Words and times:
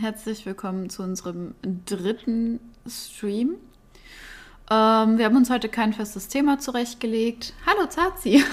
herzlich 0.00 0.46
willkommen 0.46 0.90
zu 0.90 1.02
unserem 1.02 1.54
dritten 1.84 2.60
Stream. 2.86 3.56
Ähm, 4.70 5.18
wir 5.18 5.24
haben 5.24 5.36
uns 5.36 5.50
heute 5.50 5.68
kein 5.68 5.92
festes 5.92 6.28
Thema 6.28 6.60
zurechtgelegt. 6.60 7.52
Hallo 7.66 7.88
Zazi. 7.88 8.44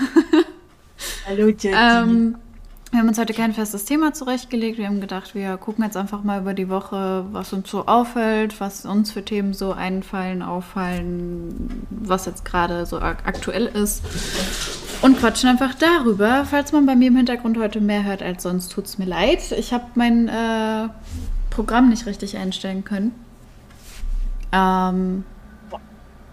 Hallo 1.27 1.47
Jackie. 1.49 1.75
ähm, 1.77 2.37
wir 2.91 2.99
haben 2.99 3.09
uns 3.09 3.19
heute 3.19 3.33
kein 3.33 3.53
festes 3.53 3.85
Thema 3.85 4.13
zurechtgelegt. 4.13 4.79
Wir 4.79 4.87
haben 4.87 5.01
gedacht, 5.01 5.35
wir 5.35 5.57
gucken 5.57 5.83
jetzt 5.83 5.97
einfach 5.97 6.23
mal 6.23 6.41
über 6.41 6.53
die 6.53 6.69
Woche, 6.69 7.25
was 7.31 7.53
uns 7.53 7.69
so 7.69 7.85
auffällt, 7.85 8.59
was 8.59 8.85
uns 8.85 9.11
für 9.11 9.23
Themen 9.23 9.53
so 9.53 9.73
einfallen, 9.73 10.41
auffallen, 10.41 11.85
was 11.91 12.25
jetzt 12.25 12.45
gerade 12.45 12.85
so 12.85 12.97
ak 12.99 13.27
aktuell 13.27 13.65
ist. 13.67 14.03
Und 15.01 15.19
quatschen 15.19 15.49
einfach 15.49 15.75
darüber. 15.75 16.45
Falls 16.45 16.71
man 16.71 16.85
bei 16.85 16.95
mir 16.95 17.09
im 17.09 17.17
Hintergrund 17.17 17.57
heute 17.59 17.81
mehr 17.81 18.03
hört 18.03 18.23
als 18.23 18.43
sonst, 18.43 18.71
tut 18.71 18.85
es 18.85 18.97
mir 18.97 19.05
leid. 19.05 19.51
Ich 19.51 19.73
habe 19.73 19.85
mein 19.95 20.29
äh, 20.29 20.87
Programm 21.55 21.89
nicht 21.89 22.05
richtig 22.05 22.37
einstellen 22.37 22.83
können. 22.83 23.13
Ähm, 24.51 25.23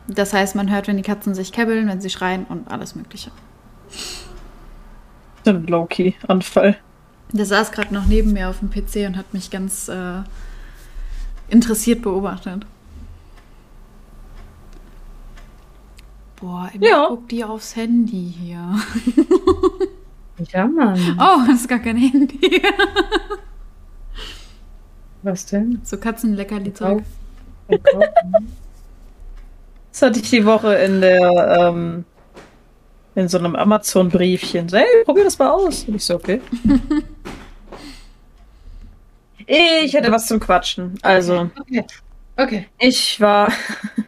das 0.08 0.32
heißt, 0.32 0.54
man 0.56 0.70
hört, 0.70 0.88
wenn 0.88 0.96
die 0.96 1.02
Katzen 1.04 1.34
sich 1.34 1.52
käbbeln, 1.52 1.86
wenn 1.88 2.00
sie 2.00 2.10
schreien 2.10 2.44
und 2.48 2.68
alles 2.70 2.94
Mögliche. 2.96 3.30
Ein 5.46 5.66
Low-Key-Anfall. 5.66 6.76
Der 7.32 7.46
saß 7.46 7.72
gerade 7.72 7.94
noch 7.94 8.06
neben 8.06 8.32
mir 8.32 8.48
auf 8.48 8.58
dem 8.58 8.70
PC 8.70 9.06
und 9.06 9.16
hat 9.16 9.32
mich 9.32 9.50
ganz 9.50 9.88
äh, 9.88 10.22
interessiert 11.48 12.02
beobachtet. 12.02 12.66
Boah, 16.40 16.68
immer 16.74 16.86
Ja. 16.86 17.06
guckt 17.08 17.30
die 17.30 17.44
aufs 17.44 17.76
Handy 17.76 18.34
hier. 18.38 18.74
Ja, 20.52 20.66
Mann. 20.66 20.98
Oh, 21.20 21.40
das 21.46 21.60
ist 21.60 21.68
gar 21.68 21.78
kein 21.78 21.96
Handy. 21.96 22.40
Was 25.22 25.46
denn? 25.46 25.80
So 25.84 25.96
Katzenleckerli-Zeug. 25.96 27.02
Das 29.92 30.00
hatte 30.00 30.20
ich 30.20 30.30
die 30.30 30.46
Woche 30.46 30.74
in 30.76 31.02
der, 31.02 31.58
ähm, 31.60 32.06
in 33.14 33.28
so 33.28 33.38
einem 33.38 33.54
Amazon-Briefchen. 33.54 34.70
So, 34.70 34.78
hey, 34.78 34.86
probier 35.04 35.24
das 35.24 35.38
mal 35.38 35.50
aus. 35.50 35.84
Und 35.84 35.96
ich 35.96 36.04
so, 36.06 36.14
okay. 36.14 36.40
ich 39.46 39.92
hätte 39.92 40.10
was 40.10 40.26
zum 40.26 40.40
Quatschen. 40.40 40.94
Also, 41.02 41.50
Okay. 41.60 41.84
Okay. 42.38 42.66
ich 42.78 43.20
war, 43.20 43.52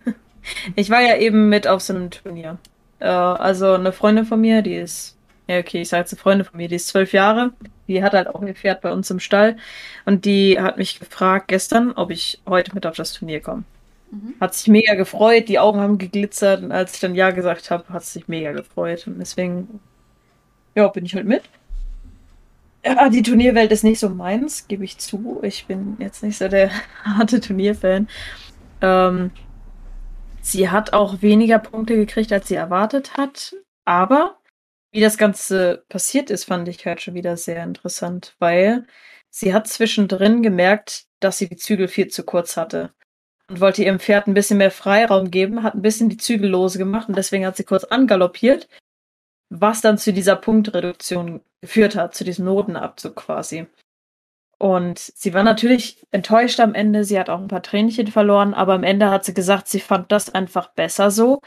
ich 0.75 0.89
war 0.89 1.03
ja 1.03 1.19
eben 1.19 1.51
mit 1.51 1.67
auf 1.67 1.83
so 1.83 1.95
einem 1.95 2.11
Turnier. 2.11 2.56
Äh, 2.99 3.09
also 3.09 3.75
eine 3.75 3.93
Freundin 3.93 4.25
von 4.25 4.41
mir, 4.41 4.62
die 4.62 4.77
ist, 4.77 5.19
ja 5.47 5.59
okay, 5.59 5.83
ich 5.83 5.89
sage 5.89 6.03
jetzt 6.03 6.12
eine 6.12 6.20
Freundin 6.20 6.47
von 6.47 6.56
mir, 6.56 6.69
die 6.69 6.77
ist 6.77 6.89
zwölf 6.89 7.12
Jahre. 7.12 7.53
Die 7.87 8.03
hat 8.03 8.12
halt 8.14 8.28
auch 8.28 8.42
ihr 8.42 8.55
Pferd 8.55 8.81
bei 8.81 8.92
uns 8.92 9.11
im 9.11 9.20
Stall. 9.20 9.56
Und 10.06 10.25
die 10.25 10.59
hat 10.59 10.78
mich 10.78 11.00
gefragt 11.00 11.48
gestern, 11.48 11.92
ob 11.92 12.11
ich 12.11 12.41
heute 12.48 12.75
mit 12.75 12.87
auf 12.87 12.97
das 12.97 13.12
Turnier 13.12 13.41
komme. 13.41 13.65
Mhm. 14.11 14.34
Hat 14.41 14.55
sich 14.55 14.69
mega 14.69 14.95
gefreut, 14.95 15.48
die 15.48 15.59
Augen 15.59 15.81
haben 15.81 15.98
geglitzert 15.98 16.62
und 16.62 16.72
als 16.72 16.95
ich 16.95 17.00
dann 17.00 17.15
Ja 17.15 17.31
gesagt 17.31 17.70
habe, 17.70 17.89
hat 17.91 18.05
sie 18.05 18.20
sich 18.20 18.28
mega 18.28 18.53
gefreut. 18.53 19.06
Und 19.06 19.19
deswegen, 19.19 19.81
ja, 20.75 20.89
bin 20.89 21.05
ich 21.05 21.15
halt 21.15 21.27
mit. 21.27 21.42
Ja, 22.84 23.09
die 23.09 23.22
Turnierwelt 23.22 23.72
ist 23.72 23.84
nicht 23.84 23.98
so 23.98 24.11
meins, 24.11 24.69
gebe 24.69 24.84
ich 24.84 24.98
zu. 24.98 25.41
Ich 25.42 25.67
bin 25.67 25.97
jetzt 25.98 26.22
nicht 26.22 26.39
so 26.39 26.48
der 26.48 26.70
harte 27.05 27.41
Turnierfan. 27.41 28.09
Ähm, 28.81 29.31
sie 30.41 30.70
hat 30.70 30.92
auch 30.92 31.22
weniger 31.22 31.59
Punkte 31.59 31.97
gekriegt, 31.97 32.33
als 32.33 32.48
sie 32.48 32.55
erwartet 32.55 33.17
hat. 33.17 33.55
Aber 33.87 34.37
wie 34.95 35.00
das 35.00 35.19
Ganze 35.19 35.84
passiert 35.89 36.31
ist, 36.31 36.45
fand 36.45 36.69
ich 36.69 36.87
halt 36.87 37.03
schon 37.03 37.14
wieder 37.14 37.37
sehr 37.37 37.64
interessant, 37.64 38.37
weil 38.39 38.87
sie 39.28 39.53
hat 39.53 39.67
zwischendrin 39.67 40.41
gemerkt, 40.41 41.06
dass 41.19 41.39
sie 41.39 41.48
die 41.48 41.56
Zügel 41.56 41.89
viel 41.89 42.09
zu 42.09 42.23
kurz 42.23 42.56
hatte 42.56 42.95
und 43.50 43.61
wollte 43.61 43.83
ihrem 43.83 43.98
Pferd 43.98 44.28
ein 44.28 44.34
bisschen 44.34 44.59
mehr 44.59 44.70
Freiraum 44.70 45.33
geben, 45.33 45.65
hat 45.65 45.75
ein 45.75 45.83
bisschen 45.83 46.11
die 46.11 46.17
Zügel 46.17 46.48
lose 46.48 46.78
gemacht 46.78 47.09
und 47.09 47.17
deswegen 47.17 47.45
hat 47.45 47.56
sie 47.56 47.65
kurz 47.65 47.83
angaloppiert, 47.83 48.69
was 49.50 49.81
dann 49.81 49.99
zu 49.99 50.12
dieser 50.12 50.37
Punktreduktion 50.37 51.41
geführt 51.61 51.97
hat, 51.97 52.15
zu 52.15 52.22
diesem 52.22 52.44
Notenabzug 52.44 53.16
quasi. 53.16 53.66
Und 54.59 55.00
sie 55.00 55.34
war 55.34 55.43
natürlich 55.43 56.06
enttäuscht 56.12 56.61
am 56.61 56.72
Ende, 56.72 57.03
sie 57.03 57.19
hat 57.19 57.31
auch 57.31 57.41
ein 57.41 57.49
paar 57.49 57.65
Tränchen 57.65 58.06
verloren, 58.06 58.55
aber 58.55 58.75
am 58.75 58.84
Ende 58.84 59.11
hat 59.11 59.25
sie 59.25 59.34
gesagt, 59.34 59.66
sie 59.66 59.81
fand 59.81 60.12
das 60.12 60.32
einfach 60.32 60.69
besser 60.69 61.11
so, 61.11 61.41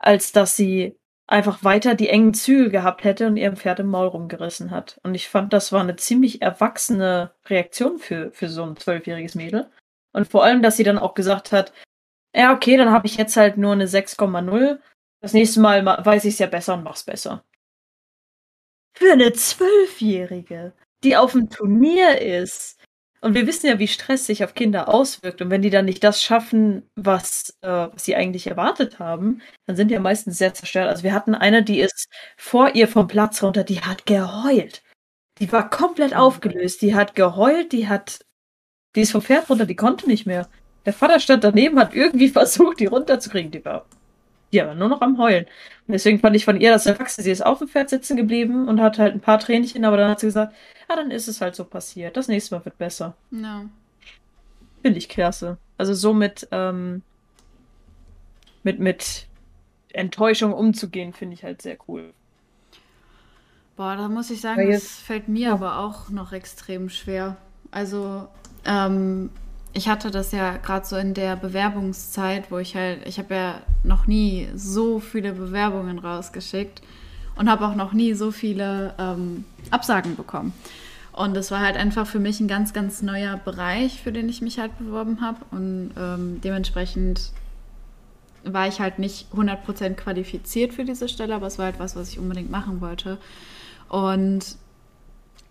als 0.00 0.32
dass 0.32 0.56
sie 0.56 0.96
einfach 1.26 1.64
weiter 1.64 1.94
die 1.94 2.08
engen 2.08 2.34
Zügel 2.34 2.70
gehabt 2.70 3.04
hätte 3.04 3.26
und 3.26 3.36
ihrem 3.36 3.56
Pferd 3.56 3.80
im 3.80 3.88
Maul 3.88 4.08
rumgerissen 4.08 4.70
hat. 4.70 5.00
Und 5.02 5.14
ich 5.14 5.28
fand, 5.28 5.52
das 5.52 5.72
war 5.72 5.80
eine 5.80 5.96
ziemlich 5.96 6.42
erwachsene 6.42 7.32
Reaktion 7.46 7.98
für, 7.98 8.30
für 8.32 8.48
so 8.48 8.62
ein 8.64 8.76
zwölfjähriges 8.76 9.34
Mädel. 9.34 9.70
Und 10.12 10.28
vor 10.28 10.44
allem, 10.44 10.62
dass 10.62 10.76
sie 10.76 10.84
dann 10.84 10.98
auch 10.98 11.14
gesagt 11.14 11.52
hat, 11.52 11.72
ja, 12.34 12.52
okay, 12.54 12.76
dann 12.76 12.90
habe 12.90 13.06
ich 13.06 13.16
jetzt 13.16 13.36
halt 13.36 13.56
nur 13.56 13.72
eine 13.72 13.86
6,0. 13.86 14.78
Das 15.20 15.32
nächste 15.32 15.60
Mal 15.60 15.82
ma- 15.82 16.04
weiß 16.04 16.24
ich 16.26 16.34
es 16.34 16.38
ja 16.38 16.46
besser 16.46 16.74
und 16.74 16.84
mach's 16.84 17.04
besser. 17.04 17.44
Für 18.96 19.12
eine 19.12 19.32
Zwölfjährige, 19.32 20.72
die 21.02 21.16
auf 21.16 21.32
dem 21.32 21.50
Turnier 21.50 22.20
ist. 22.20 22.75
Und 23.20 23.34
wir 23.34 23.46
wissen 23.46 23.66
ja, 23.66 23.78
wie 23.78 23.88
Stress 23.88 24.26
sich 24.26 24.44
auf 24.44 24.54
Kinder 24.54 24.88
auswirkt. 24.88 25.42
Und 25.42 25.50
wenn 25.50 25.62
die 25.62 25.70
dann 25.70 25.84
nicht 25.86 26.04
das 26.04 26.22
schaffen, 26.22 26.82
was, 26.94 27.56
äh, 27.62 27.68
was 27.68 28.04
sie 28.04 28.14
eigentlich 28.14 28.46
erwartet 28.46 28.98
haben, 28.98 29.40
dann 29.66 29.76
sind 29.76 29.88
die 29.88 29.94
ja 29.94 30.00
meistens 30.00 30.38
sehr 30.38 30.54
zerstört. 30.54 30.88
Also 30.88 31.02
wir 31.02 31.12
hatten 31.12 31.34
eine, 31.34 31.62
die 31.62 31.80
ist 31.80 32.08
vor 32.36 32.74
ihr 32.74 32.88
vom 32.88 33.08
Platz 33.08 33.42
runter, 33.42 33.64
die 33.64 33.80
hat 33.80 34.06
geheult. 34.06 34.82
Die 35.38 35.50
war 35.52 35.68
komplett 35.70 36.14
aufgelöst. 36.14 36.82
Die 36.82 36.94
hat 36.94 37.14
geheult, 37.14 37.72
die 37.72 37.88
hat 37.88 38.20
die 38.96 39.02
ist 39.02 39.12
vom 39.12 39.22
Pferd 39.22 39.48
runter, 39.50 39.66
die 39.66 39.76
konnte 39.76 40.08
nicht 40.08 40.26
mehr. 40.26 40.48
Der 40.86 40.94
Vater 40.94 41.20
stand 41.20 41.44
daneben, 41.44 41.78
hat 41.78 41.94
irgendwie 41.94 42.28
versucht, 42.30 42.80
die 42.80 42.86
runterzukriegen. 42.86 43.50
Die 43.52 43.64
war, 43.64 43.86
die 44.62 44.66
war 44.66 44.74
nur 44.74 44.88
noch 44.88 45.00
am 45.02 45.18
Heulen. 45.18 45.44
Und 45.86 45.92
deswegen 45.92 46.18
fand 46.18 46.34
ich 46.36 46.44
von 46.44 46.60
ihr 46.60 46.70
das 46.72 46.86
Erwachsene. 46.86 47.24
Sie 47.24 47.30
ist 47.30 47.44
auf 47.44 47.58
dem 47.58 47.68
Pferd 47.68 47.90
sitzen 47.90 48.16
geblieben 48.16 48.68
und 48.68 48.80
hat 48.80 48.98
halt 48.98 49.14
ein 49.14 49.20
paar 49.20 49.38
Tränchen, 49.38 49.84
aber 49.84 49.96
dann 49.96 50.10
hat 50.10 50.20
sie 50.20 50.26
gesagt, 50.26 50.54
ah, 50.88 50.96
dann 50.96 51.10
ist 51.10 51.28
es 51.28 51.40
halt 51.40 51.54
so 51.54 51.64
passiert. 51.64 52.16
Das 52.16 52.28
nächste 52.28 52.54
Mal 52.54 52.64
wird 52.64 52.78
besser. 52.78 53.14
Ja. 53.30 53.64
Finde 54.82 54.98
ich 54.98 55.08
klasse. 55.08 55.58
Also 55.78 55.94
so 55.94 56.12
mit, 56.14 56.48
ähm, 56.52 57.02
mit, 58.62 58.78
mit 58.80 59.26
Enttäuschung 59.92 60.52
umzugehen, 60.52 61.12
finde 61.12 61.34
ich 61.34 61.44
halt 61.44 61.62
sehr 61.62 61.76
cool. 61.88 62.12
Boah, 63.76 63.96
da 63.96 64.08
muss 64.08 64.30
ich 64.30 64.40
sagen, 64.40 64.58
Weil 64.62 64.72
das 64.72 64.82
jetzt- 64.82 65.00
fällt 65.00 65.28
mir 65.28 65.52
aber 65.52 65.78
auch 65.78 66.08
noch 66.08 66.32
extrem 66.32 66.88
schwer. 66.88 67.36
Also, 67.70 68.26
ähm, 68.64 69.30
ich 69.76 69.88
hatte 69.90 70.10
das 70.10 70.32
ja 70.32 70.56
gerade 70.56 70.86
so 70.86 70.96
in 70.96 71.12
der 71.12 71.36
Bewerbungszeit, 71.36 72.50
wo 72.50 72.56
ich 72.56 72.74
halt, 72.74 73.06
ich 73.06 73.18
habe 73.18 73.34
ja 73.34 73.54
noch 73.84 74.06
nie 74.06 74.48
so 74.54 75.00
viele 75.00 75.34
Bewerbungen 75.34 75.98
rausgeschickt 75.98 76.80
und 77.36 77.50
habe 77.50 77.66
auch 77.66 77.74
noch 77.74 77.92
nie 77.92 78.14
so 78.14 78.30
viele 78.30 78.94
ähm, 78.98 79.44
Absagen 79.70 80.16
bekommen. 80.16 80.54
Und 81.12 81.34
das 81.34 81.50
war 81.50 81.60
halt 81.60 81.76
einfach 81.76 82.06
für 82.06 82.18
mich 82.18 82.40
ein 82.40 82.48
ganz, 82.48 82.72
ganz 82.72 83.02
neuer 83.02 83.36
Bereich, 83.36 84.00
für 84.00 84.12
den 84.12 84.30
ich 84.30 84.40
mich 84.40 84.58
halt 84.58 84.78
beworben 84.78 85.20
habe. 85.20 85.40
Und 85.50 85.90
ähm, 85.98 86.40
dementsprechend 86.42 87.32
war 88.44 88.68
ich 88.68 88.80
halt 88.80 88.98
nicht 88.98 89.30
100% 89.34 89.92
qualifiziert 89.92 90.72
für 90.72 90.86
diese 90.86 91.06
Stelle, 91.06 91.34
aber 91.34 91.48
es 91.48 91.58
war 91.58 91.66
halt 91.66 91.78
was, 91.78 91.96
was 91.96 92.08
ich 92.08 92.18
unbedingt 92.18 92.50
machen 92.50 92.80
wollte. 92.80 93.18
Und 93.90 94.56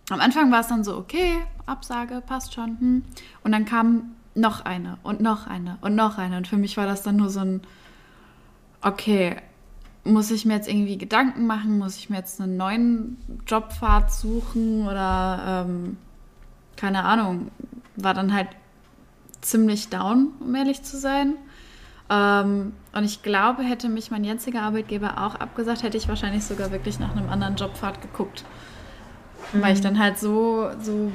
am 0.09 0.19
Anfang 0.19 0.52
war 0.52 0.62
es 0.62 0.68
dann 0.68 0.84
so, 0.84 0.97
okay, 0.97 1.38
Absage, 1.66 2.22
passt 2.25 2.53
schon. 2.56 2.80
Hm. 2.80 3.03
Und 3.44 3.52
dann 3.52 3.66
kam 3.66 4.14
noch 4.35 4.63
eine 4.66 4.97
und 5.01 5.22
noch 5.22 5.47
eine 5.47 5.78
und 5.81 5.96
noch 5.96 6.18
eine. 6.18 6.38
Und 6.38 6.47
für 6.47 6.57
mich 6.57 6.78
war 6.78 6.85
das 6.85 7.01
dann 7.01 7.16
nur 7.16 7.29
so 7.29 7.40
ein, 7.40 7.62
okay, 8.81 9.38
muss 10.03 10.29
ich 10.29 10.46
mir 10.46 10.53
jetzt 10.53 10.69
irgendwie 10.69 10.97
Gedanken 10.97 11.47
machen? 11.47 11.79
Muss 11.79 11.97
ich 11.97 12.09
mir 12.09 12.18
jetzt 12.18 12.40
einen 12.40 12.57
neuen 12.57 13.18
Jobpfad 13.47 14.12
suchen? 14.12 14.88
Oder 14.88 15.66
ähm, 15.68 15.97
keine 16.75 17.03
Ahnung, 17.06 17.50
war 17.95 18.13
dann 18.13 18.34
halt 18.34 18.50
ziemlich 19.42 19.89
down, 19.89 20.30
um 20.39 20.54
ehrlich 20.54 20.83
zu 20.83 20.98
sein. 20.98 21.36
Ähm, 22.09 22.74
und 22.94 23.04
ich 23.04 23.24
glaube, 23.24 23.63
hätte 23.63 23.89
mich 23.89 24.12
mein 24.12 24.24
jetziger 24.24 24.62
Arbeitgeber 24.62 25.25
auch 25.25 25.36
abgesagt, 25.36 25.83
hätte 25.83 25.98
ich 25.98 26.07
wahrscheinlich 26.07 26.44
sogar 26.44 26.71
wirklich 26.71 27.00
nach 27.00 27.15
einem 27.15 27.30
anderen 27.30 27.56
Jobpfad 27.56 28.01
geguckt. 28.01 28.44
Weil 29.54 29.74
ich 29.74 29.81
dann 29.81 30.00
halt 30.00 30.19
so, 30.19 30.69
so 30.81 31.12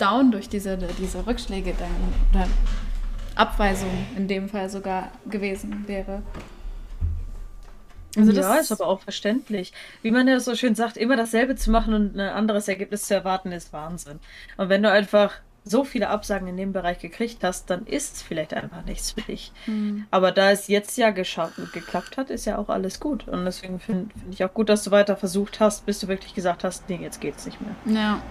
down 0.00 0.30
durch 0.30 0.48
diese, 0.48 0.76
diese 0.98 1.26
Rückschläge 1.26 1.74
dann 1.78 1.90
oder 2.42 2.48
Abweisung 3.34 3.90
in 4.16 4.28
dem 4.28 4.48
Fall 4.48 4.68
sogar 4.68 5.10
gewesen 5.28 5.84
wäre. 5.86 6.22
Also 8.16 8.32
ja, 8.32 8.42
das- 8.56 8.70
ist 8.70 8.72
aber 8.80 8.88
auch 8.90 9.00
verständlich. 9.00 9.72
Wie 10.02 10.10
man 10.10 10.26
ja 10.26 10.40
so 10.40 10.54
schön 10.56 10.74
sagt, 10.74 10.96
immer 10.96 11.16
dasselbe 11.16 11.54
zu 11.56 11.70
machen 11.70 11.94
und 11.94 12.14
ein 12.16 12.28
anderes 12.28 12.66
Ergebnis 12.68 13.02
zu 13.02 13.14
erwarten, 13.14 13.52
ist 13.52 13.72
Wahnsinn. 13.72 14.18
Und 14.56 14.68
wenn 14.68 14.82
du 14.82 14.90
einfach 14.90 15.34
so 15.62 15.84
viele 15.84 16.08
Absagen 16.08 16.48
in 16.48 16.56
dem 16.56 16.72
Bereich 16.72 16.98
gekriegt 16.98 17.44
hast, 17.44 17.68
dann 17.70 17.86
ist 17.86 18.16
es 18.16 18.22
vielleicht 18.22 18.54
einfach 18.54 18.84
nichts 18.84 19.12
für 19.12 19.20
dich. 19.20 19.52
Hm. 19.66 20.06
Aber 20.10 20.32
da 20.32 20.50
es 20.50 20.66
jetzt 20.68 20.96
ja 20.96 21.10
geschafft, 21.10 21.54
geklappt 21.72 22.16
hat, 22.16 22.30
ist 22.30 22.46
ja 22.46 22.58
auch 22.58 22.68
alles 22.70 22.98
gut. 22.98 23.28
Und 23.28 23.44
deswegen 23.44 23.78
finde 23.78 24.12
find 24.18 24.34
ich 24.34 24.42
auch 24.42 24.54
gut, 24.54 24.70
dass 24.70 24.82
du 24.84 24.90
weiter 24.90 25.16
versucht 25.16 25.60
hast, 25.60 25.86
bis 25.86 26.00
du 26.00 26.08
wirklich 26.08 26.34
gesagt 26.34 26.64
hast, 26.64 26.88
nee, 26.88 26.98
jetzt 27.00 27.20
geht's 27.20 27.44
nicht 27.46 27.58
mehr. 27.60 27.74
Ja. 27.94 28.22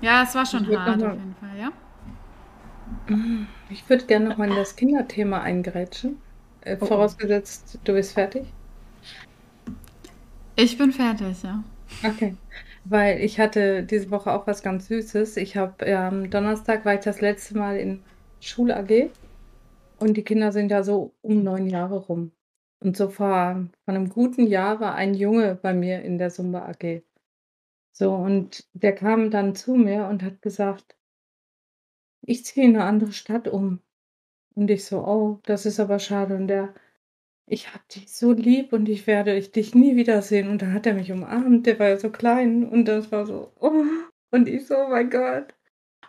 Ja, 0.00 0.22
es 0.22 0.34
war 0.34 0.46
schon 0.46 0.66
hart 0.76 1.02
auf 1.02 1.12
jeden 1.14 1.34
Fall, 1.40 1.58
ja. 1.58 1.72
Ich 3.70 3.88
würde 3.88 4.06
gerne 4.06 4.28
noch 4.28 4.36
mal 4.36 4.48
in 4.48 4.56
das 4.56 4.76
Kinderthema 4.76 5.40
eingrätschen. 5.40 6.18
Äh, 6.60 6.76
oh. 6.80 6.86
Vorausgesetzt, 6.86 7.78
du 7.84 7.92
bist 7.94 8.12
fertig. 8.12 8.44
Ich 10.56 10.76
bin 10.76 10.92
fertig, 10.92 11.42
ja. 11.42 11.62
Okay. 12.04 12.34
Weil 12.84 13.20
ich 13.20 13.38
hatte 13.38 13.82
diese 13.82 14.10
Woche 14.10 14.32
auch 14.32 14.46
was 14.46 14.62
ganz 14.62 14.88
Süßes. 14.88 15.36
Ich 15.36 15.56
habe 15.56 15.84
am 15.96 16.24
ähm, 16.24 16.30
Donnerstag 16.30 16.84
war 16.84 16.94
ich 16.94 17.00
das 17.00 17.20
letzte 17.20 17.56
Mal 17.56 17.76
in 17.76 18.02
Schul 18.40 18.72
AG 18.72 19.10
und 19.98 20.16
die 20.16 20.22
Kinder 20.22 20.52
sind 20.52 20.70
ja 20.70 20.82
so 20.82 21.14
um 21.22 21.42
neun 21.42 21.66
Jahre 21.66 21.96
rum. 21.96 22.32
Und 22.80 22.96
so 22.96 23.08
vor, 23.08 23.68
vor 23.84 23.94
einem 23.94 24.08
guten 24.08 24.46
Jahr 24.46 24.80
war 24.80 24.94
ein 24.94 25.14
Junge 25.14 25.58
bei 25.60 25.74
mir 25.74 26.02
in 26.02 26.18
der 26.18 26.30
Sumba 26.30 26.66
AG. 26.66 27.02
So, 27.98 28.14
und 28.14 28.64
der 28.74 28.94
kam 28.94 29.28
dann 29.32 29.56
zu 29.56 29.74
mir 29.74 30.06
und 30.06 30.22
hat 30.22 30.40
gesagt, 30.40 30.96
ich 32.22 32.44
ziehe 32.44 32.64
in 32.64 32.76
eine 32.76 32.84
andere 32.84 33.10
Stadt 33.10 33.48
um. 33.48 33.80
Und 34.54 34.70
ich 34.70 34.84
so, 34.84 35.04
oh, 35.04 35.40
das 35.46 35.66
ist 35.66 35.80
aber 35.80 35.98
schade. 35.98 36.36
Und 36.36 36.46
der, 36.46 36.74
ich 37.46 37.74
hab 37.74 37.88
dich 37.88 38.12
so 38.14 38.32
lieb 38.32 38.72
und 38.72 38.88
ich 38.88 39.08
werde 39.08 39.36
ich 39.36 39.50
dich 39.50 39.74
nie 39.74 39.96
wiedersehen. 39.96 40.48
Und 40.48 40.62
dann 40.62 40.74
hat 40.74 40.86
er 40.86 40.94
mich 40.94 41.10
umarmt, 41.10 41.66
der 41.66 41.80
war 41.80 41.88
ja 41.88 41.96
so 41.98 42.10
klein 42.10 42.68
und 42.68 42.84
das 42.84 43.10
war 43.10 43.26
so, 43.26 43.52
oh. 43.58 43.82
Und 44.30 44.48
ich 44.48 44.68
so, 44.68 44.76
oh 44.76 44.88
mein 44.90 45.10
Gott. 45.10 45.54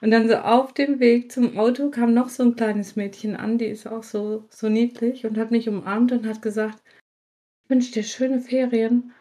Und 0.02 0.12
dann 0.12 0.30
so 0.30 0.36
auf 0.36 0.74
dem 0.76 1.00
Weg 1.00 1.32
zum 1.32 1.58
Auto 1.58 1.90
kam 1.90 2.14
noch 2.14 2.30
so 2.30 2.44
ein 2.44 2.56
kleines 2.56 2.96
Mädchen 2.98 3.36
an, 3.36 3.58
die 3.58 3.66
ist 3.66 3.88
auch 3.88 4.04
so, 4.04 4.46
so 4.52 4.70
niedlich 4.70 5.26
und 5.26 5.40
hat 5.40 5.50
mich 5.52 5.68
umarmt 5.68 6.12
und 6.12 6.28
hat 6.28 6.44
gesagt, 6.44 6.84
ich 7.66 7.72
wünsche 7.72 7.94
dir 7.94 8.04
schöne 8.04 8.42
Ferien. 8.42 9.14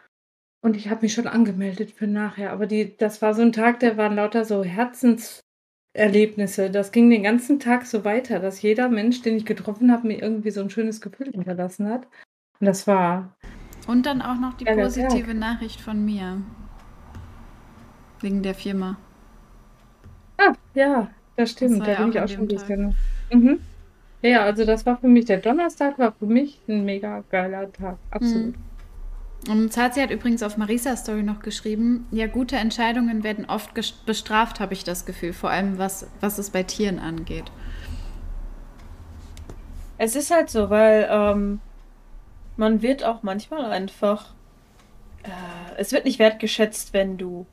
Und 0.61 0.75
ich 0.75 0.89
habe 0.89 1.03
mich 1.03 1.13
schon 1.13 1.27
angemeldet 1.27 1.91
für 1.91 2.07
nachher. 2.07 2.51
Aber 2.51 2.67
die, 2.67 2.97
das 2.97 3.21
war 3.21 3.33
so 3.33 3.41
ein 3.41 3.53
Tag, 3.53 3.79
der 3.79 3.97
waren 3.97 4.15
lauter 4.15 4.43
so 4.43 4.63
Herzenserlebnisse. 4.63 6.69
Das 6.69 6.91
ging 6.91 7.09
den 7.09 7.23
ganzen 7.23 7.59
Tag 7.59 7.85
so 7.85 8.03
weiter, 8.03 8.39
dass 8.39 8.61
jeder 8.61 8.89
Mensch, 8.89 9.21
den 9.21 9.37
ich 9.37 9.45
getroffen 9.45 9.91
habe, 9.91 10.07
mir 10.07 10.21
irgendwie 10.21 10.51
so 10.51 10.61
ein 10.61 10.69
schönes 10.69 10.99
Gefühl 10.99 11.31
hinterlassen 11.31 11.87
hat. 11.87 12.07
Und 12.59 12.65
das 12.65 12.87
war. 12.87 13.35
Und 13.87 14.05
dann 14.05 14.21
auch 14.21 14.39
noch 14.39 14.55
die 14.55 14.65
positive 14.65 15.27
Tag. 15.27 15.35
Nachricht 15.35 15.79
von 15.79 16.03
mir. 16.03 16.41
Wegen 18.19 18.43
der 18.43 18.53
Firma. 18.53 18.97
Ah, 20.37 20.53
ja, 20.73 21.09
das 21.37 21.51
stimmt. 21.51 21.79
Das 21.79 21.87
da 21.87 21.93
ja 21.93 22.01
bin 22.01 22.09
ich 22.09 22.19
auch 22.19 22.27
schon 22.27 22.41
ein 22.41 22.47
bisschen. 22.47 22.95
Mhm. 23.31 23.59
Ja, 24.21 24.43
also 24.43 24.65
das 24.65 24.85
war 24.85 24.97
für 24.97 25.07
mich, 25.07 25.25
der 25.25 25.37
Donnerstag 25.37 25.97
war 25.97 26.11
für 26.11 26.25
mich 26.25 26.59
ein 26.67 26.83
mega 26.83 27.23
geiler 27.29 27.71
Tag. 27.71 27.97
Absolut. 28.11 28.57
Mhm. 28.57 28.68
Und 29.47 29.71
Zazi 29.71 30.01
hat 30.01 30.11
übrigens 30.11 30.43
auf 30.43 30.57
Marisas 30.57 31.01
Story 31.01 31.23
noch 31.23 31.39
geschrieben, 31.39 32.07
ja, 32.11 32.27
gute 32.27 32.57
Entscheidungen 32.57 33.23
werden 33.23 33.45
oft 33.45 33.71
bestraft, 34.05 34.59
habe 34.59 34.73
ich 34.73 34.83
das 34.83 35.05
Gefühl, 35.05 35.33
vor 35.33 35.49
allem 35.49 35.77
was, 35.77 36.07
was 36.19 36.37
es 36.37 36.49
bei 36.49 36.63
Tieren 36.63 36.99
angeht. 36.99 37.45
Es 39.97 40.15
ist 40.15 40.31
halt 40.31 40.49
so, 40.49 40.69
weil 40.69 41.07
ähm, 41.09 41.61
man 42.57 42.81
wird 42.81 43.03
auch 43.03 43.23
manchmal 43.23 43.71
einfach, 43.71 44.33
äh, 45.23 45.29
es 45.77 45.91
wird 45.91 46.05
nicht 46.05 46.19
wertgeschätzt, 46.19 46.93
wenn 46.93 47.17
du 47.17 47.45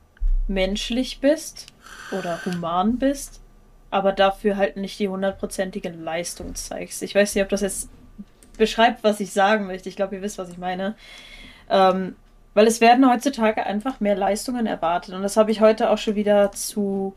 menschlich 0.47 1.19
bist 1.19 1.67
oder 2.11 2.39
human 2.45 2.97
bist, 2.97 3.41
aber 3.89 4.11
dafür 4.11 4.57
halt 4.57 4.77
nicht 4.77 4.99
die 4.99 5.07
hundertprozentige 5.07 5.89
Leistung 5.89 6.55
zeigst. 6.55 7.01
Ich 7.01 7.15
weiß 7.15 7.33
nicht, 7.35 7.43
ob 7.43 7.49
das 7.49 7.61
jetzt 7.61 7.89
beschreibt, 8.57 9.03
was 9.03 9.19
ich 9.19 9.31
sagen 9.31 9.67
möchte. 9.67 9.89
Ich 9.89 9.95
glaube, 9.95 10.15
ihr 10.15 10.21
wisst, 10.21 10.37
was 10.37 10.49
ich 10.49 10.57
meine. 10.57 10.95
Ähm, 11.69 12.15
weil 12.53 12.65
es 12.65 12.81
werden 12.81 13.07
heutzutage 13.07 13.65
einfach 13.65 13.99
mehr 13.99 14.15
Leistungen 14.15 14.65
erwartet. 14.65 15.13
Und 15.13 15.21
das 15.21 15.37
habe 15.37 15.51
ich 15.51 15.61
heute 15.61 15.91
auch 15.91 15.99
schon 15.99 16.15
wieder 16.15 16.51
zu 16.51 17.13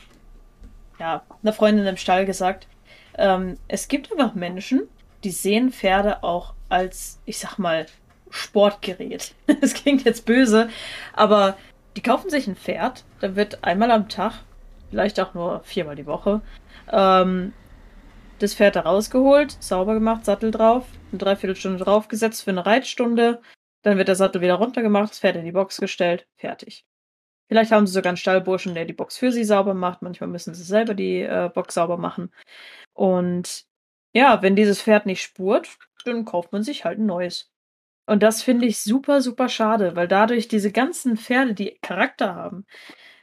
ja, 0.98 1.22
einer 1.42 1.52
Freundin 1.52 1.86
im 1.86 1.96
Stall 1.96 2.26
gesagt. 2.26 2.68
Ähm, 3.16 3.56
es 3.66 3.88
gibt 3.88 4.12
einfach 4.12 4.34
Menschen, 4.34 4.82
die 5.24 5.30
sehen 5.30 5.72
Pferde 5.72 6.22
auch 6.22 6.54
als, 6.68 7.20
ich 7.24 7.38
sag 7.38 7.58
mal, 7.58 7.86
Sportgerät. 8.30 9.34
Das 9.60 9.74
klingt 9.74 10.04
jetzt 10.04 10.26
böse, 10.26 10.68
aber 11.12 11.56
die 11.96 12.02
kaufen 12.02 12.30
sich 12.30 12.46
ein 12.46 12.56
Pferd, 12.56 13.04
dann 13.20 13.34
wird 13.34 13.64
einmal 13.64 13.90
am 13.90 14.08
Tag, 14.08 14.42
vielleicht 14.90 15.18
auch 15.20 15.34
nur 15.34 15.60
viermal 15.64 15.96
die 15.96 16.06
Woche, 16.06 16.40
ähm, 16.90 17.52
das 18.38 18.54
Pferd 18.54 18.76
da 18.76 18.82
rausgeholt, 18.82 19.56
sauber 19.60 19.94
gemacht, 19.94 20.24
Sattel 20.24 20.50
drauf, 20.50 20.86
eine 21.10 21.18
Dreiviertelstunde 21.18 21.82
draufgesetzt 21.82 22.44
für 22.44 22.50
eine 22.50 22.64
Reitstunde, 22.64 23.40
dann 23.82 23.98
wird 23.98 24.08
der 24.08 24.16
Sattel 24.16 24.42
wieder 24.42 24.54
runtergemacht, 24.54 25.10
das 25.10 25.20
Pferd 25.20 25.36
in 25.36 25.44
die 25.44 25.52
Box 25.52 25.78
gestellt, 25.78 26.26
fertig. 26.36 26.84
Vielleicht 27.48 27.72
haben 27.72 27.86
sie 27.86 27.92
sogar 27.92 28.10
einen 28.10 28.16
Stallburschen, 28.16 28.74
der 28.74 28.84
die 28.84 28.92
Box 28.92 29.18
für 29.18 29.32
sie 29.32 29.42
sauber 29.44 29.74
macht. 29.74 30.02
Manchmal 30.02 30.30
müssen 30.30 30.54
sie 30.54 30.62
selber 30.62 30.94
die 30.94 31.22
äh, 31.22 31.50
Box 31.52 31.74
sauber 31.74 31.96
machen. 31.96 32.32
Und 32.92 33.64
ja, 34.14 34.42
wenn 34.42 34.56
dieses 34.56 34.82
Pferd 34.82 35.06
nicht 35.06 35.22
spurt, 35.22 35.78
dann 36.04 36.24
kauft 36.24 36.52
man 36.52 36.62
sich 36.62 36.84
halt 36.84 36.98
ein 37.00 37.06
neues. 37.06 37.50
Und 38.06 38.22
das 38.22 38.42
finde 38.42 38.66
ich 38.66 38.80
super, 38.80 39.20
super 39.20 39.48
schade, 39.48 39.96
weil 39.96 40.08
dadurch 40.08 40.48
diese 40.48 40.72
ganzen 40.72 41.16
Pferde, 41.16 41.54
die 41.54 41.78
Charakter 41.82 42.34
haben 42.34 42.66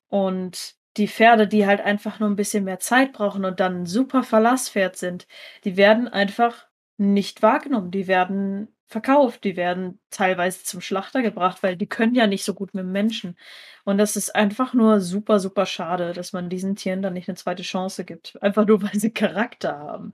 und 0.09 0.75
die 0.97 1.07
Pferde, 1.07 1.47
die 1.47 1.65
halt 1.67 1.81
einfach 1.81 2.19
nur 2.19 2.29
ein 2.29 2.35
bisschen 2.35 2.63
mehr 2.63 2.79
Zeit 2.79 3.13
brauchen 3.13 3.45
und 3.45 3.59
dann 3.59 3.81
ein 3.81 3.85
super 3.85 4.23
Verlasspferd 4.23 4.97
sind, 4.97 5.27
die 5.63 5.77
werden 5.77 6.07
einfach 6.07 6.67
nicht 6.97 7.41
wahrgenommen. 7.43 7.91
Die 7.91 8.07
werden 8.07 8.75
verkauft. 8.87 9.43
Die 9.43 9.57
werden 9.57 9.99
teilweise 10.09 10.63
zum 10.63 10.81
Schlachter 10.81 11.21
gebracht, 11.21 11.61
weil 11.63 11.75
die 11.77 11.87
können 11.87 12.15
ja 12.15 12.27
nicht 12.27 12.43
so 12.43 12.53
gut 12.53 12.73
mit 12.73 12.85
Menschen. 12.85 13.37
Und 13.85 13.97
das 13.97 14.15
ist 14.15 14.35
einfach 14.35 14.73
nur 14.73 15.01
super, 15.01 15.39
super 15.39 15.65
schade, 15.65 16.13
dass 16.13 16.33
man 16.33 16.49
diesen 16.49 16.75
Tieren 16.75 17.01
dann 17.01 17.13
nicht 17.13 17.29
eine 17.29 17.35
zweite 17.37 17.63
Chance 17.63 18.05
gibt. 18.05 18.41
Einfach 18.41 18.65
nur, 18.65 18.81
weil 18.83 18.99
sie 18.99 19.11
Charakter 19.11 19.77
haben. 19.77 20.13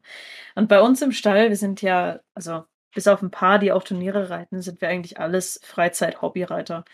Und 0.55 0.69
bei 0.69 0.81
uns 0.81 1.01
im 1.01 1.11
Stall, 1.11 1.49
wir 1.49 1.57
sind 1.57 1.81
ja, 1.81 2.19
also 2.33 2.65
bis 2.93 3.07
auf 3.07 3.21
ein 3.21 3.31
paar, 3.31 3.59
die 3.59 3.71
auch 3.71 3.83
Turniere 3.83 4.29
reiten, 4.29 4.61
sind 4.61 4.81
wir 4.81 4.89
eigentlich 4.89 5.19
alles 5.19 5.59
Freizeit-Hobbyreiter. 5.63 6.85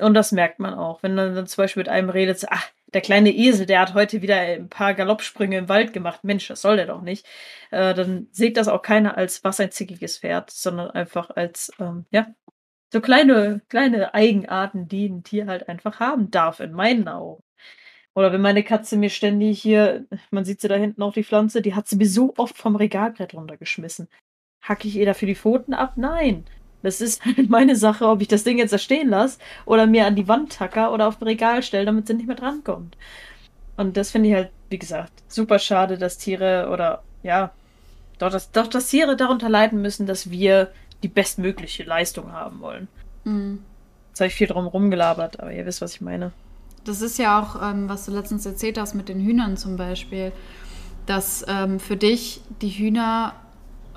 Und 0.00 0.14
das 0.14 0.32
merkt 0.32 0.58
man 0.58 0.74
auch. 0.74 1.02
Wenn 1.02 1.14
man 1.14 1.34
dann 1.34 1.46
zum 1.46 1.62
Beispiel 1.62 1.82
mit 1.82 1.88
einem 1.88 2.10
redet, 2.10 2.44
ach, 2.50 2.70
der 2.92 3.00
kleine 3.00 3.30
Esel, 3.30 3.66
der 3.66 3.80
hat 3.80 3.94
heute 3.94 4.22
wieder 4.22 4.36
ein 4.36 4.68
paar 4.68 4.94
Galoppsprünge 4.94 5.58
im 5.58 5.68
Wald 5.68 5.92
gemacht. 5.92 6.24
Mensch, 6.24 6.48
das 6.48 6.62
soll 6.62 6.76
der 6.76 6.86
doch 6.86 7.02
nicht. 7.02 7.26
Äh, 7.70 7.94
dann 7.94 8.28
sieht 8.32 8.56
das 8.56 8.68
auch 8.68 8.82
keiner 8.82 9.16
als 9.16 9.44
was 9.44 9.60
ein 9.60 9.70
zickiges 9.70 10.18
Pferd, 10.18 10.50
sondern 10.50 10.90
einfach 10.90 11.30
als, 11.30 11.72
ähm, 11.78 12.06
ja, 12.10 12.28
so 12.92 13.00
kleine, 13.00 13.62
kleine 13.68 14.14
Eigenarten, 14.14 14.88
die 14.88 15.08
ein 15.08 15.22
Tier 15.22 15.46
halt 15.46 15.68
einfach 15.68 16.00
haben 16.00 16.30
darf, 16.30 16.60
in 16.60 16.72
meinen 16.72 17.06
Augen. 17.06 17.42
Oder 18.14 18.32
wenn 18.32 18.40
meine 18.40 18.64
Katze 18.64 18.96
mir 18.96 19.10
ständig 19.10 19.62
hier, 19.62 20.06
man 20.30 20.44
sieht 20.44 20.60
sie 20.60 20.68
da 20.68 20.74
hinten 20.74 21.02
auf 21.02 21.14
die 21.14 21.22
Pflanze, 21.22 21.62
die 21.62 21.74
hat 21.74 21.86
sie 21.86 21.96
mir 21.96 22.08
so 22.08 22.34
oft 22.36 22.58
vom 22.58 22.74
Regalbrett 22.74 23.34
runtergeschmissen. 23.34 24.08
Hacke 24.62 24.88
ich 24.88 24.96
ihr 24.96 25.06
dafür 25.06 25.26
die 25.26 25.36
Pfoten 25.36 25.74
ab? 25.74 25.92
Nein. 25.96 26.44
Das 26.82 27.00
ist 27.00 27.24
halt 27.24 27.50
meine 27.50 27.76
Sache, 27.76 28.06
ob 28.06 28.20
ich 28.20 28.28
das 28.28 28.44
Ding 28.44 28.58
jetzt 28.58 28.72
da 28.72 28.78
stehen 28.78 29.08
lasse 29.08 29.38
oder 29.66 29.86
mir 29.86 30.06
an 30.06 30.16
die 30.16 30.28
Wand 30.28 30.52
tacker 30.52 30.92
oder 30.92 31.08
auf 31.08 31.20
ein 31.20 31.24
Regal 31.24 31.62
stelle, 31.62 31.84
damit 31.84 32.06
sie 32.06 32.14
nicht 32.14 32.26
mehr 32.26 32.36
drankommt. 32.36 32.96
Und 33.76 33.96
das 33.96 34.10
finde 34.10 34.28
ich 34.28 34.34
halt, 34.34 34.50
wie 34.68 34.78
gesagt, 34.78 35.12
super 35.28 35.58
schade, 35.58 35.98
dass 35.98 36.18
Tiere 36.18 36.68
oder 36.72 37.02
ja, 37.22 37.50
doch 38.18 38.30
dass, 38.30 38.50
doch, 38.50 38.66
dass 38.66 38.88
Tiere 38.88 39.16
darunter 39.16 39.48
leiden 39.48 39.80
müssen, 39.80 40.06
dass 40.06 40.30
wir 40.30 40.70
die 41.02 41.08
bestmögliche 41.08 41.84
Leistung 41.84 42.32
haben 42.32 42.60
wollen. 42.60 42.88
Mhm. 43.24 43.60
Jetzt 44.08 44.20
habe 44.20 44.28
ich 44.28 44.34
viel 44.34 44.46
drum 44.46 44.66
rumgelabert, 44.66 45.40
aber 45.40 45.52
ihr 45.52 45.64
wisst, 45.64 45.80
was 45.80 45.94
ich 45.94 46.00
meine. 46.00 46.32
Das 46.84 47.00
ist 47.00 47.18
ja 47.18 47.40
auch, 47.40 47.62
ähm, 47.62 47.88
was 47.88 48.06
du 48.06 48.12
letztens 48.12 48.44
erzählt 48.44 48.78
hast 48.78 48.94
mit 48.94 49.08
den 49.08 49.20
Hühnern 49.20 49.56
zum 49.56 49.76
Beispiel, 49.76 50.32
dass 51.06 51.44
ähm, 51.48 51.80
für 51.80 51.96
dich 51.96 52.42
die 52.60 52.70
Hühner 52.70 53.34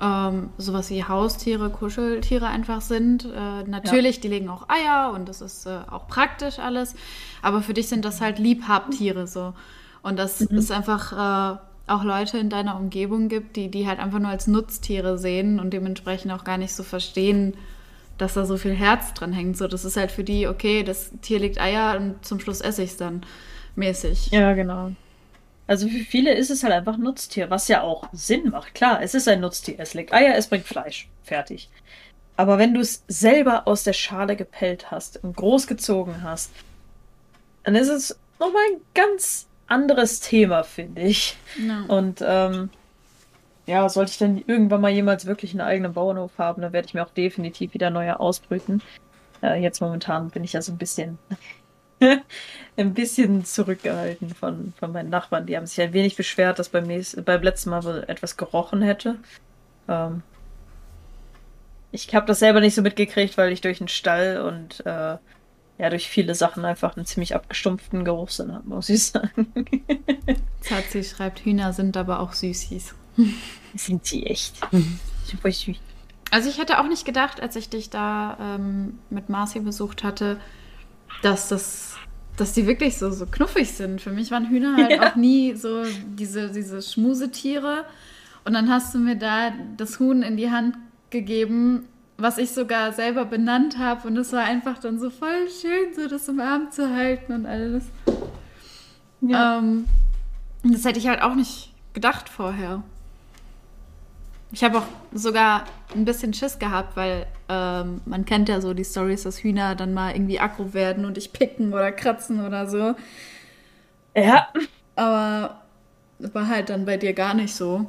ähm, 0.04 0.50
sowas 0.58 0.90
wie 0.90 1.04
Haustiere, 1.04 1.70
Kuscheltiere 1.70 2.46
einfach 2.46 2.80
sind. 2.80 3.24
Äh, 3.24 3.68
natürlich, 3.68 4.16
ja. 4.16 4.22
die 4.22 4.28
legen 4.28 4.48
auch 4.50 4.68
Eier 4.68 5.12
und 5.14 5.28
das 5.28 5.40
ist 5.40 5.66
äh, 5.66 5.78
auch 5.90 6.06
praktisch 6.08 6.58
alles. 6.58 6.94
Aber 7.42 7.62
für 7.62 7.74
dich 7.74 7.88
sind 7.88 8.04
das 8.04 8.20
halt 8.20 8.38
Liebhabtiere 8.38 9.26
so. 9.26 9.54
Und 10.02 10.18
das 10.18 10.40
mhm. 10.40 10.58
ist 10.58 10.70
einfach 10.70 11.12
äh, 11.12 11.58
auch 11.86 12.04
Leute 12.04 12.38
in 12.38 12.50
deiner 12.50 12.76
Umgebung 12.76 13.28
gibt, 13.28 13.56
die 13.56 13.70
die 13.70 13.86
halt 13.86 13.98
einfach 13.98 14.18
nur 14.18 14.30
als 14.30 14.46
Nutztiere 14.46 15.16
sehen 15.16 15.58
und 15.58 15.72
dementsprechend 15.72 16.32
auch 16.32 16.44
gar 16.44 16.58
nicht 16.58 16.74
so 16.74 16.82
verstehen, 16.82 17.54
dass 18.18 18.34
da 18.34 18.44
so 18.44 18.56
viel 18.58 18.74
Herz 18.74 19.14
dran 19.14 19.32
hängt. 19.32 19.56
So, 19.56 19.66
das 19.66 19.84
ist 19.84 19.96
halt 19.96 20.12
für 20.12 20.24
die, 20.24 20.46
okay, 20.46 20.82
das 20.82 21.10
Tier 21.22 21.38
legt 21.38 21.60
Eier 21.60 21.98
und 21.98 22.24
zum 22.24 22.40
Schluss 22.40 22.60
esse 22.60 22.82
ich 22.82 22.90
es 22.90 22.96
dann 22.98 23.22
mäßig. 23.74 24.28
Ja, 24.30 24.52
genau. 24.52 24.92
Also 25.66 25.88
für 25.88 26.04
viele 26.04 26.34
ist 26.34 26.50
es 26.50 26.62
halt 26.62 26.74
einfach 26.74 26.94
ein 26.94 27.02
Nutztier, 27.02 27.48
was 27.50 27.68
ja 27.68 27.82
auch 27.82 28.08
Sinn 28.12 28.50
macht. 28.50 28.74
Klar, 28.74 29.02
es 29.02 29.14
ist 29.14 29.28
ein 29.28 29.40
Nutztier. 29.40 29.76
Es 29.78 29.94
legt 29.94 30.12
Eier, 30.12 30.34
es 30.36 30.48
bringt 30.48 30.66
Fleisch. 30.66 31.08
Fertig. 31.22 31.70
Aber 32.36 32.58
wenn 32.58 32.74
du 32.74 32.80
es 32.80 33.04
selber 33.08 33.66
aus 33.66 33.84
der 33.84 33.92
Schale 33.92 34.36
gepellt 34.36 34.90
hast 34.90 35.22
und 35.22 35.36
großgezogen 35.36 36.22
hast, 36.22 36.50
dann 37.62 37.76
ist 37.76 37.88
es 37.88 38.18
nochmal 38.38 38.62
ein 38.72 38.80
ganz 38.94 39.46
anderes 39.66 40.20
Thema, 40.20 40.64
finde 40.64 41.02
ich. 41.02 41.36
No. 41.58 41.96
Und 41.96 42.22
ähm, 42.26 42.70
ja, 43.66 43.88
sollte 43.88 44.10
ich 44.10 44.18
dann 44.18 44.42
irgendwann 44.46 44.80
mal 44.80 44.90
jemals 44.90 45.24
wirklich 45.26 45.52
einen 45.52 45.62
eigenen 45.62 45.94
Bauernhof 45.94 46.32
haben, 46.36 46.60
dann 46.60 46.72
werde 46.72 46.86
ich 46.86 46.94
mir 46.94 47.04
auch 47.04 47.10
definitiv 47.10 47.72
wieder 47.72 47.90
neue 47.90 48.20
ausbrüten. 48.20 48.82
Äh, 49.42 49.62
jetzt 49.62 49.80
momentan 49.80 50.28
bin 50.30 50.44
ich 50.44 50.52
ja 50.52 50.60
so 50.60 50.72
ein 50.72 50.78
bisschen 50.78 51.18
ein 52.76 52.94
bisschen 52.94 53.44
zurückgehalten 53.44 54.30
von, 54.30 54.72
von 54.78 54.92
meinen 54.92 55.10
Nachbarn. 55.10 55.46
Die 55.46 55.56
haben 55.56 55.66
sich 55.66 55.80
ein 55.80 55.92
wenig 55.92 56.16
beschwert, 56.16 56.58
dass 56.58 56.68
beim, 56.68 56.84
nächsten, 56.84 57.24
beim 57.24 57.42
letzten 57.42 57.70
Mal 57.70 57.84
wohl 57.84 58.04
etwas 58.08 58.36
gerochen 58.36 58.82
hätte. 58.82 59.16
Ähm, 59.88 60.22
ich 61.92 62.12
habe 62.14 62.26
das 62.26 62.40
selber 62.40 62.60
nicht 62.60 62.74
so 62.74 62.82
mitgekriegt, 62.82 63.38
weil 63.38 63.52
ich 63.52 63.60
durch 63.60 63.78
den 63.78 63.88
Stall 63.88 64.40
und 64.40 64.84
äh, 64.84 65.16
ja, 65.78 65.90
durch 65.90 66.08
viele 66.08 66.34
Sachen 66.34 66.64
einfach 66.64 66.96
einen 66.96 67.06
ziemlich 67.06 67.34
abgestumpften 67.34 68.04
Geruchssinn 68.04 68.52
habe, 68.52 68.68
muss 68.68 68.88
ich 68.88 69.06
sagen. 69.06 69.52
Zazi 70.60 71.04
schreibt, 71.04 71.44
Hühner 71.44 71.72
sind 71.72 71.96
aber 71.96 72.20
auch 72.20 72.32
Süßis. 72.32 72.94
Sind 73.76 74.04
sie 74.06 74.26
echt. 74.26 74.56
Super 75.24 75.50
süß. 75.50 75.76
Also 76.30 76.48
ich 76.48 76.58
hätte 76.58 76.80
auch 76.80 76.88
nicht 76.88 77.04
gedacht, 77.04 77.40
als 77.40 77.54
ich 77.54 77.68
dich 77.68 77.90
da 77.90 78.36
ähm, 78.40 78.98
mit 79.10 79.28
Marci 79.28 79.60
besucht 79.60 80.02
hatte, 80.02 80.40
dass 81.22 81.48
das, 81.48 81.96
dass 82.36 82.52
die 82.52 82.66
wirklich 82.66 82.98
so, 82.98 83.10
so 83.10 83.26
knuffig 83.26 83.70
sind. 83.72 84.00
Für 84.00 84.10
mich 84.10 84.30
waren 84.30 84.48
Hühner 84.48 84.76
halt 84.76 84.90
Ja. 84.90 85.10
auch 85.10 85.16
nie 85.16 85.54
so 85.54 85.82
diese, 86.06 86.50
diese 86.50 86.82
Schmusetiere. 86.82 87.84
Und 88.44 88.52
dann 88.54 88.70
hast 88.70 88.94
du 88.94 88.98
mir 88.98 89.16
da 89.16 89.52
das 89.76 89.98
Huhn 90.00 90.22
in 90.22 90.36
die 90.36 90.50
Hand 90.50 90.76
gegeben, 91.10 91.86
was 92.18 92.38
ich 92.38 92.50
sogar 92.52 92.92
selber 92.92 93.24
benannt 93.24 93.78
habe. 93.78 94.06
Und 94.08 94.16
es 94.16 94.32
war 94.32 94.44
einfach 94.44 94.78
dann 94.78 94.98
so 95.00 95.10
voll 95.10 95.48
schön, 95.60 95.94
so 95.94 96.08
das 96.08 96.28
im 96.28 96.40
Arm 96.40 96.70
zu 96.70 96.94
halten 96.94 97.32
und 97.32 97.46
alles. 97.46 97.84
Ja. 99.20 99.58
Ähm, 99.58 99.86
das 100.62 100.84
hätte 100.84 100.98
ich 100.98 101.08
halt 101.08 101.22
auch 101.22 101.34
nicht 101.34 101.72
gedacht 101.94 102.28
vorher. 102.28 102.82
Ich 104.52 104.62
habe 104.62 104.78
auch 104.78 104.86
sogar 105.12 105.64
ein 105.94 106.04
bisschen 106.04 106.32
Schiss 106.34 106.58
gehabt, 106.58 106.96
weil 106.96 107.26
ähm, 107.48 108.00
man 108.06 108.24
kennt 108.24 108.48
ja 108.48 108.60
so 108.60 108.74
die 108.74 108.84
Stories, 108.84 109.24
dass 109.24 109.42
Hühner 109.42 109.74
dann 109.74 109.92
mal 109.94 110.14
irgendwie 110.14 110.40
aggro 110.40 110.72
werden 110.74 111.04
und 111.04 111.16
dich 111.16 111.32
picken 111.32 111.72
oder 111.72 111.92
kratzen 111.92 112.44
oder 112.44 112.66
so. 112.66 112.94
ja. 114.14 114.48
Aber 114.96 115.62
war 116.18 116.48
halt 116.48 116.70
dann 116.70 116.84
bei 116.84 116.96
dir 116.96 117.12
gar 117.12 117.34
nicht 117.34 117.54
so. 117.54 117.86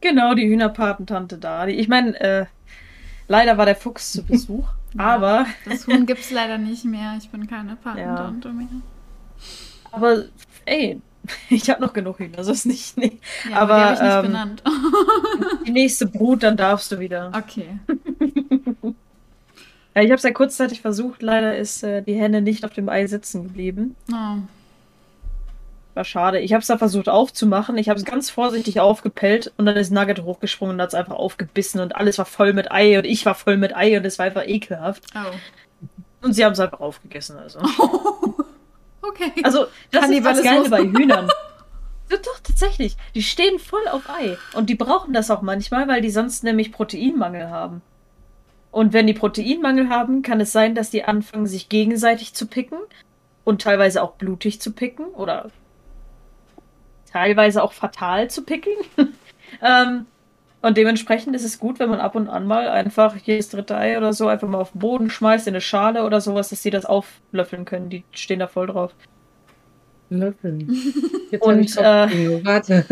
Genau, 0.00 0.34
die 0.34 0.48
Hühnerpatentante 0.48 1.38
da. 1.38 1.66
Ich 1.66 1.88
meine, 1.88 2.18
äh, 2.20 2.46
leider 3.26 3.58
war 3.58 3.66
der 3.66 3.74
Fuchs 3.74 4.12
zu 4.12 4.24
Besuch, 4.24 4.68
aber, 4.96 5.46
Das 5.64 5.86
Huhn 5.86 6.06
gibt 6.06 6.20
es 6.20 6.30
leider 6.30 6.58
nicht 6.58 6.84
mehr. 6.84 7.16
Ich 7.18 7.30
bin 7.30 7.48
keine 7.48 7.76
Patentante 7.76 8.50
mehr. 8.50 8.68
aber 9.90 10.24
ey, 10.66 11.00
ich 11.50 11.70
habe 11.70 11.80
noch 11.80 11.92
genug 11.92 12.18
Hühner, 12.18 12.44
so 12.44 12.52
ist 12.52 12.66
nicht. 12.66 12.96
Nee. 12.96 13.18
Ja, 13.50 13.56
aber, 13.56 13.74
die 13.74 13.80
habe 13.80 13.94
ich 13.94 14.00
nicht 14.00 14.12
ähm, 14.12 14.22
benannt. 14.22 14.62
Die 15.66 15.72
nächste 15.72 16.06
Brut, 16.06 16.42
dann 16.42 16.56
darfst 16.56 16.92
du 16.92 16.98
wieder. 16.98 17.32
Okay. 17.34 17.78
Ja, 19.98 20.04
ich 20.04 20.10
habe 20.10 20.18
es 20.18 20.22
ja 20.22 20.30
kurzzeitig 20.30 20.80
versucht, 20.80 21.22
leider 21.22 21.56
ist 21.56 21.82
äh, 21.82 22.02
die 22.02 22.14
Henne 22.14 22.40
nicht 22.40 22.64
auf 22.64 22.72
dem 22.72 22.88
Ei 22.88 23.08
sitzen 23.08 23.42
geblieben. 23.42 23.96
Oh. 24.12 24.36
War 25.94 26.04
schade. 26.04 26.38
Ich 26.38 26.52
habe 26.52 26.60
es 26.60 26.68
da 26.68 26.78
versucht 26.78 27.08
aufzumachen. 27.08 27.76
Ich 27.78 27.88
habe 27.88 27.98
es 27.98 28.04
ganz 28.04 28.30
vorsichtig 28.30 28.78
aufgepellt 28.78 29.52
und 29.56 29.66
dann 29.66 29.76
ist 29.76 29.90
Nugget 29.90 30.22
hochgesprungen 30.22 30.76
und 30.76 30.82
hat 30.82 30.90
es 30.90 30.94
einfach 30.94 31.16
aufgebissen 31.16 31.80
und 31.80 31.96
alles 31.96 32.16
war 32.16 32.26
voll 32.26 32.52
mit 32.52 32.70
Ei 32.70 32.96
und 32.96 33.06
ich 33.06 33.26
war 33.26 33.34
voll 33.34 33.56
mit 33.56 33.74
Ei 33.74 33.96
und 33.98 34.06
es 34.06 34.20
war 34.20 34.26
einfach 34.26 34.46
ekelhaft. 34.46 35.02
Oh. 35.16 36.26
Und 36.26 36.34
sie 36.34 36.44
haben 36.44 36.52
es 36.52 36.60
einfach 36.60 36.78
aufgegessen. 36.78 37.36
Also, 37.36 37.58
Okay. 39.02 39.32
also 39.42 39.66
das 39.90 40.08
ist 40.08 40.24
das 40.24 40.42
Geile 40.42 40.68
bei 40.68 40.82
Hühnern. 40.82 41.28
Ja, 42.10 42.16
Doch, 42.16 42.40
tatsächlich. 42.42 42.96
Die 43.14 43.22
stehen 43.22 43.58
voll 43.58 43.86
auf 43.86 44.08
Ei. 44.08 44.38
Und 44.54 44.70
die 44.70 44.74
brauchen 44.74 45.12
das 45.12 45.30
auch 45.30 45.42
manchmal, 45.42 45.88
weil 45.88 46.00
die 46.00 46.08
sonst 46.08 46.42
nämlich 46.42 46.72
Proteinmangel 46.72 47.50
haben. 47.50 47.82
Und 48.70 48.94
wenn 48.94 49.06
die 49.06 49.14
Proteinmangel 49.14 49.88
haben, 49.90 50.22
kann 50.22 50.40
es 50.40 50.52
sein, 50.52 50.74
dass 50.74 50.88
die 50.88 51.04
anfangen, 51.04 51.46
sich 51.46 51.68
gegenseitig 51.68 52.32
zu 52.32 52.46
picken 52.46 52.78
und 53.44 53.60
teilweise 53.60 54.02
auch 54.02 54.12
blutig 54.12 54.60
zu 54.60 54.72
picken 54.72 55.06
oder 55.06 55.50
teilweise 57.10 57.62
auch 57.62 57.72
fatal 57.72 58.30
zu 58.30 58.42
picken. 58.42 58.72
ähm, 59.62 60.06
und 60.60 60.76
dementsprechend 60.76 61.36
ist 61.36 61.44
es 61.44 61.58
gut, 61.58 61.78
wenn 61.78 61.88
man 61.88 62.00
ab 62.00 62.14
und 62.14 62.28
an 62.28 62.46
mal 62.46 62.68
einfach 62.68 63.16
jedes 63.16 63.48
dritte 63.50 63.76
Ei 63.76 63.96
oder 63.96 64.12
so 64.12 64.26
einfach 64.26 64.48
mal 64.48 64.58
auf 64.58 64.72
den 64.72 64.80
Boden 64.80 65.10
schmeißt, 65.10 65.46
in 65.46 65.54
eine 65.54 65.60
Schale 65.60 66.04
oder 66.04 66.20
sowas, 66.20 66.48
dass 66.48 66.62
die 66.62 66.70
das 66.70 66.84
auflöffeln 66.84 67.64
können. 67.64 67.90
Die 67.90 68.04
stehen 68.12 68.40
da 68.40 68.48
voll 68.48 68.66
drauf. 68.66 68.94
Löffeln. 70.10 70.68
Jetzt 71.30 71.42
Und, 71.42 71.60
ich 71.60 71.76
Kopfkino. 71.76 72.40
Warte. 72.44 72.84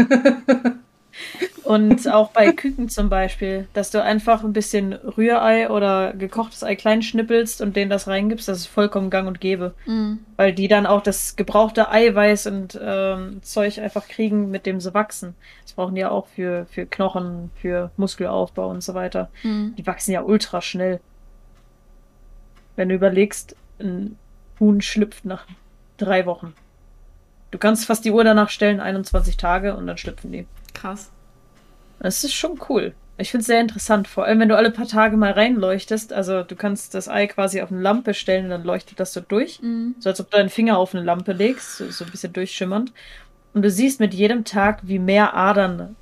Und 1.66 2.08
auch 2.12 2.30
bei 2.30 2.52
Küken 2.52 2.88
zum 2.88 3.08
Beispiel, 3.08 3.66
dass 3.72 3.90
du 3.90 4.02
einfach 4.02 4.44
ein 4.44 4.52
bisschen 4.52 4.92
Rührei 4.92 5.68
oder 5.68 6.12
gekochtes 6.12 6.62
Ei 6.62 6.76
klein 6.76 7.02
schnippelst 7.02 7.60
und 7.60 7.74
denen 7.74 7.90
das 7.90 8.06
reingibst, 8.06 8.46
das 8.46 8.58
ist 8.58 8.66
vollkommen 8.66 9.10
gang 9.10 9.26
und 9.26 9.40
gäbe. 9.40 9.74
Mm. 9.84 10.14
Weil 10.36 10.52
die 10.52 10.68
dann 10.68 10.86
auch 10.86 11.02
das 11.02 11.34
gebrauchte 11.34 11.90
Eiweiß 11.90 12.46
und 12.46 12.78
ähm, 12.80 13.42
Zeug 13.42 13.80
einfach 13.80 14.06
kriegen, 14.06 14.50
mit 14.50 14.64
dem 14.64 14.80
sie 14.80 14.94
wachsen. 14.94 15.34
Das 15.64 15.72
brauchen 15.72 15.96
die 15.96 16.02
ja 16.02 16.10
auch 16.10 16.28
für, 16.28 16.66
für 16.70 16.86
Knochen, 16.86 17.50
für 17.60 17.90
Muskelaufbau 17.96 18.70
und 18.70 18.82
so 18.82 18.94
weiter. 18.94 19.28
Mm. 19.42 19.74
Die 19.76 19.86
wachsen 19.86 20.12
ja 20.12 20.22
ultra 20.22 20.62
schnell. 20.62 21.00
Wenn 22.76 22.90
du 22.90 22.94
überlegst, 22.94 23.56
ein 23.80 24.16
Huhn 24.60 24.80
schlüpft 24.80 25.24
nach 25.24 25.46
drei 25.96 26.26
Wochen. 26.26 26.54
Du 27.50 27.58
kannst 27.58 27.86
fast 27.86 28.04
die 28.04 28.12
Uhr 28.12 28.22
danach 28.22 28.50
stellen, 28.50 28.80
21 28.80 29.36
Tage, 29.36 29.76
und 29.76 29.86
dann 29.86 29.98
schlüpfen 29.98 30.30
die. 30.30 30.46
Krass. 30.74 31.10
Das 32.06 32.22
ist 32.22 32.34
schon 32.34 32.60
cool. 32.68 32.94
Ich 33.18 33.30
finde 33.30 33.40
es 33.40 33.46
sehr 33.46 33.60
interessant, 33.60 34.06
vor 34.06 34.26
allem 34.26 34.38
wenn 34.40 34.48
du 34.48 34.56
alle 34.56 34.70
paar 34.70 34.86
Tage 34.86 35.16
mal 35.16 35.32
reinleuchtest. 35.32 36.12
Also 36.12 36.42
du 36.42 36.54
kannst 36.54 36.94
das 36.94 37.08
Ei 37.08 37.26
quasi 37.26 37.60
auf 37.62 37.72
eine 37.72 37.80
Lampe 37.80 38.14
stellen 38.14 38.44
und 38.44 38.50
dann 38.50 38.62
leuchtet 38.62 39.00
das 39.00 39.12
so 39.12 39.20
durch. 39.20 39.60
Mm. 39.60 39.92
So 39.98 40.10
als 40.10 40.20
ob 40.20 40.30
du 40.30 40.36
deinen 40.36 40.50
Finger 40.50 40.78
auf 40.78 40.94
eine 40.94 41.02
Lampe 41.02 41.32
legst, 41.32 41.78
so, 41.78 41.90
so 41.90 42.04
ein 42.04 42.10
bisschen 42.10 42.32
durchschimmernd. 42.32 42.92
Und 43.54 43.62
du 43.62 43.70
siehst 43.70 43.98
mit 43.98 44.14
jedem 44.14 44.44
Tag, 44.44 44.80
wie 44.82 44.98
mehr 44.98 45.34
Adern 45.34 45.96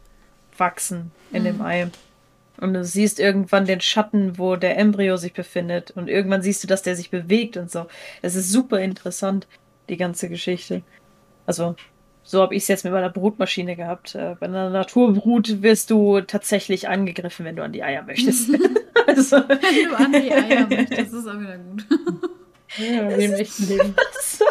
wachsen 0.58 1.10
in 1.32 1.44
dem 1.44 1.56
Mhm. 1.56 1.62
Ei. 1.62 1.90
Und 2.58 2.74
du 2.74 2.84
siehst 2.84 3.18
irgendwann 3.18 3.64
den 3.64 3.80
Schatten, 3.80 4.38
wo 4.38 4.56
der 4.56 4.76
Embryo 4.76 5.16
sich 5.16 5.32
befindet. 5.32 5.90
Und 5.92 6.08
irgendwann 6.08 6.42
siehst 6.42 6.62
du, 6.62 6.66
dass 6.66 6.82
der 6.82 6.96
sich 6.96 7.10
bewegt 7.10 7.56
und 7.56 7.70
so. 7.70 7.86
Es 8.20 8.34
ist 8.34 8.50
super 8.50 8.80
interessant, 8.80 9.46
die 9.88 9.96
ganze 9.96 10.28
Geschichte. 10.28 10.82
Also, 11.46 11.76
so 12.26 12.40
habe 12.42 12.54
ich 12.54 12.62
es 12.62 12.68
jetzt 12.68 12.84
mit 12.84 12.92
meiner 12.92 13.10
Brutmaschine 13.10 13.76
gehabt. 13.76 14.14
Äh, 14.14 14.34
Bei 14.40 14.46
einer 14.46 14.70
Naturbrut 14.70 15.62
wirst 15.62 15.90
du 15.90 16.20
tatsächlich 16.22 16.88
angegriffen, 16.88 17.44
wenn 17.44 17.54
du 17.56 17.62
an 17.62 17.72
die 17.72 17.82
Eier 17.82 18.02
möchtest. 18.02 18.50
also, 19.06 19.36
Wenn 19.36 19.88
du 19.90 19.96
an 19.96 20.12
die 20.12 20.32
Eier 20.32 20.66
möchtest, 20.70 21.12
ist 21.12 21.28
auch 21.28 21.38
wieder 21.38 21.58
gut. 21.58 21.84
Ja, 22.78 23.08
im 23.10 23.32
echten 23.34 23.68
Leben. 23.68 23.94
so. 24.20 24.44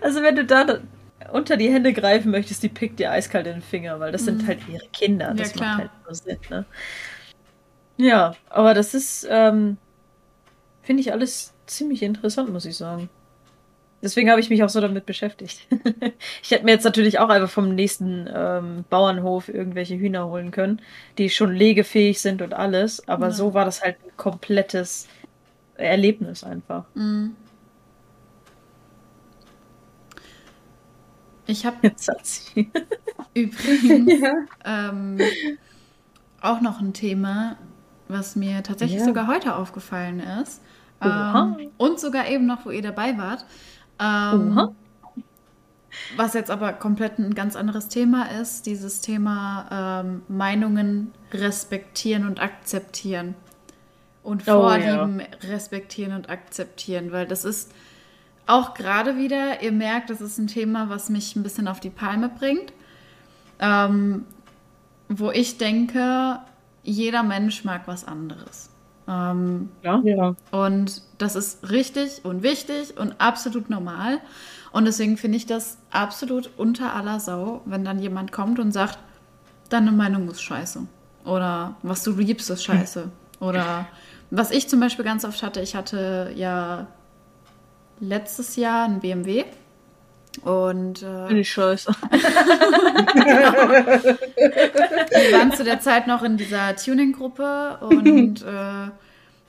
Also 0.00 0.22
wenn 0.22 0.36
du 0.36 0.44
da 0.44 0.78
unter 1.32 1.56
die 1.56 1.70
Hände 1.72 1.92
greifen 1.92 2.30
möchtest, 2.30 2.62
die 2.62 2.68
pickt 2.68 2.98
dir 2.98 3.10
eiskalt 3.10 3.46
in 3.46 3.54
den 3.54 3.62
Finger, 3.62 4.00
weil 4.00 4.10
das 4.12 4.24
sind 4.24 4.42
Mhm. 4.42 4.46
halt 4.46 4.58
ihre 4.68 4.86
Kinder. 4.92 5.28
Ja, 5.28 5.34
Das 5.34 5.52
klar. 5.52 5.68
macht 5.68 5.78
halt 5.80 5.90
nur 6.04 6.14
Sinn, 6.14 6.38
ne? 6.50 6.64
Ja, 7.98 8.34
aber 8.50 8.74
das 8.74 8.94
ist, 8.94 9.26
ähm, 9.30 9.76
finde 10.82 11.00
ich 11.02 11.12
alles 11.12 11.52
ziemlich 11.66 12.02
interessant, 12.02 12.50
muss 12.52 12.64
ich 12.64 12.76
sagen. 12.76 13.08
Deswegen 14.02 14.30
habe 14.30 14.40
ich 14.40 14.50
mich 14.50 14.62
auch 14.62 14.68
so 14.68 14.80
damit 14.80 15.06
beschäftigt. 15.06 15.66
ich 16.42 16.50
hätte 16.50 16.64
mir 16.64 16.72
jetzt 16.72 16.84
natürlich 16.84 17.18
auch 17.18 17.28
einfach 17.30 17.50
vom 17.50 17.74
nächsten 17.74 18.28
ähm, 18.32 18.84
Bauernhof 18.90 19.48
irgendwelche 19.48 19.96
Hühner 19.96 20.26
holen 20.26 20.50
können, 20.50 20.80
die 21.18 21.30
schon 21.30 21.54
legefähig 21.54 22.20
sind 22.20 22.42
und 22.42 22.52
alles. 22.54 23.06
Aber 23.08 23.26
Ja. 23.28 23.32
so 23.32 23.54
war 23.54 23.64
das 23.64 23.82
halt 23.82 23.96
ein 24.04 24.16
komplettes 24.16 25.08
Erlebnis 25.76 26.44
einfach. 26.44 26.84
Mm. 26.94 27.28
Ich 31.46 31.64
habe 31.64 31.76
übrigens 33.34 34.20
Ja. 34.20 34.32
ähm, 34.64 35.18
auch 36.40 36.60
noch 36.60 36.80
ein 36.80 36.92
Thema, 36.92 37.56
was 38.08 38.36
mir 38.36 38.62
tatsächlich 38.62 39.00
Ja. 39.00 39.04
sogar 39.06 39.26
heute 39.26 39.56
aufgefallen 39.56 40.20
ist. 40.42 40.60
Ähm, 41.02 41.70
und 41.76 42.00
sogar 42.00 42.26
eben 42.28 42.46
noch, 42.46 42.64
wo 42.66 42.70
ihr 42.70 42.82
dabei 42.82 43.16
wart. 43.18 43.44
Ähm, 43.98 44.52
Oha. 44.56 44.72
Was 46.16 46.34
jetzt 46.34 46.50
aber 46.50 46.72
komplett 46.72 47.18
ein 47.18 47.34
ganz 47.34 47.56
anderes 47.56 47.88
Thema 47.88 48.30
ist, 48.40 48.66
dieses 48.66 49.00
Thema 49.00 50.02
ähm, 50.04 50.22
Meinungen 50.28 51.12
respektieren 51.32 52.26
und 52.26 52.40
akzeptieren. 52.40 53.34
Und 54.22 54.42
Oh, 54.42 54.52
Vorlieben 54.52 55.22
respektieren 55.42 56.12
und 56.12 56.28
akzeptieren, 56.28 57.12
weil 57.12 57.26
das 57.26 57.44
ist 57.44 57.72
auch 58.46 58.74
gerade 58.74 59.16
wieder, 59.16 59.62
ihr 59.62 59.72
merkt, 59.72 60.10
das 60.10 60.20
ist 60.20 60.38
ein 60.38 60.46
Thema, 60.46 60.88
was 60.88 61.08
mich 61.08 61.34
ein 61.36 61.42
bisschen 61.42 61.68
auf 61.68 61.80
die 61.80 61.90
Palme 61.90 62.28
bringt. 62.28 62.72
Ähm, 63.58 64.24
wo 65.08 65.30
ich 65.30 65.58
denke, 65.58 66.40
jeder 66.82 67.22
Mensch 67.22 67.64
mag 67.64 67.82
was 67.86 68.04
anderes. 68.04 68.70
Ähm, 69.08 69.68
Ja. 69.82 70.00
Ja. 70.04 70.34
und 70.50 71.02
das 71.18 71.36
ist 71.36 71.70
richtig 71.70 72.24
und 72.24 72.42
wichtig 72.42 72.98
und 72.98 73.20
absolut 73.20 73.70
normal. 73.70 74.18
Und 74.72 74.84
deswegen 74.84 75.16
finde 75.16 75.36
ich 75.38 75.46
das 75.46 75.78
absolut 75.90 76.50
unter 76.56 76.94
aller 76.94 77.20
Sau, 77.20 77.62
wenn 77.64 77.84
dann 77.84 77.98
jemand 78.00 78.32
kommt 78.32 78.58
und 78.58 78.72
sagt, 78.72 78.98
deine 79.68 79.92
Meinung 79.92 80.28
ist 80.28 80.42
scheiße. 80.42 80.86
Oder 81.24 81.76
was 81.82 82.02
du 82.02 82.12
liebst, 82.12 82.50
ist 82.50 82.64
scheiße. 82.64 83.08
Oder 83.40 83.86
was 84.30 84.50
ich 84.50 84.68
zum 84.68 84.80
Beispiel 84.80 85.04
ganz 85.04 85.24
oft 85.24 85.42
hatte, 85.42 85.60
ich 85.60 85.76
hatte 85.76 86.32
ja 86.34 86.86
letztes 88.00 88.56
Jahr 88.56 88.84
einen 88.84 89.00
BMW. 89.00 89.44
Und 90.42 91.02
äh, 91.02 91.26
Finde 91.26 91.40
ich 91.40 91.50
scheiße. 91.50 91.90
wir 91.90 92.22
waren 95.32 95.52
zu 95.52 95.64
der 95.64 95.80
Zeit 95.80 96.06
noch 96.06 96.22
in 96.22 96.36
dieser 96.36 96.76
Tuning-Gruppe 96.76 97.78
und 97.80 98.42
äh, 98.42 98.90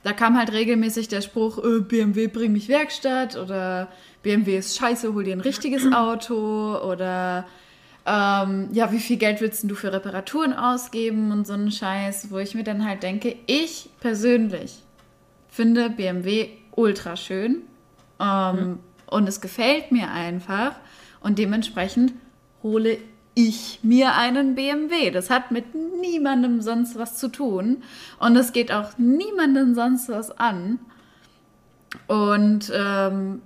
da 0.02 0.12
kam 0.14 0.38
halt 0.38 0.52
regelmäßig 0.52 1.08
der 1.08 1.20
Spruch, 1.20 1.58
äh, 1.58 1.80
BMW 1.80 2.28
bring 2.28 2.52
mich 2.52 2.68
Werkstatt 2.68 3.36
oder 3.36 3.88
BMW 4.22 4.58
ist 4.58 4.76
scheiße, 4.76 5.12
hol 5.12 5.24
dir 5.24 5.36
ein 5.36 5.40
richtiges 5.40 5.92
Auto 5.92 6.78
oder 6.78 7.46
ähm, 8.06 8.68
ja, 8.72 8.90
wie 8.90 9.00
viel 9.00 9.18
Geld 9.18 9.40
willst 9.40 9.68
du 9.68 9.74
für 9.74 9.92
Reparaturen 9.92 10.54
ausgeben 10.54 11.30
und 11.30 11.46
so 11.46 11.52
einen 11.52 11.70
Scheiß, 11.70 12.30
wo 12.30 12.38
ich 12.38 12.54
mir 12.54 12.64
dann 12.64 12.86
halt 12.86 13.02
denke, 13.02 13.36
ich 13.46 13.90
persönlich 14.00 14.78
finde 15.48 15.90
BMW 15.90 16.48
ultra 16.74 17.16
schön 17.16 17.62
ähm, 18.20 18.56
mhm. 18.56 18.78
Und 19.10 19.28
es 19.28 19.40
gefällt 19.40 19.92
mir 19.92 20.10
einfach 20.10 20.72
und 21.20 21.38
dementsprechend 21.38 22.12
hole 22.62 22.98
ich 23.34 23.80
mir 23.82 24.14
einen 24.14 24.54
BMW. 24.54 25.10
Das 25.10 25.30
hat 25.30 25.50
mit 25.50 25.74
niemandem 25.74 26.60
sonst 26.60 26.98
was 26.98 27.16
zu 27.16 27.28
tun 27.28 27.82
und 28.18 28.36
es 28.36 28.52
geht 28.52 28.72
auch 28.72 28.98
niemandem 28.98 29.74
sonst 29.74 30.08
was 30.08 30.30
an. 30.36 30.80
Und 32.06 32.70
ähm, 32.74 33.40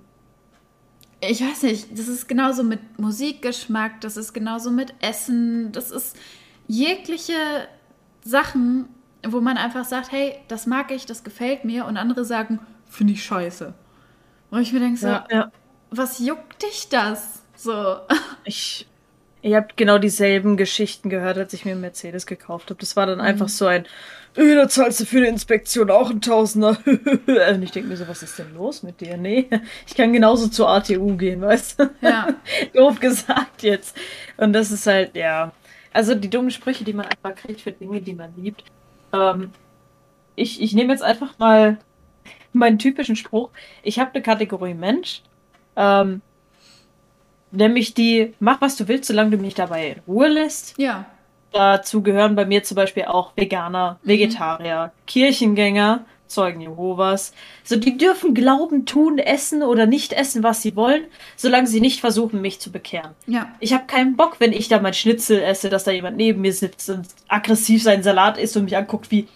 ich 1.21 1.41
weiß 1.41 1.63
nicht, 1.63 1.97
das 1.97 2.07
ist 2.07 2.27
genauso 2.27 2.63
mit 2.63 2.99
Musikgeschmack, 2.99 4.01
das 4.01 4.17
ist 4.17 4.33
genauso 4.33 4.71
mit 4.71 4.93
Essen, 4.99 5.71
das 5.71 5.91
ist 5.91 6.17
jegliche 6.67 7.67
Sachen, 8.25 8.89
wo 9.25 9.39
man 9.39 9.57
einfach 9.57 9.85
sagt, 9.85 10.11
hey, 10.11 10.35
das 10.47 10.65
mag 10.65 10.91
ich, 10.91 11.05
das 11.05 11.23
gefällt 11.23 11.65
mir 11.65 11.85
und 11.85 11.97
andere 11.97 12.25
sagen, 12.25 12.59
finde 12.89 13.13
ich 13.13 13.23
scheiße. 13.23 13.73
Wo 14.53 14.59
ich 14.59 14.71
mir 14.71 14.81
denke 14.81 14.99
so, 14.99 15.07
ja, 15.07 15.25
ja. 15.31 15.51
was 15.89 16.19
juckt 16.19 16.61
dich 16.61 16.87
das? 16.89 17.41
So. 17.55 17.97
Ich, 18.45 18.85
ihr 19.41 19.55
habt 19.55 19.77
genau 19.77 19.97
dieselben 19.97 20.57
Geschichten 20.57 21.09
gehört, 21.09 21.37
als 21.37 21.53
ich 21.53 21.65
mir 21.65 21.71
einen 21.71 21.81
Mercedes 21.81 22.27
gekauft 22.27 22.69
habe. 22.69 22.79
Das 22.79 22.95
war 22.95 23.07
dann 23.07 23.17
mhm. 23.17 23.23
einfach 23.23 23.49
so 23.49 23.65
ein, 23.65 23.85
äh, 24.35 24.53
da 24.53 24.67
zahlst 24.69 24.99
du 24.99 25.05
für 25.05 25.17
eine 25.17 25.27
Inspektion 25.27 25.89
auch 25.89 26.11
ein 26.11 26.21
Tausender. 26.21 26.77
Und 26.85 27.63
ich 27.63 27.71
denke 27.71 27.89
mir 27.89 27.97
so, 27.97 28.07
was 28.07 28.21
ist 28.21 28.37
denn 28.37 28.53
los 28.53 28.83
mit 28.83 29.01
dir? 29.01 29.17
Nee, 29.17 29.49
ich 29.87 29.95
kann 29.95 30.13
genauso 30.13 30.49
zur 30.49 30.69
ATU 30.69 31.17
gehen, 31.17 31.41
weißt 31.41 31.79
du? 31.79 31.89
Ja. 32.01 32.35
Doof 32.75 32.99
gesagt 32.99 33.63
jetzt. 33.63 33.97
Und 34.37 34.53
das 34.53 34.69
ist 34.69 34.85
halt, 34.85 35.15
ja. 35.15 35.51
Also 35.93 36.13
die 36.13 36.29
dummen 36.29 36.51
Sprüche, 36.51 36.83
die 36.83 36.93
man 36.93 37.07
einfach 37.07 37.33
kriegt 37.33 37.61
für 37.61 37.71
Dinge, 37.71 38.01
die 38.01 38.13
man 38.13 38.35
liebt. 38.35 38.65
Ähm, 39.13 39.49
ich, 40.35 40.61
ich 40.61 40.73
nehme 40.73 40.93
jetzt 40.93 41.03
einfach 41.03 41.39
mal 41.39 41.79
meinen 42.59 42.79
typischen 42.79 43.15
Spruch. 43.15 43.49
Ich 43.83 43.99
habe 43.99 44.11
eine 44.13 44.23
Kategorie 44.23 44.73
Mensch. 44.73 45.21
Ähm, 45.75 46.21
nämlich 47.51 47.93
die, 47.93 48.33
mach 48.39 48.61
was 48.61 48.75
du 48.75 48.87
willst, 48.87 49.07
solange 49.07 49.31
du 49.31 49.37
mich 49.37 49.55
dabei 49.55 49.89
in 49.89 50.01
Ruhe 50.07 50.27
lässt. 50.27 50.77
Ja. 50.77 51.05
Dazu 51.51 52.01
gehören 52.01 52.35
bei 52.35 52.45
mir 52.45 52.63
zum 52.63 52.75
Beispiel 52.75 53.05
auch 53.05 53.33
Veganer, 53.35 53.99
mhm. 54.01 54.07
Vegetarier, 54.07 54.85
mhm. 54.87 55.05
Kirchengänger, 55.05 56.05
Zeugen 56.27 56.61
Jehovas. 56.61 57.33
So, 57.63 57.75
die 57.75 57.95
dürfen 57.95 58.33
glauben, 58.33 58.85
tun, 58.85 59.19
essen 59.19 59.61
oder 59.61 59.85
nicht 59.85 60.13
essen, 60.13 60.41
was 60.41 60.63
sie 60.63 60.75
wollen, 60.75 61.03
solange 61.35 61.67
sie 61.67 61.79
nicht 61.79 61.99
versuchen, 61.99 62.41
mich 62.41 62.59
zu 62.59 62.71
bekehren. 62.71 63.11
Ja. 63.27 63.53
Ich 63.59 63.73
habe 63.73 63.85
keinen 63.85 64.15
Bock, 64.15 64.39
wenn 64.39 64.51
ich 64.51 64.67
da 64.67 64.79
mein 64.79 64.95
Schnitzel 64.95 65.39
esse, 65.41 65.69
dass 65.69 65.83
da 65.83 65.91
jemand 65.91 66.17
neben 66.17 66.41
mir 66.41 66.53
sitzt 66.53 66.89
und 66.89 67.07
aggressiv 67.27 67.83
seinen 67.83 68.01
Salat 68.01 68.39
isst 68.39 68.57
und 68.57 68.63
mich 68.65 68.75
anguckt 68.75 69.11
wie, 69.11 69.27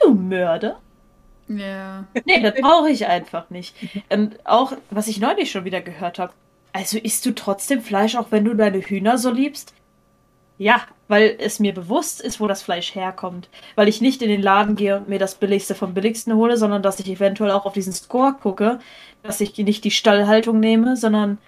du 0.00 0.14
Mörder. 0.14 0.78
Ja. 1.48 2.04
Nee, 2.24 2.42
das 2.42 2.54
brauche 2.60 2.90
ich 2.90 3.06
einfach 3.06 3.50
nicht. 3.50 3.74
Und 4.08 4.44
auch, 4.44 4.72
was 4.90 5.08
ich 5.08 5.20
neulich 5.20 5.50
schon 5.50 5.64
wieder 5.64 5.80
gehört 5.80 6.18
habe, 6.18 6.32
also 6.72 6.98
isst 6.98 7.24
du 7.24 7.34
trotzdem 7.34 7.80
Fleisch, 7.80 8.16
auch 8.16 8.26
wenn 8.30 8.44
du 8.44 8.54
deine 8.54 8.80
Hühner 8.80 9.16
so 9.18 9.30
liebst? 9.30 9.72
Ja, 10.58 10.82
weil 11.08 11.36
es 11.38 11.58
mir 11.60 11.74
bewusst 11.74 12.20
ist, 12.20 12.40
wo 12.40 12.46
das 12.46 12.62
Fleisch 12.62 12.94
herkommt. 12.94 13.48
Weil 13.74 13.88
ich 13.88 14.00
nicht 14.00 14.22
in 14.22 14.28
den 14.28 14.42
Laden 14.42 14.74
gehe 14.74 14.96
und 14.96 15.08
mir 15.08 15.18
das 15.18 15.34
Billigste 15.34 15.74
vom 15.74 15.94
Billigsten 15.94 16.34
hole, 16.34 16.56
sondern 16.56 16.82
dass 16.82 16.98
ich 16.98 17.08
eventuell 17.08 17.50
auch 17.50 17.66
auf 17.66 17.74
diesen 17.74 17.92
Score 17.92 18.34
gucke, 18.34 18.80
dass 19.22 19.40
ich 19.40 19.56
nicht 19.58 19.84
die 19.84 19.90
Stallhaltung 19.90 20.60
nehme, 20.60 20.96
sondern 20.96 21.38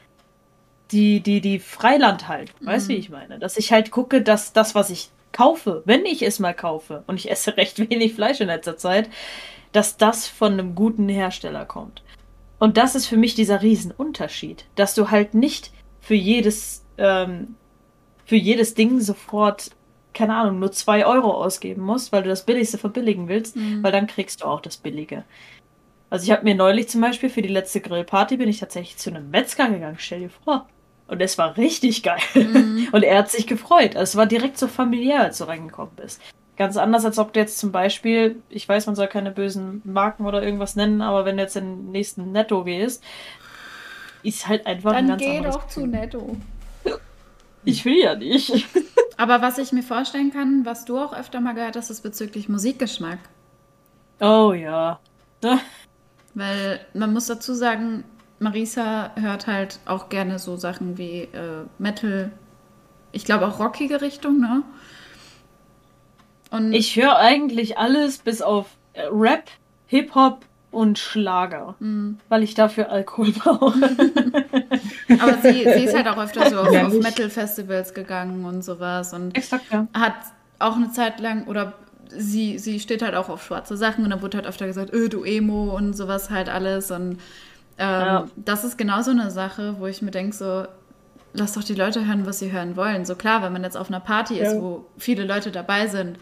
die, 0.91 1.21
die, 1.21 1.41
die 1.41 1.59
Freilandhaltung. 1.59 2.57
Mhm. 2.61 2.67
Weißt 2.67 2.89
du, 2.89 2.95
wie 2.95 2.99
ich 2.99 3.11
meine? 3.11 3.39
Dass 3.39 3.57
ich 3.57 3.73
halt 3.73 3.91
gucke, 3.91 4.23
dass 4.23 4.53
das, 4.53 4.75
was 4.75 4.91
ich 4.91 5.11
kaufe, 5.33 5.83
wenn 5.85 6.05
ich 6.05 6.23
es 6.23 6.39
mal 6.39 6.55
kaufe, 6.55 7.03
und 7.07 7.17
ich 7.17 7.31
esse 7.31 7.57
recht 7.57 7.79
wenig 7.79 8.15
Fleisch 8.15 8.41
in 8.41 8.49
letzter 8.49 8.77
Zeit, 8.77 9.09
dass 9.73 9.97
das 9.97 10.27
von 10.27 10.53
einem 10.53 10.75
guten 10.75 11.09
Hersteller 11.09 11.65
kommt. 11.65 12.03
Und 12.59 12.77
das 12.77 12.95
ist 12.95 13.07
für 13.07 13.17
mich 13.17 13.35
dieser 13.35 13.63
Riesenunterschied, 13.63 14.65
dass 14.75 14.95
du 14.95 15.11
halt 15.11 15.35
nicht 15.35 15.73
für 16.01 16.15
jedes 16.15 16.85
ähm, 16.97 17.55
für 18.29 18.37
jedes 18.37 18.75
Ding 18.75 19.01
sofort, 19.01 19.71
keine 20.13 20.35
Ahnung, 20.35 20.59
nur 20.59 20.71
zwei 20.71 21.07
Euro 21.07 21.33
ausgeben 21.33 21.81
musst, 21.83 22.13
weil 22.13 22.23
du 22.23 22.29
das 22.29 22.45
Billigste 22.45 22.77
verbilligen 22.77 23.27
willst, 23.27 23.57
mhm. 23.57 23.83
weil 23.83 23.91
dann 23.91 24.07
kriegst 24.07 24.43
du 24.43 24.45
auch 24.45 24.61
das 24.61 24.77
Billige. 24.77 25.25
Also 26.11 26.25
ich 26.25 26.31
habe 26.31 26.45
mir 26.45 26.55
neulich 26.55 26.91
zum 26.91 27.01
Beispiel 27.01 27.31
für 27.31 27.41
die 27.41 27.49
letzte 27.49 27.81
Grillparty 27.81 28.37
bin 28.37 28.51
ich 28.51 28.61
tatsächlich 28.61 28.99
zu 28.99 29.09
einem 29.09 29.31
Metzger 29.31 29.71
gegangen, 29.71 29.97
stell 29.99 30.21
dir 30.21 30.31
vor. 30.31 30.69
Und 31.07 31.23
es 31.23 31.39
war 31.39 31.57
richtig 31.57 32.03
geil. 32.03 32.21
Mhm. 32.35 32.89
Und 32.93 33.03
er 33.03 33.17
hat 33.17 33.31
sich 33.31 33.47
gefreut. 33.47 33.97
Also 33.97 34.11
es 34.11 34.17
war 34.17 34.27
direkt 34.27 34.59
so 34.59 34.69
familiär, 34.69 35.23
als 35.23 35.39
du 35.39 35.45
reingekommen 35.45 35.95
bist. 35.97 36.21
Ganz 36.59 36.77
anders, 36.77 37.05
als 37.05 37.21
ob 37.21 37.33
du 37.33 37.39
jetzt 37.39 37.59
zum 37.59 37.71
Beispiel, 37.71 38.43
ich 38.49 38.69
weiß, 38.69 38.87
man 38.87 38.97
soll 38.97 39.07
keine 39.07 39.31
bösen 39.31 39.81
Marken 39.85 40.27
oder 40.27 40.43
irgendwas 40.43 40.75
nennen, 40.75 41.01
aber 41.03 41.25
wenn 41.25 41.37
du 41.37 41.45
jetzt 41.45 41.57
in 41.57 41.65
den 41.65 41.93
nächsten 41.93 42.33
Netto 42.33 42.65
gehst, 42.65 43.03
ist 44.25 44.49
halt 44.49 44.67
einfach 44.67 44.91
Dann 44.91 45.05
ein 45.05 45.09
ganz 45.11 45.23
geh 45.23 45.41
doch 45.41 45.69
zu 45.69 45.87
Netto. 45.87 46.37
Ich 47.65 47.85
will 47.85 47.99
ja 48.03 48.17
nicht. 48.17 48.67
Aber 49.17 49.43
was 49.43 49.59
ich 49.59 49.73
mir 49.73 49.83
vorstellen 49.83 50.33
kann, 50.33 50.65
was 50.65 50.85
du 50.85 50.99
auch 50.99 51.13
öfter 51.13 51.41
mal 51.41 51.55
gehört 51.55 51.77
hast, 51.77 51.91
ist 51.91 52.03
bezüglich 52.03 52.49
Musikgeschmack. 52.49 53.19
Oh 54.21 54.53
ja. 54.53 55.01
Weil 56.35 56.81
man 56.95 57.13
muss 57.13 57.27
dazu 57.27 57.55
sagen, 57.55 58.05
Marisa 58.39 59.11
hört 59.17 59.47
halt 59.47 59.81
auch 59.87 60.09
gerne 60.09 60.39
so 60.39 60.57
Sachen 60.57 60.99
wie 60.99 61.23
äh, 61.23 61.65
Metal, 61.79 62.31
ich 63.13 63.25
glaube 63.25 63.47
auch 63.47 63.59
rockige 63.59 64.01
Richtung, 64.01 64.41
ne? 64.41 64.63
Und 66.51 66.73
ich 66.73 66.97
höre 66.97 67.17
eigentlich 67.17 67.79
alles 67.79 68.19
bis 68.19 68.43
auf 68.43 68.67
äh, 68.95 69.03
Rap, 69.11 69.45
Hip-Hop 69.87 70.45
und 70.71 70.99
Schlager, 70.99 71.75
mhm. 71.79 72.19
weil 72.29 72.43
ich 72.43 72.55
dafür 72.55 72.91
Alkohol 72.91 73.33
brauche. 73.33 73.75
Aber 75.21 75.39
sie, 75.43 75.65
sie 75.65 75.85
ist 75.85 75.97
halt 75.97 76.07
auch 76.09 76.19
öfter 76.19 76.51
so 76.51 76.61
auf, 76.61 76.73
ja, 76.73 76.87
auf 76.87 76.93
Metal-Festivals 76.93 77.95
gegangen 77.95 78.45
und 78.45 78.63
sowas 78.63 79.15
und 79.15 79.37
Exakt, 79.37 79.65
ja. 79.73 79.87
hat 79.95 80.15
auch 80.59 80.77
eine 80.77 80.91
Zeit 80.93 81.21
lang 81.21 81.47
oder 81.47 81.75
sie, 82.09 82.59
sie 82.59 82.81
steht 82.81 83.03
halt 83.03 83.15
auch 83.15 83.29
auf 83.29 83.45
schwarze 83.45 83.77
Sachen 83.77 84.05
und 84.05 84.11
dann 84.11 84.23
wurde 84.23 84.39
halt 84.39 84.47
öfter 84.47 84.67
gesagt, 84.67 84.93
öh, 84.93 85.09
du 85.09 85.25
Emo 85.25 85.75
und 85.75 85.95
sowas 85.95 86.31
halt 86.31 86.49
alles 86.49 86.91
und 86.91 87.19
ähm, 87.81 88.01
ja. 88.01 88.27
das 88.37 88.65
ist 88.65 88.77
genau 88.77 89.03
so 89.03 89.11
eine 89.11 89.31
Sache, 89.31 89.77
wo 89.79 89.87
ich 89.87 90.03
mir 90.03 90.11
denke 90.11 90.35
so, 90.37 90.67
lass 91.33 91.53
doch 91.53 91.65
die 91.65 91.75
Leute 91.75 92.07
hören, 92.07 92.27
was 92.27 92.41
sie 92.41 92.53
hören 92.53 92.77
wollen. 92.77 93.05
So 93.05 93.15
klar, 93.15 93.43
wenn 93.43 93.53
man 93.53 93.63
jetzt 93.63 93.77
auf 93.77 93.89
einer 93.89 94.01
Party 94.01 94.39
ist, 94.39 94.57
wo 94.57 94.87
viele 94.99 95.25
Leute 95.25 95.51
dabei 95.51 95.87
sind, 95.87 96.19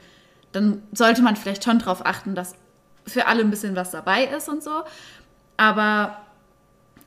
dann 0.52 0.82
sollte 0.92 1.22
man 1.22 1.36
vielleicht 1.36 1.64
schon 1.64 1.78
darauf 1.78 2.04
achten, 2.04 2.34
dass 2.34 2.54
für 3.06 3.26
alle 3.26 3.42
ein 3.42 3.50
bisschen 3.50 3.76
was 3.76 3.90
dabei 3.90 4.24
ist 4.24 4.48
und 4.48 4.62
so. 4.62 4.82
Aber 5.56 6.18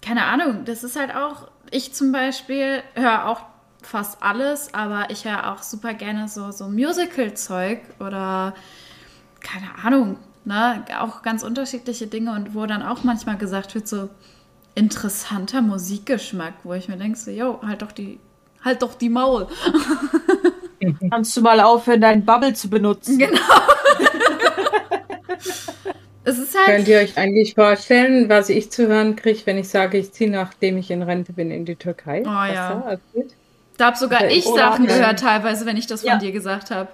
keine 0.02 0.26
Ahnung, 0.26 0.66
das 0.66 0.84
ist 0.84 0.98
halt 0.98 1.14
auch, 1.16 1.50
ich 1.72 1.94
zum 1.94 2.12
Beispiel 2.12 2.82
höre 2.96 3.28
auch 3.28 3.42
fast 3.82 4.22
alles, 4.22 4.74
aber 4.74 5.10
ich 5.10 5.26
höre 5.26 5.52
auch 5.52 5.62
super 5.62 5.94
gerne 5.94 6.28
so, 6.28 6.52
so 6.52 6.68
Musical-Zeug 6.68 7.82
oder 8.00 8.54
keine 9.42 9.84
Ahnung, 9.84 10.18
ne, 10.46 10.84
auch 11.00 11.22
ganz 11.22 11.44
unterschiedliche 11.44 12.08
Dinge 12.08 12.34
und 12.34 12.56
wo 12.56 12.66
dann 12.66 12.82
auch 12.82 13.04
manchmal 13.04 13.38
gesagt 13.38 13.76
wird, 13.76 13.88
so 13.88 14.10
interessanter 14.76 15.62
Musikgeschmack, 15.62 16.54
wo 16.64 16.74
ich 16.74 16.88
mir 16.88 16.98
denke, 16.98 17.18
so, 17.18 17.32
yo, 17.32 17.60
halt 17.66 17.82
doch 17.82 17.92
die, 17.92 18.20
halt 18.64 18.82
doch 18.82 18.96
die 18.96 19.10
Maul. 19.10 19.48
Kannst 21.12 21.36
du 21.36 21.42
mal 21.42 21.60
aufhören, 21.60 22.02
deinen 22.02 22.26
Bubble 22.26 22.54
zu 22.54 22.70
benutzen? 22.70 23.18
Genau. 23.18 23.40
Es 26.30 26.38
ist 26.38 26.56
halt 26.56 26.68
Könnt 26.68 26.88
ihr 26.88 27.00
euch 27.00 27.18
eigentlich 27.18 27.56
vorstellen, 27.56 28.30
was 28.30 28.50
ich 28.50 28.70
zu 28.70 28.88
hören 28.88 29.16
kriege, 29.16 29.40
wenn 29.46 29.58
ich 29.58 29.70
sage, 29.70 29.98
ich 29.98 30.12
ziehe 30.12 30.30
nachdem 30.30 30.78
ich 30.78 30.92
in 30.92 31.02
Rente 31.02 31.34
bin 31.34 31.50
in 31.50 31.66
die 31.66 31.76
Türkei? 31.76 32.22
Oh 32.24 32.54
ja. 32.54 33.00
Da, 33.14 33.22
da 33.78 33.86
habe 33.88 33.98
sogar 33.98 34.22
okay. 34.22 34.36
ich 34.36 34.46
Oder 34.46 34.70
Sachen 34.70 34.86
gehört 34.86 35.20
teilweise, 35.20 35.66
wenn 35.66 35.78
ich 35.78 35.88
das 35.88 36.02
von 36.02 36.10
ja. 36.12 36.18
dir 36.18 36.32
gesagt 36.32 36.70
habe. 36.70 36.90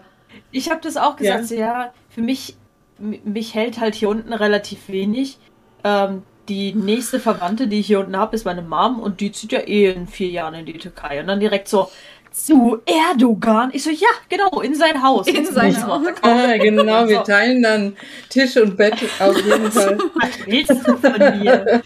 Ich 0.52 0.69
habe 0.69 0.80
das 0.82 0.95
auch 0.95 1.17
gesagt, 1.17 1.50
ja. 1.50 1.58
ja. 1.58 1.93
Für 2.10 2.21
mich, 2.21 2.56
mich 2.98 3.54
hält 3.56 3.80
halt 3.80 3.95
hier 3.95 4.08
unten 4.08 4.32
relativ 4.32 4.88
wenig. 4.88 5.38
Ähm, 5.84 6.24
die 6.48 6.74
nächste 6.74 7.19
Verwandte, 7.19 7.67
die 7.67 7.80
ich 7.80 7.88
hier 7.88 8.00
unten 8.00 8.15
habe, 8.15 8.36
ist 8.36 8.45
meine 8.45 8.62
Mom 8.62 9.00
und 9.00 9.19
die 9.19 9.32
zieht 9.32 9.52
ja 9.52 9.60
eh 9.60 9.91
in 9.91 10.08
vier 10.08 10.30
Jahren 10.30 10.54
in 10.54 10.65
die 10.65 10.78
Türkei. 10.78 11.19
Und 11.19 11.28
dann 11.28 11.39
direkt 11.39 11.67
so, 11.67 11.89
zu 12.36 12.80
Erdogan? 12.86 13.69
Ich 13.74 13.84
so, 13.84 13.89
ja, 13.89 14.08
genau, 14.30 14.62
in 14.62 14.76
sein 14.76 15.02
Haus. 15.02 15.28
In 15.28 15.45
sein 15.45 15.76
Haus. 15.88 16.06
Ah, 16.21 16.58
genau, 16.58 17.08
wir 17.08 17.24
teilen 17.24 17.63
dann 17.63 17.95
Tisch 18.30 18.58
und 18.58 18.76
Bett 18.78 18.95
auf 19.19 19.38
jeden 19.38 19.71
Fall. 19.71 19.98
Was 20.15 20.45
willst 20.45 20.88
du 20.88 20.98
von 20.98 21.39
mir? 21.39 21.82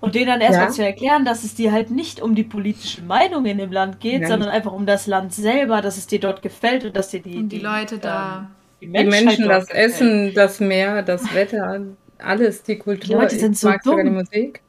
Und 0.00 0.16
denen 0.16 0.26
dann 0.26 0.40
erstmal 0.40 0.66
Ja. 0.66 0.72
zu 0.72 0.84
erklären, 0.84 1.24
dass 1.24 1.44
es 1.44 1.54
dir 1.54 1.70
halt 1.70 1.90
nicht 1.92 2.20
um 2.20 2.34
die 2.34 2.42
politische 2.42 3.02
Meinung 3.02 3.46
in 3.46 3.58
dem 3.58 3.70
Land 3.70 4.00
geht, 4.00 4.22
Nein. 4.22 4.30
sondern 4.30 4.48
einfach 4.48 4.72
um 4.72 4.84
das 4.84 5.06
Land 5.06 5.32
selber, 5.32 5.80
dass 5.80 5.96
es 5.96 6.08
dir 6.08 6.18
dort 6.18 6.42
gefällt 6.42 6.84
und 6.84 6.96
dass 6.96 7.10
dir 7.10 7.20
die, 7.20 7.36
Und 7.36 7.50
die 7.50 7.60
Leute 7.60 7.98
da. 7.98 8.38
ähm, 8.38 8.46
die, 8.80 8.86
Die 8.86 8.90
Menschheit 8.90 9.24
Menschen, 9.26 9.48
das 9.48 9.66
gefällt. 9.68 9.92
Essen, 9.92 10.34
das 10.34 10.58
Meer, 10.58 11.02
das 11.02 11.32
Wetter, 11.32 11.82
alles, 12.18 12.64
die 12.64 12.78
Kultur. 12.78 13.20
Leute 13.20 13.36
sind 13.38 13.52
ich 13.52 13.60
so 13.60 13.68
mag 13.68 13.84
sogar 13.84 14.02
die 14.02 14.08
dumm. 14.10 14.18
Musik. 14.18 14.60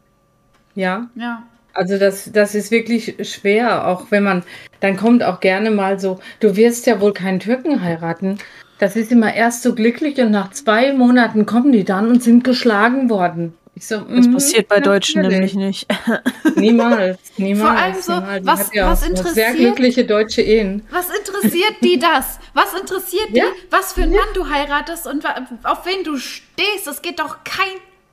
Ja, 0.76 1.08
Ja. 1.16 1.42
Also 1.74 1.98
das, 1.98 2.32
das 2.32 2.56
ist 2.56 2.72
wirklich 2.72 3.16
schwer, 3.30 3.88
auch 3.88 4.08
wenn 4.12 4.24
man, 4.24 4.44
dann 4.80 4.98
kommt 4.98 5.24
auch 5.24 5.40
gerne 5.40 5.72
mal 5.72 6.00
so, 6.00 6.20
du 6.40 6.56
wirst 6.56 6.86
ja 6.88 7.00
wohl 7.02 7.14
keinen 7.14 7.40
Türken 7.40 7.82
heiraten. 7.84 8.38
Das 8.80 8.96
ist 8.96 9.12
immer 9.12 9.34
erst 9.34 9.64
so 9.64 9.76
glücklich 9.76 10.20
und 10.20 10.32
nach 10.32 10.52
zwei 10.52 10.94
Monaten 10.94 11.46
kommen 11.46 11.72
die 11.72 11.84
dann 11.84 12.10
und 12.10 12.22
sind 12.24 12.44
geschlagen 12.44 13.10
worden. 13.10 13.54
Ich 13.76 13.88
so, 13.88 13.98
Das 14.02 14.28
mhm, 14.28 14.34
passiert 14.34 14.68
bei 14.68 14.80
Deutschen 14.80 15.22
nämlich 15.24 15.56
nicht. 15.56 15.88
Niemals, 16.56 17.18
niemals. 17.38 17.82
allem 17.82 18.02
so, 18.02 18.14
niemals. 18.14 18.46
Was- 18.46 18.74
ja 18.74 18.92
was 18.92 19.08
interessiert- 19.08 19.34
Sehr 19.34 19.54
glückliche 19.54 20.06
deutsche 20.06 20.42
Ehen. 20.42 20.84
Was 20.92 21.08
interessiert 21.10 21.76
die 21.82 21.98
das? 21.98 22.40
Was 22.54 22.74
interessiert 22.80 23.30
Ja. 23.32 23.46
die, 23.46 23.72
was 23.72 23.94
für 23.94 24.04
einen 24.04 24.12
Mann 24.14 24.22
du 24.36 24.48
heiratest 24.50 25.08
und 25.08 25.24
auf 25.64 25.86
wen 25.86 26.04
du 26.04 26.18
stehst? 26.18 26.88
Es 26.88 27.02
geht 27.02 27.20
doch 27.20 27.44
kein 27.44 27.66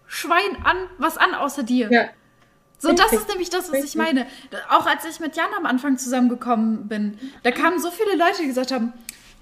Schwein 0.07 0.57
an, 0.65 0.77
was 0.99 1.19
an 1.19 1.35
außer 1.35 1.63
dir. 1.63 1.89
Ja, 1.93 2.05
So, 2.81 2.93
das 2.93 3.13
ist 3.13 3.29
nämlich 3.29 3.51
das, 3.51 3.71
was 3.71 3.85
ich 3.85 3.95
meine. 3.95 4.27
Auch 4.71 4.87
als 4.87 5.05
ich 5.05 5.21
mit 5.21 5.37
Jan 5.37 5.51
am 5.57 5.67
Anfang 5.67 5.99
zusammengekommen 5.99 6.89
bin, 6.89 7.19
da 7.43 7.51
kamen 7.53 7.79
so 7.79 7.91
viele 7.91 8.17
Leute, 8.17 8.41
die 8.41 8.47
gesagt 8.49 8.73
haben, 8.73 8.93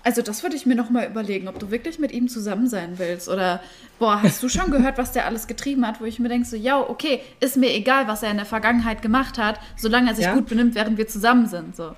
also 0.04 0.22
das 0.22 0.42
würde 0.42 0.56
ich 0.56 0.66
mir 0.66 0.74
noch 0.74 0.90
mal 0.90 1.06
überlegen, 1.06 1.48
ob 1.48 1.58
du 1.58 1.70
wirklich 1.70 1.98
mit 1.98 2.12
ihm 2.12 2.28
zusammen 2.28 2.68
sein 2.68 2.98
willst. 2.98 3.28
Oder, 3.28 3.60
boah, 3.98 4.22
hast 4.22 4.42
du 4.42 4.48
schon 4.48 4.70
gehört, 4.70 4.98
was 4.98 5.12
der 5.12 5.26
alles 5.26 5.46
getrieben 5.46 5.86
hat? 5.86 6.00
Wo 6.00 6.04
ich 6.04 6.18
mir 6.18 6.28
denke, 6.28 6.46
so, 6.46 6.56
ja, 6.56 6.78
okay, 6.80 7.20
ist 7.40 7.56
mir 7.56 7.72
egal, 7.74 8.08
was 8.08 8.22
er 8.22 8.30
in 8.30 8.36
der 8.36 8.46
Vergangenheit 8.46 9.02
gemacht 9.02 9.38
hat, 9.38 9.60
solange 9.76 10.10
er 10.10 10.16
sich 10.16 10.24
Ja. 10.24 10.34
gut 10.34 10.46
benimmt, 10.46 10.74
während 10.74 10.98
wir 10.98 11.08
zusammen 11.08 11.46
sind. 11.46 11.76
So. 11.76 11.94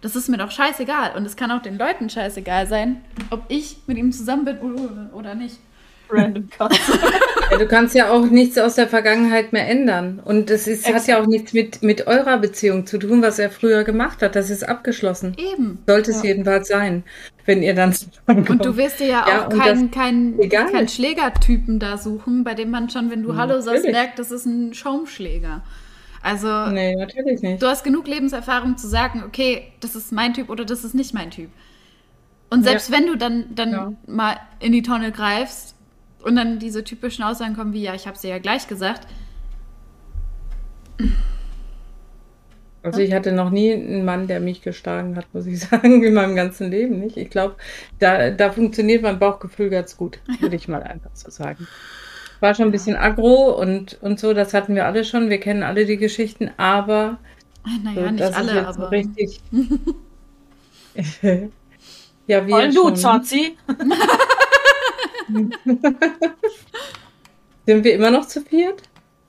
Das 0.00 0.16
ist 0.16 0.28
mir 0.28 0.38
doch 0.38 0.50
scheißegal. 0.50 1.16
Und 1.16 1.26
es 1.26 1.36
kann 1.36 1.50
auch 1.50 1.60
den 1.62 1.76
Leuten 1.76 2.08
scheißegal 2.08 2.66
sein, 2.66 3.02
ob 3.30 3.44
ich 3.48 3.78
mit 3.86 3.98
ihm 3.98 4.12
zusammen 4.12 4.44
bin 4.44 4.58
oder 5.12 5.34
nicht. 5.34 5.58
Random 6.12 6.48
Cut. 6.50 6.72
Ja, 7.50 7.58
du 7.58 7.66
kannst 7.66 7.94
ja 7.96 8.10
auch 8.10 8.26
nichts 8.26 8.56
aus 8.58 8.76
der 8.76 8.86
Vergangenheit 8.86 9.52
mehr 9.52 9.66
ändern. 9.68 10.20
Und 10.24 10.50
es 10.50 10.66
ist, 10.68 10.92
hat 10.92 11.06
ja 11.08 11.20
auch 11.20 11.26
nichts 11.26 11.52
mit, 11.52 11.82
mit 11.82 12.06
eurer 12.06 12.38
Beziehung 12.38 12.86
zu 12.86 12.98
tun, 12.98 13.22
was 13.22 13.38
er 13.38 13.50
früher 13.50 13.82
gemacht 13.84 14.22
hat. 14.22 14.36
Das 14.36 14.50
ist 14.50 14.68
abgeschlossen. 14.68 15.34
Eben. 15.36 15.78
Sollte 15.86 16.12
es 16.12 16.22
jedenfalls 16.22 16.68
sein, 16.68 17.02
wenn 17.46 17.62
ihr 17.62 17.74
dann 17.74 17.92
zusammenkommt. 17.92 18.50
Und 18.50 18.64
du 18.64 18.76
wirst 18.76 19.00
dir 19.00 19.06
ja 19.08 19.24
Ja, 19.28 19.46
auch 19.46 19.48
keinen 19.48 19.90
kein, 19.90 20.38
kein 20.48 20.88
Schlägertypen 20.88 21.78
da 21.80 21.98
suchen, 21.98 22.44
bei 22.44 22.54
dem 22.54 22.70
man 22.70 22.88
schon, 22.88 23.10
wenn 23.10 23.22
du 23.24 23.36
Hallo 23.36 23.60
sagst, 23.60 23.84
merkt, 23.84 24.18
das 24.20 24.30
ist 24.30 24.46
ein 24.46 24.72
Schaumschläger. 24.74 25.62
Also, 26.22 26.66
Nee, 26.66 26.94
natürlich 26.96 27.40
nicht. 27.40 27.62
du 27.62 27.66
hast 27.66 27.82
genug 27.82 28.06
Lebenserfahrung 28.06 28.76
zu 28.76 28.86
sagen, 28.86 29.24
okay, 29.26 29.72
das 29.80 29.96
ist 29.96 30.12
mein 30.12 30.34
Typ 30.34 30.50
oder 30.50 30.64
das 30.66 30.84
ist 30.84 30.94
nicht 30.94 31.14
mein 31.14 31.30
Typ. 31.30 31.48
Und 32.50 32.62
selbst 32.64 32.90
Ja. 32.90 32.96
wenn 32.98 33.06
du 33.06 33.16
dann, 33.16 33.46
dann 33.54 33.70
Ja. 33.72 33.92
mal 34.06 34.36
in 34.60 34.72
die 34.72 34.82
Tonne 34.82 35.12
greifst 35.12 35.74
und 36.22 36.36
dann 36.36 36.58
diese 36.58 36.84
typischen 36.84 37.24
Aussagen 37.24 37.54
kommen 37.54 37.72
wie, 37.72 37.82
ja, 37.82 37.94
ich 37.94 38.06
habe 38.06 38.18
dir 38.18 38.30
ja 38.30 38.38
gleich 38.38 38.68
gesagt, 38.68 39.06
Also 42.82 43.02
ich 43.02 43.12
hatte 43.12 43.32
noch 43.32 43.50
nie 43.50 43.72
einen 43.74 44.06
Mann, 44.06 44.26
der 44.26 44.40
mich 44.40 44.62
geschlagen 44.62 45.16
hat, 45.16 45.26
muss 45.34 45.46
ich 45.46 45.60
sagen, 45.68 46.02
in 46.02 46.14
meinem 46.14 46.34
ganzen 46.34 46.70
Leben 46.70 46.98
nicht. 47.00 47.16
Ich 47.16 47.30
glaube, 47.30 47.56
da, 47.98 48.30
da 48.30 48.52
funktioniert 48.52 49.02
mein 49.02 49.18
Bauchgefühl 49.18 49.70
ganz 49.70 49.96
gut, 49.96 50.18
würde 50.40 50.56
ich 50.56 50.68
mal 50.68 50.82
einfach 50.82 51.10
so 51.14 51.30
sagen. 51.30 51.66
War 52.40 52.54
schon 52.54 52.66
ein 52.66 52.72
bisschen 52.72 52.96
aggro 52.96 53.50
und, 53.60 53.98
und 54.00 54.18
so, 54.18 54.32
das 54.32 54.54
hatten 54.54 54.74
wir 54.74 54.86
alle 54.86 55.04
schon. 55.04 55.28
Wir 55.28 55.38
kennen 55.38 55.62
alle 55.62 55.84
die 55.84 55.98
Geschichten, 55.98 56.50
aber 56.56 57.18
naja, 57.84 58.04
so, 58.06 58.10
nicht 58.10 58.22
alle, 58.22 58.52
so 58.52 58.82
aber 58.82 58.90
richtig. 58.90 59.40
ja, 62.26 62.46
wir 62.46 62.48
Wollen 62.48 62.74
du, 62.74 62.96
schon. 62.96 63.22
Sind 67.66 67.84
wir 67.84 67.94
immer 67.94 68.10
noch 68.10 68.26
zu 68.26 68.40
viert? 68.40 68.82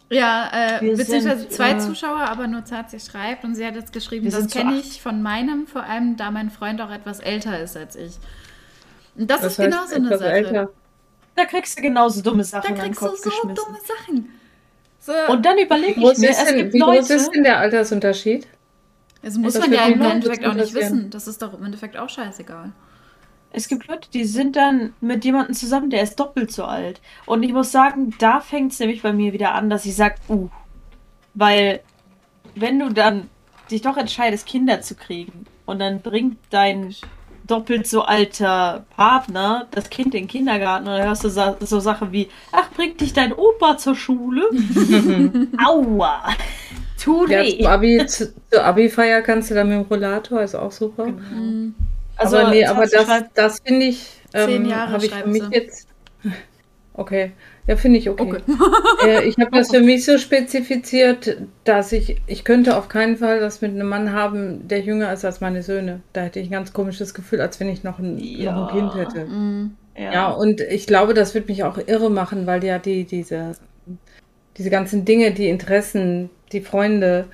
Ja, 0.09 0.49
äh, 0.53 0.81
Wir 0.81 0.97
beziehungsweise 0.97 1.41
sind, 1.41 1.53
zwei 1.53 1.71
äh, 1.71 1.79
Zuschauer, 1.79 2.19
aber 2.19 2.47
nur 2.47 2.65
Zazi 2.65 2.99
schreibt 2.99 3.43
und 3.45 3.55
sie 3.55 3.65
hat 3.65 3.75
jetzt 3.75 3.93
geschrieben, 3.93 4.25
Wir 4.25 4.31
das 4.31 4.51
kenne 4.51 4.77
ich 4.77 5.01
von 5.01 5.21
meinem, 5.21 5.67
vor 5.67 5.83
allem 5.83 6.17
da 6.17 6.31
mein 6.31 6.49
Freund 6.49 6.81
auch 6.81 6.91
etwas 6.91 7.19
älter 7.19 7.59
ist 7.61 7.77
als 7.77 7.95
ich. 7.95 8.13
Und 9.15 9.29
das, 9.29 9.41
Das 9.41 9.57
ist 9.57 9.63
genau 9.63 9.85
so 9.85 9.95
eine 9.95 10.17
Sache. 10.17 10.31
älter. 10.31 10.69
Da 11.35 11.45
kriegst 11.45 11.77
du 11.77 11.81
genauso 11.81 12.21
dumme 12.21 12.43
Da 12.43 12.43
Sachen 12.43 12.75
in 12.75 12.81
den 12.81 12.85
kriegst 12.85 13.01
du 13.01 13.05
Kopf 13.07 13.17
so 13.19 13.29
geschmissen. 13.29 13.55
dumme 13.65 13.77
Sachen. 13.85 14.29
So, 14.99 15.13
Und 15.31 15.45
dann 15.45 15.57
überlege 15.57 15.99
groß, 15.99 16.13
ich 16.13 16.17
mir, 16.19 16.29
ist 16.29 16.39
es 16.39 16.45
denn, 16.45 16.57
gibt 16.57 16.73
wie 16.73 16.79
groß 16.79 17.09
Leute, 17.09 17.13
ist 17.13 17.29
denn 17.31 17.43
der 17.43 17.57
Altersunterschied? 17.59 18.47
das 19.23 19.37
muss 19.37 19.53
das 19.53 19.61
man 19.61 19.73
ja 19.73 19.85
im 19.85 20.01
Endeffekt 20.01 20.45
auch 20.45 20.53
nicht 20.53 20.73
wissen. 20.73 21.09
Das 21.09 21.27
ist 21.27 21.41
doch 21.41 21.53
im 21.53 21.63
Endeffekt 21.63 21.95
auch 21.97 22.09
scheißegal. 22.09 22.71
Es 23.53 23.67
gibt 23.67 23.87
Leute, 23.87 24.09
die 24.13 24.25
sind 24.25 24.55
dann 24.55 24.93
mit 25.01 25.25
jemandem 25.25 25.55
zusammen, 25.55 25.89
der 25.89 26.03
ist 26.03 26.19
doppelt 26.19 26.51
so 26.51 26.63
alt. 26.63 27.01
Und 27.25 27.43
ich 27.43 27.51
muss 27.51 27.71
sagen, 27.71 28.13
da 28.19 28.39
fängt 28.39 28.71
es 28.71 28.79
nämlich 28.79 29.01
bei 29.01 29.13
mir 29.13 29.33
wieder 29.33 29.53
an, 29.53 29.69
dass 29.69 29.85
ich 29.85 29.95
sage, 29.95 30.15
uh, 30.29 30.49
weil 31.33 31.81
wenn 32.55 32.79
du 32.79 32.89
dann 32.89 33.29
dich 33.69 33.81
doch 33.81 33.97
entscheidest, 33.97 34.45
Kinder 34.45 34.81
zu 34.81 34.95
kriegen 34.95 35.45
und 35.65 35.79
dann 35.79 36.01
bringt 36.01 36.37
dein 36.49 36.95
doppelt 37.47 37.87
so 37.87 38.03
alter 38.03 38.85
Partner 38.95 39.67
das 39.71 39.89
Kind 39.89 40.13
in 40.15 40.21
den 40.21 40.27
Kindergarten 40.27 40.87
und 40.87 40.93
dann 40.93 41.07
hörst 41.07 41.23
du 41.23 41.29
sa 41.29 41.57
so 41.59 41.79
Sachen 41.79 42.11
wie, 42.11 42.29
ach, 42.51 42.69
bringt 42.71 43.01
dich 43.01 43.13
dein 43.13 43.33
Opa 43.33 43.77
zur 43.77 43.95
Schule? 43.95 44.43
Aua! 45.65 46.23
Tut 47.01 47.29
Ja, 47.29 47.41
weh! 47.41 47.65
Abi, 47.65 48.05
zu, 48.05 48.33
zur 48.49 48.63
Abi-Feier 48.63 49.21
kannst 49.21 49.49
du 49.49 49.55
dann 49.55 49.67
mit 49.67 49.77
dem 49.77 49.87
Rollator, 49.87 50.41
ist 50.41 50.55
auch 50.55 50.71
super. 50.71 51.07
Mhm. 51.07 51.75
Also, 52.21 52.37
aber 52.37 52.49
nee, 52.51 52.65
aber 52.65 52.85
das, 52.85 53.05
schreibt- 53.05 53.37
das 53.37 53.59
finde 53.59 53.85
ich, 53.87 54.05
Zehn 54.31 54.63
ähm, 54.63 54.65
Jahre 54.65 54.91
habe 54.93 55.05
ich 55.05 55.13
für 55.13 55.27
mich 55.27 55.43
sie. 55.43 55.53
jetzt. 55.53 55.87
Okay, 56.93 57.31
ja, 57.67 57.77
finde 57.77 57.99
ich 57.99 58.09
okay. 58.09 58.23
Okay. 58.23 58.41
Äh, 59.07 59.23
ich 59.23 59.37
habe 59.37 59.49
das 59.51 59.69
für 59.71 59.79
mich 59.79 60.03
so 60.03 60.17
spezifiziert, 60.17 61.37
dass 61.63 61.93
ich, 61.93 62.21
ich 62.27 62.43
könnte 62.43 62.75
auf 62.77 62.89
keinen 62.89 63.15
Fall 63.15 63.39
das 63.39 63.61
mit 63.61 63.71
einem 63.71 63.87
Mann 63.87 64.11
haben, 64.11 64.67
der 64.67 64.81
jünger 64.81 65.11
ist 65.13 65.23
als 65.23 65.39
meine 65.39 65.63
Söhne. 65.63 66.01
Da 66.11 66.21
hätte 66.21 66.39
ich 66.41 66.49
ein 66.49 66.51
ganz 66.51 66.73
komisches 66.73 67.13
Gefühl, 67.13 67.39
als 67.39 67.59
wenn 67.61 67.69
ich 67.69 67.83
noch 67.85 67.97
ein, 67.97 68.19
Ja. 68.19 68.51
noch 68.51 68.67
ein 68.73 68.77
Kind 68.77 68.95
hätte. 68.95 69.25
Mhm. 69.25 69.75
Ja, 69.97 70.31
und 70.31 70.59
ich 70.61 70.85
glaube, 70.85 71.13
das 71.13 71.33
wird 71.33 71.47
mich 71.47 71.63
auch 71.63 71.77
irre 71.77 72.11
machen, 72.11 72.45
weil 72.45 72.61
ja 72.63 72.77
die, 72.77 73.05
diese, 73.05 73.53
diese 74.57 74.69
ganzen 74.69 75.05
Dinge, 75.05 75.31
die 75.31 75.47
Interessen, 75.47 76.29
die 76.51 76.61
Freunde, 76.61 77.25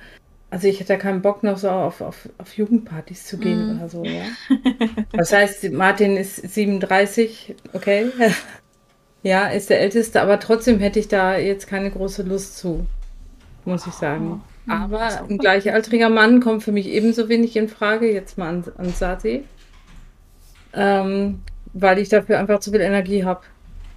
also 0.50 0.66
ich 0.68 0.80
hätte 0.80 0.94
ja 0.94 0.98
keinen 0.98 1.22
Bock 1.22 1.42
noch 1.42 1.58
so 1.58 1.68
auf, 1.70 2.00
auf, 2.00 2.28
auf 2.38 2.56
Jugendpartys 2.56 3.26
zu 3.26 3.38
gehen 3.38 3.68
Mhm. 3.74 3.78
oder 3.78 3.88
so, 3.88 4.04
ja. 4.04 4.22
Das 5.12 5.32
heißt, 5.32 5.70
Martin 5.72 6.16
ist 6.16 6.36
37, 6.36 7.54
okay. 7.72 8.06
Ja, 9.24 9.48
ist 9.48 9.68
der 9.68 9.80
Älteste, 9.80 10.22
aber 10.22 10.38
trotzdem 10.38 10.78
hätte 10.78 11.00
ich 11.00 11.08
da 11.08 11.36
jetzt 11.36 11.66
keine 11.66 11.90
große 11.90 12.22
Lust 12.22 12.56
zu, 12.56 12.86
muss 13.64 13.84
ich 13.86 13.92
sagen. 13.92 14.42
Aber 14.68 15.24
ein 15.28 15.38
gleichaltriger 15.38 16.08
Mann 16.08 16.40
kommt 16.40 16.62
für 16.62 16.70
mich 16.72 16.86
ebenso 16.86 17.28
wenig 17.28 17.56
in 17.56 17.68
Frage, 17.68 18.12
jetzt 18.12 18.38
mal 18.38 18.48
an, 18.48 18.64
an 18.78 18.90
Sati. 18.90 19.42
Ähm, 20.72 21.40
weil 21.72 21.98
ich 21.98 22.08
dafür 22.08 22.38
einfach 22.38 22.60
zu 22.60 22.70
viel 22.70 22.80
Energie 22.80 23.24
habe. 23.24 23.40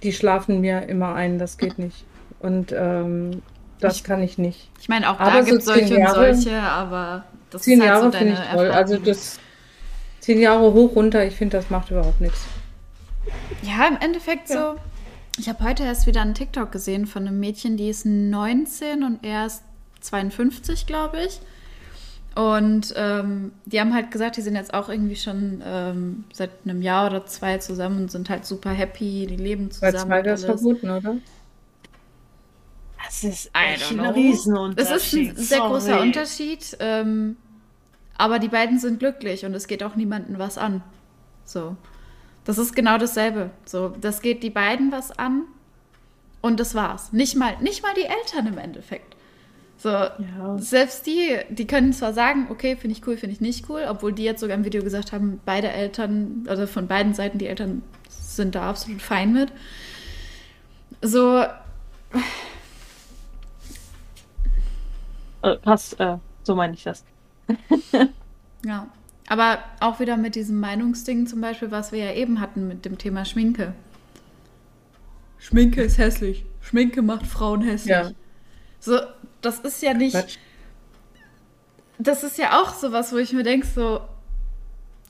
Die 0.02 0.12
schlafen 0.12 0.60
mir 0.60 0.88
immer 0.88 1.14
ein, 1.14 1.38
das 1.38 1.56
geht 1.56 1.78
nicht. 1.78 2.04
Und 2.40 2.74
ähm, 2.76 3.42
das 3.82 3.96
Ich- 3.96 4.04
kann 4.04 4.22
ich 4.22 4.38
nicht. 4.38 4.68
Ich 4.80 4.88
meine, 4.88 5.10
auch 5.10 5.18
Aber 5.20 5.30
da 5.30 5.38
so 5.40 5.44
gibt 5.50 5.58
es 5.60 5.64
solche 5.66 5.86
zehn 5.86 5.96
und 5.96 6.02
Jahre- 6.02 6.34
solche, 6.34 6.60
aber 6.60 7.24
das 7.50 7.62
Zehn 7.62 7.74
ist 7.74 7.80
halt 7.80 7.88
Jahre 7.88 8.04
so 8.12 8.18
finde 8.18 8.34
deine 8.34 8.46
ich 8.46 8.52
toll. 8.54 8.70
Also 8.70 8.96
das 8.98 9.38
zehn 10.20 10.40
Jahre 10.40 10.72
hoch 10.72 10.94
runter, 10.96 11.24
ich 11.26 11.34
finde, 11.34 11.56
das 11.58 11.70
macht 11.70 11.90
überhaupt 11.90 12.20
nichts. 12.20 12.44
Ja, 13.62 13.86
im 13.88 13.96
Endeffekt 14.00 14.48
so. 14.48 14.74
Ich 15.38 15.48
habe 15.48 15.64
heute 15.64 15.84
erst 15.84 16.06
wieder 16.06 16.20
einen 16.22 16.34
TikTok 16.34 16.70
gesehen 16.72 17.06
von 17.06 17.26
einem 17.26 17.40
Mädchen, 17.40 17.76
die 17.76 17.88
ist 17.88 18.04
19 18.04 19.02
und 19.02 19.24
er 19.24 19.46
ist 19.46 19.62
52, 20.00 20.86
glaube 20.86 21.18
ich. 21.26 21.40
Und 22.34 22.94
ähm, 22.96 23.52
die 23.66 23.78
haben 23.80 23.94
halt 23.94 24.10
gesagt, 24.10 24.36
die 24.38 24.40
sind 24.40 24.54
jetzt 24.56 24.72
auch 24.72 24.88
irgendwie 24.88 25.16
schon 25.16 25.62
ähm, 25.66 26.24
seit 26.32 26.50
einem 26.64 26.80
Jahr 26.80 27.06
oder 27.08 27.26
zwei 27.26 27.58
zusammen 27.58 27.98
und 28.02 28.10
sind 28.10 28.30
halt 28.30 28.46
super 28.46 28.70
happy, 28.70 29.26
die 29.28 29.36
leben 29.36 29.64
Weil 29.80 29.92
zusammen. 29.92 30.10
zwei 30.10 30.18
und 30.20 30.26
das 30.26 30.44
verboten, 30.44 30.90
oder? 30.90 31.16
Das 33.04 33.24
ist 33.24 33.50
echt 33.52 33.90
ein. 33.92 34.00
Riesenunterschied. 34.00 35.32
Es 35.32 35.38
ist 35.38 35.38
ein 35.38 35.44
sehr 35.44 35.58
großer 35.60 35.80
sorry. 35.94 36.02
Unterschied, 36.02 36.76
ähm, 36.80 37.36
aber 38.16 38.38
die 38.38 38.48
beiden 38.48 38.78
sind 38.78 38.98
glücklich 39.00 39.44
und 39.44 39.54
es 39.54 39.66
geht 39.66 39.82
auch 39.82 39.96
niemandem 39.96 40.38
was 40.38 40.58
an. 40.58 40.82
So. 41.44 41.76
Das 42.44 42.58
ist 42.58 42.74
genau 42.74 42.98
dasselbe. 42.98 43.50
So, 43.64 43.90
das 44.00 44.20
geht 44.20 44.42
die 44.42 44.50
beiden 44.50 44.90
was 44.92 45.16
an 45.16 45.44
und 46.40 46.58
das 46.60 46.74
war's. 46.74 47.12
Nicht 47.12 47.36
mal, 47.36 47.56
nicht 47.60 47.82
mal 47.82 47.94
die 47.94 48.02
Eltern 48.04 48.46
im 48.52 48.58
Endeffekt. 48.58 49.16
So, 49.78 49.88
Ja. 49.88 50.56
selbst 50.58 51.06
die, 51.06 51.38
die 51.50 51.66
können 51.66 51.92
zwar 51.92 52.12
sagen, 52.12 52.46
okay, 52.50 52.76
finde 52.76 52.96
ich 52.96 53.06
cool, 53.06 53.16
finde 53.16 53.34
ich 53.34 53.40
nicht 53.40 53.68
cool, 53.68 53.84
obwohl 53.88 54.12
die 54.12 54.22
jetzt 54.24 54.40
sogar 54.40 54.56
im 54.56 54.64
Video 54.64 54.82
gesagt 54.82 55.12
haben, 55.12 55.40
beide 55.44 55.68
Eltern, 55.70 56.44
also 56.48 56.66
von 56.68 56.86
beiden 56.86 57.14
Seiten, 57.14 57.38
die 57.38 57.46
Eltern 57.48 57.82
sind 58.08 58.54
da 58.54 58.68
absolut 58.70 59.02
fein 59.02 59.32
mit. 59.32 59.52
So, 61.00 61.44
Äh, 65.42 65.56
krass, 65.58 65.92
äh, 65.94 66.18
so 66.42 66.54
meine 66.54 66.74
ich 66.74 66.84
das. 66.84 67.04
Ja. 68.64 68.86
Aber 69.28 69.58
auch 69.80 70.00
wieder 70.00 70.16
mit 70.16 70.34
diesem 70.34 70.60
Meinungsding 70.60 71.26
zum 71.26 71.40
Beispiel, 71.40 71.70
was 71.70 71.92
wir 71.92 72.04
ja 72.04 72.12
eben 72.12 72.40
hatten 72.40 72.68
mit 72.68 72.84
dem 72.84 72.98
Thema 72.98 73.24
Schminke. 73.24 73.74
Schminke 75.38 75.82
ist 75.82 75.98
hässlich. 75.98 76.44
Schminke 76.60 77.02
macht 77.02 77.26
Frauen 77.26 77.62
hässlich. 77.62 77.90
Ja. 77.90 78.10
So, 78.78 78.98
das 79.40 79.60
ist 79.60 79.82
ja 79.82 79.94
nicht. 79.94 80.14
Quatsch. 80.14 80.36
Das 81.98 82.24
ist 82.24 82.38
ja 82.38 82.60
auch 82.60 82.74
sowas, 82.74 83.12
wo 83.12 83.16
ich 83.16 83.32
mir 83.32 83.42
denke, 83.42 83.66
so. 83.66 84.00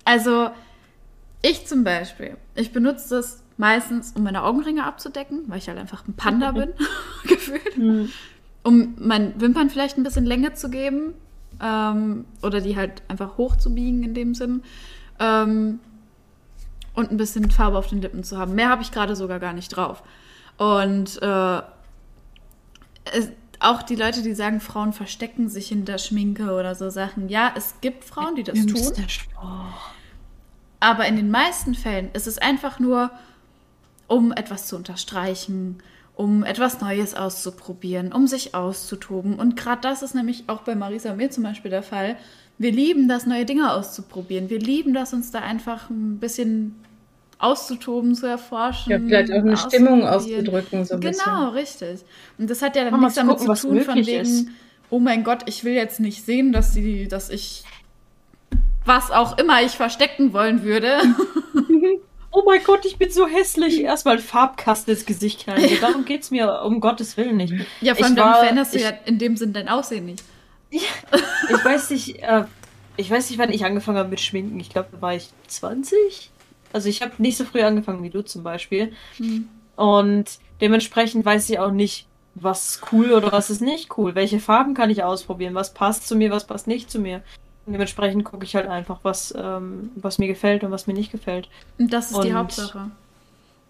Also, 0.04 0.50
ich 1.40 1.66
zum 1.66 1.84
Beispiel, 1.84 2.36
ich 2.54 2.72
benutze 2.72 3.16
das 3.16 3.42
meistens, 3.56 4.12
um 4.12 4.22
meine 4.22 4.42
Augenringe 4.42 4.84
abzudecken, 4.84 5.44
weil 5.48 5.58
ich 5.58 5.68
halt 5.68 5.78
einfach 5.78 6.06
ein 6.06 6.14
Panda 6.14 6.52
bin, 6.52 6.72
gefühlt. 7.28 7.76
Hm. 7.76 8.10
Um 8.62 8.94
meinen 8.98 9.40
Wimpern 9.40 9.70
vielleicht 9.70 9.98
ein 9.98 10.02
bisschen 10.02 10.26
Länge 10.26 10.54
zu 10.54 10.70
geben. 10.70 11.14
Ähm, 11.60 12.24
oder 12.42 12.60
die 12.60 12.76
halt 12.76 13.02
einfach 13.08 13.36
hochzubiegen 13.36 14.02
in 14.02 14.14
dem 14.14 14.34
Sinn. 14.34 14.62
Ähm, 15.18 15.80
und 16.94 17.10
ein 17.10 17.16
bisschen 17.16 17.50
Farbe 17.50 17.78
auf 17.78 17.88
den 17.88 18.02
Lippen 18.02 18.24
zu 18.24 18.38
haben. 18.38 18.54
Mehr 18.54 18.68
habe 18.68 18.82
ich 18.82 18.92
gerade 18.92 19.16
sogar 19.16 19.38
gar 19.38 19.52
nicht 19.52 19.68
drauf. 19.68 20.02
Und 20.58 21.20
äh, 21.22 21.62
es, 23.12 23.30
auch 23.60 23.82
die 23.82 23.94
Leute, 23.94 24.22
die 24.22 24.34
sagen, 24.34 24.60
Frauen 24.60 24.92
verstecken 24.92 25.48
sich 25.48 25.68
hinter 25.68 25.98
Schminke 25.98 26.52
oder 26.52 26.74
so 26.74 26.90
Sachen. 26.90 27.28
Ja, 27.28 27.52
es 27.56 27.76
gibt 27.80 28.04
Frauen, 28.04 28.34
die 28.34 28.42
das 28.42 28.58
tun. 28.58 28.68
Jüngster 28.68 29.08
Spruch. 29.08 29.92
Aber 30.80 31.06
in 31.06 31.16
den 31.16 31.30
meisten 31.30 31.74
Fällen 31.74 32.10
ist 32.12 32.26
es 32.26 32.38
einfach 32.38 32.80
nur, 32.80 33.10
um 34.08 34.32
etwas 34.32 34.66
zu 34.66 34.76
unterstreichen, 34.76 35.78
um 36.14 36.44
etwas 36.44 36.80
Neues 36.80 37.14
auszuprobieren, 37.14 38.12
um 38.12 38.26
sich 38.26 38.54
auszutoben. 38.54 39.34
Und 39.34 39.56
gerade 39.56 39.80
das 39.80 40.02
ist 40.02 40.14
nämlich 40.14 40.44
auch 40.46 40.62
bei 40.62 40.74
Marisa 40.74 41.12
und 41.12 41.16
mir 41.16 41.30
zum 41.30 41.42
Beispiel 41.42 41.70
der 41.70 41.82
Fall. 41.82 42.16
Wir 42.58 42.70
lieben 42.70 43.08
das, 43.08 43.26
neue 43.26 43.44
Dinge 43.44 43.72
auszuprobieren. 43.72 44.50
Wir 44.50 44.58
lieben 44.58 44.94
das, 44.94 45.12
uns 45.12 45.30
da 45.30 45.40
einfach 45.40 45.90
ein 45.90 46.18
bisschen 46.18 46.76
auszutoben, 47.38 48.14
zu 48.14 48.26
erforschen. 48.26 48.92
Ja, 48.92 48.98
vielleicht 48.98 49.32
auch 49.32 49.38
eine 49.38 49.56
Stimmung 49.56 50.06
auszudrücken, 50.06 50.84
so 50.84 50.94
ein 50.94 51.00
Genau, 51.00 51.48
richtig. 51.50 52.00
Und 52.38 52.48
das 52.48 52.62
hat 52.62 52.76
ja 52.76 52.84
dann 52.84 52.92
Mal 52.92 53.00
nichts 53.00 53.14
damit 53.16 53.38
gucken, 53.38 53.56
zu 53.56 53.68
tun, 53.68 53.80
von 53.80 54.06
wegen, 54.06 54.20
ist. 54.20 54.46
oh 54.90 55.00
mein 55.00 55.24
Gott, 55.24 55.40
ich 55.46 55.64
will 55.64 55.72
jetzt 55.72 55.98
nicht 55.98 56.24
sehen, 56.24 56.52
dass, 56.52 56.72
die, 56.72 57.08
dass 57.08 57.30
ich 57.30 57.64
was 58.84 59.10
auch 59.10 59.38
immer 59.38 59.62
ich 59.62 59.72
verstecken 59.72 60.32
wollen 60.32 60.62
würde. 60.62 60.98
Oh 62.32 62.42
mein 62.46 62.62
Gott, 62.64 62.84
ich 62.86 62.96
bin 62.96 63.10
so 63.10 63.26
hässlich. 63.26 63.82
Erstmal 63.82 64.18
Farbkasten 64.18 64.94
ins 64.94 65.04
Gesicht 65.06 65.44
knallen. 65.44 65.68
So, 65.68 65.76
darum 65.80 66.04
geht's 66.04 66.30
mir 66.30 66.62
um 66.64 66.80
Gottes 66.80 67.16
Willen 67.16 67.36
nicht. 67.36 67.52
Ja, 67.80 67.94
vor 67.94 68.06
allem 68.06 68.16
war- 68.16 68.40
veränderst 68.40 68.74
du 68.74 68.80
ja 68.80 68.90
in 69.04 69.18
dem 69.18 69.36
Sinn 69.36 69.52
dein 69.52 69.68
Aussehen 69.68 70.06
nicht. 70.06 70.22
Ich 70.70 70.84
weiß 71.64 71.90
nicht, 71.90 72.22
äh, 72.22 72.44
ich 72.96 73.10
weiß 73.10 73.28
nicht, 73.30 73.38
wann 73.38 73.52
ich 73.52 73.64
angefangen 73.64 73.98
habe 73.98 74.08
mit 74.08 74.20
Schminken. 74.20 74.58
Ich 74.60 74.70
glaube, 74.70 74.88
da 74.92 75.02
war 75.02 75.14
ich 75.14 75.28
20. 75.48 76.30
Also 76.72 76.88
ich 76.88 77.02
habe 77.02 77.12
nicht 77.18 77.36
so 77.36 77.44
früh 77.44 77.62
angefangen 77.62 78.02
wie 78.02 78.10
du 78.10 78.22
zum 78.22 78.42
Beispiel. 78.42 78.92
Hm. 79.18 79.48
Und 79.76 80.24
dementsprechend 80.60 81.24
weiß 81.26 81.50
ich 81.50 81.58
auch 81.58 81.70
nicht, 81.70 82.06
was 82.34 82.70
ist 82.76 82.92
cool 82.92 83.12
oder 83.12 83.30
was 83.32 83.50
ist 83.50 83.60
nicht 83.60 83.98
cool. 83.98 84.14
Welche 84.14 84.40
Farben 84.40 84.72
kann 84.72 84.88
ich 84.88 85.02
ausprobieren? 85.02 85.54
Was 85.54 85.74
passt 85.74 86.08
zu 86.08 86.16
mir, 86.16 86.30
was 86.30 86.46
passt 86.46 86.66
nicht 86.66 86.90
zu 86.90 86.98
mir? 86.98 87.22
Und 87.64 87.74
dementsprechend 87.74 88.24
gucke 88.24 88.44
ich 88.44 88.56
halt 88.56 88.66
einfach, 88.68 89.00
was, 89.02 89.32
ähm, 89.36 89.90
was 89.94 90.18
mir 90.18 90.26
gefällt 90.26 90.64
und 90.64 90.70
was 90.72 90.86
mir 90.86 90.94
nicht 90.94 91.12
gefällt. 91.12 91.48
Und 91.78 91.92
das 91.92 92.10
ist 92.10 92.22
die 92.24 92.28
Und- 92.30 92.34
Hauptsache. 92.36 92.90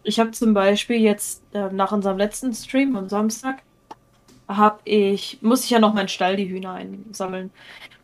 Ich 0.04 0.18
habe 0.18 0.32
zum 0.32 0.52
Beispiel 0.54 0.96
jetzt 1.00 1.42
äh, 1.52 1.68
nach 1.70 1.92
unserem 1.92 2.18
letzten 2.18 2.52
Stream 2.54 2.96
am 2.96 3.08
Samstag 3.08 3.58
habe 4.48 4.80
ich 4.84 5.38
muss 5.40 5.64
ich 5.64 5.70
ja 5.70 5.78
noch 5.78 5.94
meinen 5.94 6.08
Stall 6.08 6.34
die 6.36 6.48
Hühner 6.48 6.72
einsammeln 6.72 7.50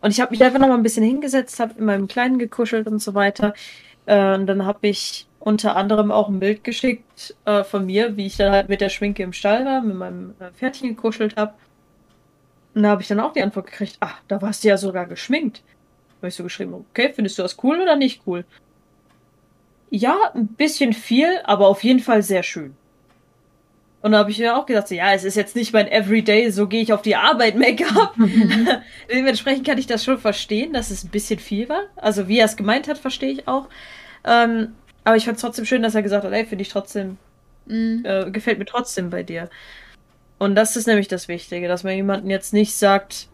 und 0.00 0.12
ich 0.12 0.20
habe 0.20 0.30
mich 0.30 0.42
einfach 0.44 0.60
noch 0.60 0.68
mal 0.68 0.76
ein 0.76 0.84
bisschen 0.84 1.02
hingesetzt, 1.02 1.58
habe 1.58 1.74
in 1.76 1.84
meinem 1.84 2.06
Kleinen 2.06 2.38
gekuschelt 2.38 2.86
und 2.86 3.00
so 3.00 3.14
weiter. 3.14 3.52
Äh, 4.06 4.34
und 4.36 4.46
dann 4.46 4.64
habe 4.64 4.86
ich 4.86 5.26
unter 5.40 5.74
anderem 5.76 6.12
auch 6.12 6.28
ein 6.28 6.38
Bild 6.38 6.62
geschickt 6.62 7.34
äh, 7.44 7.64
von 7.64 7.84
mir, 7.86 8.16
wie 8.16 8.26
ich 8.26 8.36
dann 8.36 8.52
halt 8.52 8.68
mit 8.68 8.80
der 8.80 8.88
Schminke 8.90 9.24
im 9.24 9.32
Stall 9.32 9.64
war, 9.64 9.80
mit 9.80 9.96
meinem 9.96 10.34
äh, 10.38 10.50
Pferdchen 10.52 10.90
gekuschelt 10.94 11.36
habe. 11.36 11.54
Und 12.74 12.84
da 12.84 12.90
habe 12.90 13.02
ich 13.02 13.08
dann 13.08 13.18
auch 13.18 13.32
die 13.32 13.42
Antwort 13.42 13.66
gekriegt, 13.66 13.96
ah, 14.00 14.12
da 14.28 14.40
warst 14.40 14.62
du 14.62 14.68
ja 14.68 14.76
sogar 14.78 15.06
geschminkt. 15.06 15.62
Habe 16.18 16.28
ich 16.28 16.34
so 16.34 16.42
geschrieben, 16.42 16.74
okay, 16.74 17.12
findest 17.14 17.38
du 17.38 17.42
das 17.42 17.56
cool 17.62 17.80
oder 17.80 17.96
nicht 17.96 18.22
cool? 18.26 18.44
Ja, 19.90 20.16
ein 20.34 20.48
bisschen 20.48 20.92
viel, 20.92 21.40
aber 21.44 21.68
auf 21.68 21.82
jeden 21.82 22.00
Fall 22.00 22.22
sehr 22.22 22.42
schön. 22.42 22.74
Und 24.00 24.12
da 24.12 24.18
habe 24.18 24.30
ich 24.30 24.38
mir 24.38 24.56
auch 24.56 24.66
gesagt, 24.66 24.88
so, 24.88 24.94
ja, 24.94 25.12
es 25.12 25.24
ist 25.24 25.34
jetzt 25.34 25.56
nicht 25.56 25.72
mein 25.72 25.90
Everyday, 25.90 26.50
so 26.50 26.68
gehe 26.68 26.82
ich 26.82 26.92
auf 26.92 27.02
die 27.02 27.16
Arbeit 27.16 27.56
Make-up. 27.56 28.14
Dementsprechend 29.12 29.66
kann 29.66 29.78
ich 29.78 29.86
das 29.86 30.04
schon 30.04 30.18
verstehen, 30.18 30.72
dass 30.72 30.90
es 30.90 31.04
ein 31.04 31.10
bisschen 31.10 31.40
viel 31.40 31.68
war. 31.68 31.82
Also 31.96 32.28
wie 32.28 32.38
er 32.38 32.44
es 32.44 32.56
gemeint 32.56 32.86
hat, 32.86 32.98
verstehe 32.98 33.32
ich 33.32 33.48
auch. 33.48 33.68
Ähm, 34.24 34.74
aber 35.04 35.16
ich 35.16 35.24
fand 35.24 35.36
es 35.36 35.42
trotzdem 35.42 35.64
schön, 35.64 35.82
dass 35.82 35.94
er 35.94 36.02
gesagt 36.02 36.24
hat, 36.24 36.32
ey, 36.32 36.44
finde 36.44 36.62
ich 36.62 36.68
trotzdem, 36.68 37.16
Mhm. 37.68 38.02
äh, 38.04 38.30
gefällt 38.30 38.58
mir 38.58 38.64
trotzdem 38.64 39.10
bei 39.10 39.22
dir. 39.22 39.50
Und 40.38 40.54
das 40.54 40.76
ist 40.76 40.86
nämlich 40.86 41.08
das 41.08 41.28
Wichtige, 41.28 41.68
dass 41.68 41.84
man 41.84 41.94
jemanden 41.94 42.30
jetzt 42.30 42.52
nicht 42.52 42.74
sagt, 42.76 43.28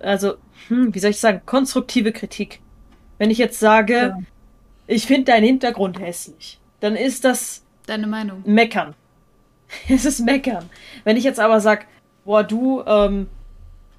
also, 0.00 0.34
hm, 0.68 0.94
wie 0.94 0.98
soll 0.98 1.10
ich 1.10 1.20
sagen, 1.20 1.42
konstruktive 1.46 2.12
Kritik. 2.12 2.60
Wenn 3.18 3.30
ich 3.30 3.38
jetzt 3.38 3.60
sage, 3.60 3.94
Ja. 3.94 4.18
ich 4.86 5.06
finde 5.06 5.32
deinen 5.32 5.44
Hintergrund 5.44 6.00
hässlich, 6.00 6.58
dann 6.80 6.96
ist 6.96 7.24
das 7.24 7.62
Deine 7.86 8.06
Meinung. 8.06 8.42
meckern. 8.46 8.94
Es 9.88 10.04
ist 10.04 10.20
meckern. 10.20 10.68
Wenn 11.04 11.16
ich 11.16 11.24
jetzt 11.24 11.38
aber 11.40 11.60
sag, 11.60 11.86
boah, 12.24 12.42
du, 12.42 12.82
ähm, 12.86 13.26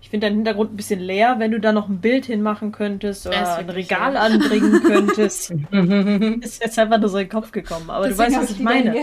ich 0.02 0.10
finde 0.10 0.28
deinen 0.28 0.38
Hintergrund 0.38 0.74
ein 0.74 0.78
bisschen 0.78 1.00
leer, 1.00 1.36
wenn 1.38 1.52
du 1.52 1.60
da 1.60 1.72
noch 1.72 1.88
ein 1.88 2.00
Bild 2.02 2.26
hinmachen 2.26 2.72
könntest 2.72 3.26
Er 3.28 3.32
oder 3.32 3.56
ein 3.58 3.70
Regal 3.70 4.14
leer. 4.14 4.22
anbringen 4.22 4.82
könntest, 4.86 5.52
ist 6.42 6.62
jetzt 6.64 6.80
einfach 6.80 7.00
nur 7.00 7.10
so 7.10 7.18
in 7.20 7.26
den 7.26 7.32
Kopf 7.32 7.52
gekommen. 7.52 7.90
Aber 7.90 8.10
du 8.10 8.18
weißt, 8.18 8.36
was 8.38 8.50
ich 8.52 8.60
meine. 8.60 8.96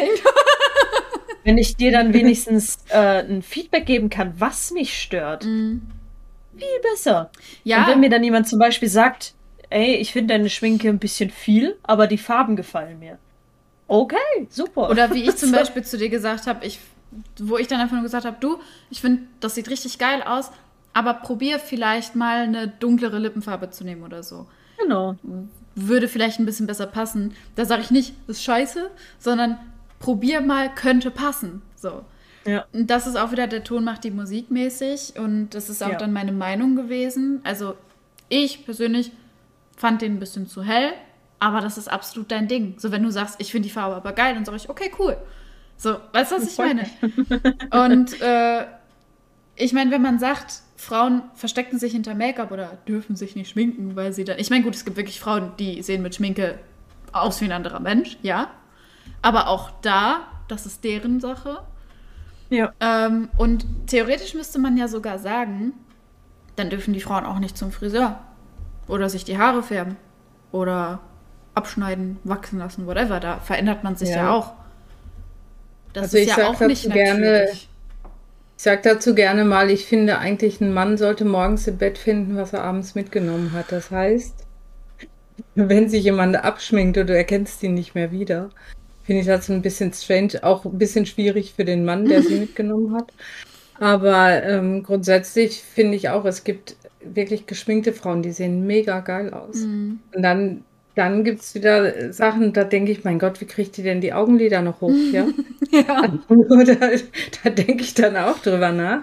Wenn 1.45 1.57
ich 1.57 1.77
dir 1.77 1.93
dann 1.93 2.13
wenigstens 2.13 2.79
äh, 2.91 3.23
ein 3.23 3.43
Feedback 3.43 3.87
geben 3.87 4.11
kann, 4.11 4.35
was 4.39 4.71
mich 4.73 5.01
stört, 5.01 5.45
Mhm. 5.47 5.83
Viel 6.59 6.91
besser. 6.93 7.31
Ja, 7.65 7.83
Und 7.83 7.89
wenn 7.89 8.01
mir 8.01 8.11
dann 8.11 8.25
jemand 8.25 8.49
zum 8.49 8.59
Beispiel 8.59 8.89
sagt, 8.89 9.35
ey, 9.71 9.97
ich 9.97 10.13
finde 10.13 10.35
deine 10.35 10.51
Schminke 10.51 10.89
ein 10.89 10.99
bisschen 10.99 11.31
viel, 11.31 11.77
aber 11.83 12.07
die 12.07 12.19
Farben 12.19 12.57
gefallen 12.57 12.99
mir. 12.99 13.19
Okay, 13.87 14.17
super. 14.51 14.91
oder 14.91 15.15
wie 15.15 15.25
ich 15.25 15.37
zum. 15.37 15.53
Beispiel 15.59 15.83
zu 15.83 15.97
dir 15.97 16.11
gesagt 16.11 16.47
habe, 16.47 16.65
ich, 16.67 16.79
wo 17.39 17.57
ich 17.57 17.67
dann 17.69 17.81
einfach 17.81 17.95
nur 17.95 18.03
gesagt 18.03 18.27
habe, 18.27 18.37
du, 18.39 18.59
ich 18.91 19.01
finde, 19.01 19.23
das 19.41 19.55
sieht 19.55 19.71
richtig 19.71 19.99
geil 19.99 20.23
aus, 20.23 20.51
aber 20.93 21.15
probier 21.15 21.59
vielleicht 21.59 22.15
mal 22.15 22.43
eine 22.43 22.69
dunklere 22.69 23.19
Lippenfarbe 23.19 23.71
zu 23.71 23.85
nehmen 23.85 24.03
oder 24.03 24.23
so. 24.23 24.47
Genau. 24.79 25.17
Würde 25.75 26.09
vielleicht 26.09 26.39
ein 26.39 26.47
bisschen 26.47 26.67
besser 26.67 26.87
passen. 26.87 27.35
Da 27.57 27.65
sage 27.65 27.83
ich 27.83 27.91
nicht, 27.91 28.15
ist 28.27 28.43
scheiße, 28.43 28.91
sondern 29.19 29.59
probier 29.99 30.41
mal, 30.41 30.75
könnte 30.75 31.11
passen. 31.11 31.63
So. 31.77 32.05
Ja. 32.49 32.65
Und 32.73 32.89
das 32.89 33.07
ist 33.07 33.17
auch 33.17 33.31
wieder 33.31 33.47
der 33.47 33.63
Ton 33.65 33.85
macht 33.85 34.05
die 34.05 34.11
Musik 34.11 34.51
mäßig 34.51 35.15
und 35.19 35.51
das 35.51 35.69
ist 35.69 35.83
auch 35.83 35.91
Ja. 35.91 35.99
dann 35.99 36.13
meine 36.13 36.33
Meinung 36.33 36.77
gewesen. 36.77 37.41
Also 37.45 37.75
ich 38.29 38.65
persönlich 38.65 39.13
fand 39.77 40.01
den 40.03 40.15
ein 40.15 40.19
bisschen 40.21 40.47
zu 40.47 40.63
hell, 40.63 40.93
aber 41.39 41.61
das 41.61 41.77
ist 41.79 41.89
absolut 41.89 42.31
dein 42.31 42.49
Ding. 42.49 42.75
So 42.79 42.91
wenn 42.91 43.03
du 43.03 43.11
sagst, 43.11 43.37
ich 43.39 43.53
finde 43.53 43.69
die 43.69 43.73
Farbe 43.73 43.97
aber 43.97 44.13
geil, 44.13 44.35
dann 44.35 44.45
sage 44.45 44.57
ich, 44.57 44.69
okay, 44.71 44.91
cool. 44.99 45.17
So, 45.77 45.97
weißt 46.13 46.33
du, 46.33 46.37
was 46.37 46.51
ich 46.53 46.59
meine? 46.59 46.87
Und 47.87 48.21
äh, 48.21 48.65
ich 49.57 49.73
meine, 49.73 49.91
wenn 49.91 50.03
man 50.03 50.19
sagt, 50.19 50.63
Frauen 50.77 51.23
verstecken 51.35 51.79
sich 51.79 51.93
hinter 51.93 52.15
Make-up 52.15 52.51
oder 52.51 52.79
dürfen 52.89 53.15
sich 53.17 53.37
nicht 53.37 53.51
schminken, 53.51 53.95
weil 53.95 54.13
sie 54.13 54.25
dann. 54.25 54.39
Ich 54.39 54.51
meine, 54.51 54.63
gut, 54.65 54.75
es 54.75 54.85
gibt 54.85 54.97
wirklich 54.97 55.21
Frauen, 55.21 55.53
die 55.59 55.83
sehen 55.83 56.03
mit 56.03 56.15
Schminke 56.15 56.59
aus 57.13 57.41
wie 57.41 57.47
ein 57.47 57.53
anderer 57.53 57.81
Mensch, 57.81 58.17
ja. 58.23 58.51
Aber 59.23 59.49
auch 59.49 59.71
da, 59.83 60.21
das 60.49 60.67
ist 60.67 60.83
deren 60.85 61.21
Sache. 61.21 61.61
Ja. 62.51 62.73
Ähm, 62.81 63.29
und 63.37 63.67
theoretisch 63.87 64.35
müsste 64.35 64.59
man 64.59 64.77
ja 64.77 64.89
sogar 64.89 65.19
sagen, 65.19 65.73
dann 66.57 66.71
dürfen 66.71 66.95
die 66.95 67.01
Frauen 67.01 67.25
auch 67.27 67.39
nicht 67.39 67.57
zum 67.59 67.73
Friseur. 67.73 68.19
Oder 68.89 69.09
sich 69.11 69.25
die 69.25 69.39
Haare 69.39 69.63
färben. 69.63 69.97
Oder 70.51 71.01
abschneiden, 71.55 72.19
wachsen 72.25 72.59
lassen, 72.59 72.87
whatever. 72.87 73.21
Da 73.21 73.39
verändert 73.39 73.85
man 73.85 73.97
sich 73.97 74.09
ja, 74.11 74.17
Ja. 74.17 74.31
auch. 74.33 74.53
Das 75.93 76.05
Also 76.05 76.19
ist 76.19 76.31
ich 76.31 76.37
ja 76.37 76.49
auch 76.49 76.61
nicht 76.61 76.91
gerne- 76.91 77.21
natürlich. 77.21 77.69
Ich 78.57 78.65
sag 78.65 78.83
dazu 78.83 79.15
gerne 79.15 79.45
mal, 79.45 79.71
ich 79.71 79.87
finde 79.87 80.19
eigentlich, 80.19 80.61
ein 80.61 80.73
Mann 80.73 80.97
sollte 80.99 81.25
morgens 81.25 81.67
im 81.69 81.79
Bett 81.79 81.97
finden, 81.97 82.37
was 82.37 82.53
er 82.53 82.65
abends 82.65 82.95
mitgenommen 82.97 83.53
hat. 83.53 83.71
Das 83.71 83.91
heißt, 83.93 84.35
wenn 85.55 85.89
sich 85.89 86.03
jemand 86.05 86.37
abschminkt 86.37 86.99
und 86.99 87.07
du 87.09 87.17
erkennst 87.17 87.63
ihn 87.63 87.75
nicht 87.75 87.95
mehr 87.95 88.11
wieder, 88.11 88.51
finde 89.09 89.23
ich 89.23 89.27
das 89.27 89.49
ein 89.51 89.63
bisschen 89.63 89.93
strange, 89.93 90.35
auch 90.43 90.65
ein 90.65 90.79
bisschen 90.79 91.07
schwierig 91.07 91.55
für 91.57 91.65
den 91.65 91.85
Mann, 91.85 92.05
der 92.07 92.23
sie 92.23 92.39
mitgenommen 92.41 92.95
hat. 92.95 93.13
Aber 93.81 94.43
ähm, 94.45 94.83
grundsätzlich 94.85 95.63
finde 95.63 95.97
ich 95.97 96.09
auch, 96.11 96.25
es 96.25 96.45
gibt 96.45 96.77
wirklich 97.01 97.47
geschminkte 97.47 97.93
Frauen, 97.93 98.23
die 98.23 98.33
sehen 98.33 98.67
mega 98.67 99.01
geil 99.01 99.33
aus. 99.33 99.57
Mhm. 99.57 100.01
Und 100.15 100.23
dann 100.23 100.65
dann 100.99 101.23
gibt 101.23 101.43
es 101.43 101.55
wieder 101.55 102.13
Sachen, 102.13 102.53
da 102.53 102.65
denke 102.65 102.91
ich, 102.91 103.05
mein 103.05 103.21
Gott, 103.21 103.41
wie 103.41 103.45
kriegt 103.45 103.77
die 103.77 103.85
denn 103.85 104.01
die 104.01 104.13
Augenlider 104.13 104.63
noch 104.63 104.81
hoch? 104.81 104.93
Ja, 105.13 105.29
Ja. 105.71 106.09
da, 106.29 106.91
da 107.45 107.51
denke 107.51 107.83
ich 107.83 107.95
dann 107.95 108.17
auch 108.17 108.39
drüber 108.41 108.73
nach. 108.73 109.03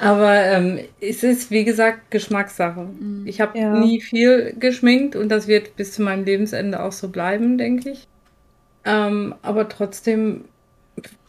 Aber 0.00 0.32
ähm, 0.32 0.78
es 1.00 1.24
ist, 1.24 1.50
wie 1.50 1.64
gesagt, 1.64 2.10
Geschmackssache. 2.10 2.82
Mhm. 2.82 3.26
Ich 3.26 3.40
habe 3.40 3.58
Ja. 3.58 3.76
nie 3.76 4.00
viel 4.00 4.54
geschminkt 4.60 5.16
und 5.16 5.28
das 5.28 5.48
wird 5.48 5.76
bis 5.76 5.92
zu 5.92 6.02
meinem 6.02 6.24
Lebensende 6.24 6.80
auch 6.82 6.92
so 6.92 7.08
bleiben, 7.08 7.58
denke 7.58 7.90
ich. 7.90 8.06
Ähm, 8.84 9.34
aber 9.42 9.68
trotzdem 9.68 10.44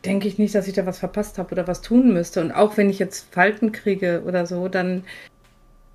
denke 0.03 0.27
ich 0.27 0.37
nicht, 0.37 0.53
dass 0.53 0.67
ich 0.67 0.73
da 0.73 0.85
was 0.85 0.99
verpasst 0.99 1.37
habe 1.37 1.51
oder 1.53 1.67
was 1.67 1.81
tun 1.81 2.13
müsste. 2.13 2.41
Und 2.41 2.51
auch 2.51 2.77
wenn 2.77 2.89
ich 2.89 2.99
jetzt 2.99 3.33
Falten 3.33 3.71
kriege 3.71 4.23
oder 4.25 4.45
so, 4.45 4.67
dann, 4.67 5.03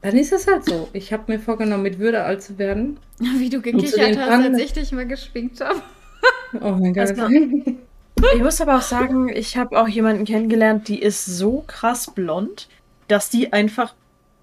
dann 0.02 0.16
ist 0.16 0.32
es 0.32 0.46
halt 0.46 0.64
so. 0.64 0.88
Ich 0.92 1.12
habe 1.12 1.30
mir 1.30 1.38
vorgenommen, 1.38 1.82
mit 1.84 1.98
Würde 1.98 2.22
alt 2.24 2.42
zu 2.42 2.58
werden. 2.58 2.98
Wie 3.18 3.48
du 3.50 3.60
gekichert 3.60 4.16
hast, 4.16 4.28
Pfannen- 4.28 4.54
als 4.54 4.62
ich 4.62 4.72
dich 4.72 4.92
mal 4.92 5.06
geschminkt 5.06 5.60
habe. 5.60 5.80
Oh 6.60 6.72
mein 6.72 6.92
Gott. 6.92 7.14
Ich 8.34 8.42
muss 8.42 8.60
aber 8.60 8.76
auch 8.76 8.82
sagen, 8.82 9.30
ich 9.30 9.56
habe 9.56 9.80
auch 9.80 9.88
jemanden 9.88 10.26
kennengelernt, 10.26 10.88
die 10.88 11.00
ist 11.00 11.24
so 11.24 11.64
krass 11.66 12.10
blond, 12.14 12.68
dass 13.08 13.30
die 13.30 13.54
einfach 13.54 13.94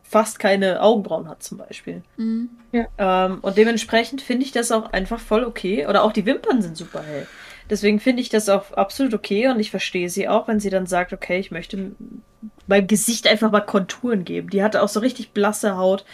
fast 0.10 0.39
keine 0.39 0.82
Augenbrauen 0.82 1.28
hat, 1.28 1.43
zum 1.43 1.58
Beispiel. 1.58 2.02
Mhm. 2.15 2.50
Ähm, 2.98 3.39
und 3.41 3.58
dementsprechend 3.58 4.22
finde 4.22 4.46
ich 4.46 4.52
das 4.52 4.72
auch 4.72 4.93
einfach 4.93 5.20
voll 5.20 5.43
okay. 5.43 5.86
Oder 5.88 6.04
auch 6.04 6.13
die 6.13 6.26
Wimpern 6.26 6.62
sind 6.62 6.78
super 6.78 7.04
hell. 7.04 7.28
Deswegen 7.70 8.00
finde 8.00 8.22
ich 8.22 8.30
das 8.30 8.48
auch 8.48 8.72
absolut 8.72 9.13
okay 9.13 9.50
und 9.50 9.60
ich 9.60 9.72
verstehe 9.72 10.10
sie 10.10 10.30
auch, 10.30 10.48
wenn 10.48 10.62
sie 10.62 10.70
dann 10.70 10.86
sagt, 10.86 11.12
okay, 11.12 11.38
ich 11.39 11.52
möchte 11.52 11.91
meinem 12.67 12.88
Gesicht 12.88 13.28
einfach 13.28 13.52
mal 13.52 13.62
Konturen 13.62 14.24
geben. 14.24 14.50
Die 14.50 14.63
hatte 14.63 14.82
auch 14.82 14.88
so 14.88 15.02
richtig 15.02 15.32
blasse 15.32 15.76
Haut. 15.76 16.06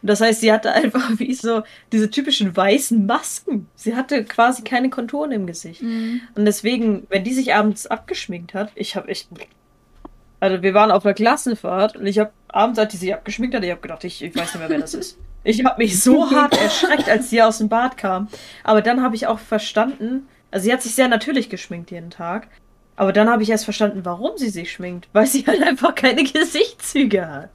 Und 0.00 0.08
Das 0.08 0.22
heißt, 0.22 0.40
sie 0.40 0.52
hatte 0.52 0.72
einfach 0.72 1.10
wie 1.18 1.34
so 1.34 1.62
diese 1.92 2.10
typischen 2.10 2.56
weißen 2.56 3.04
Masken. 3.04 3.68
Sie 3.74 3.94
hatte 3.94 4.24
quasi 4.24 4.62
keine 4.62 4.88
Konturen 4.88 5.32
im 5.32 5.46
Gesicht. 5.46 5.82
Mhm. 5.82 6.22
Und 6.34 6.46
deswegen, 6.46 7.06
wenn 7.10 7.24
die 7.24 7.34
sich 7.34 7.54
abends 7.54 7.86
abgeschminkt 7.86 8.54
hat, 8.54 8.72
ich 8.74 8.96
habe 8.96 9.08
echt. 9.08 9.28
Also 10.40 10.62
wir 10.62 10.74
waren 10.74 10.90
auf 10.90 11.04
einer 11.04 11.14
Klassenfahrt 11.14 11.96
und 11.96 12.06
ich 12.06 12.18
habe 12.18 12.32
abends, 12.48 12.78
als 12.78 12.92
die 12.92 12.98
sich 12.98 13.14
abgeschminkt 13.14 13.54
hat, 13.56 13.64
ich 13.64 13.70
habe 13.70 13.80
gedacht, 13.80 14.04
ich, 14.04 14.22
ich 14.22 14.34
weiß 14.34 14.54
nicht 14.54 14.60
mehr, 14.60 14.68
wer 14.68 14.78
das 14.78 14.94
ist. 14.94 15.18
Ich 15.42 15.64
habe 15.64 15.78
mich 15.82 16.00
so 16.02 16.30
hart 16.30 16.60
erschreckt, 16.60 17.08
als 17.08 17.30
sie 17.30 17.42
aus 17.42 17.58
dem 17.58 17.68
Bad 17.68 17.96
kam. 17.96 18.28
Aber 18.62 18.82
dann 18.82 19.02
habe 19.02 19.16
ich 19.16 19.26
auch 19.26 19.38
verstanden, 19.38 20.28
also 20.50 20.64
sie 20.64 20.72
hat 20.72 20.82
sich 20.82 20.94
sehr 20.94 21.08
natürlich 21.08 21.48
geschminkt 21.50 21.90
jeden 21.90 22.10
Tag. 22.10 22.48
Aber 22.96 23.12
dann 23.12 23.28
habe 23.28 23.42
ich 23.42 23.50
erst 23.50 23.64
verstanden, 23.64 24.04
warum 24.04 24.36
sie 24.38 24.50
sich 24.50 24.70
schminkt. 24.72 25.08
Weil 25.12 25.26
sie 25.26 25.44
halt 25.46 25.62
einfach 25.62 25.94
keine 25.94 26.22
Gesichtszüge 26.32 27.26
hat. 27.28 27.50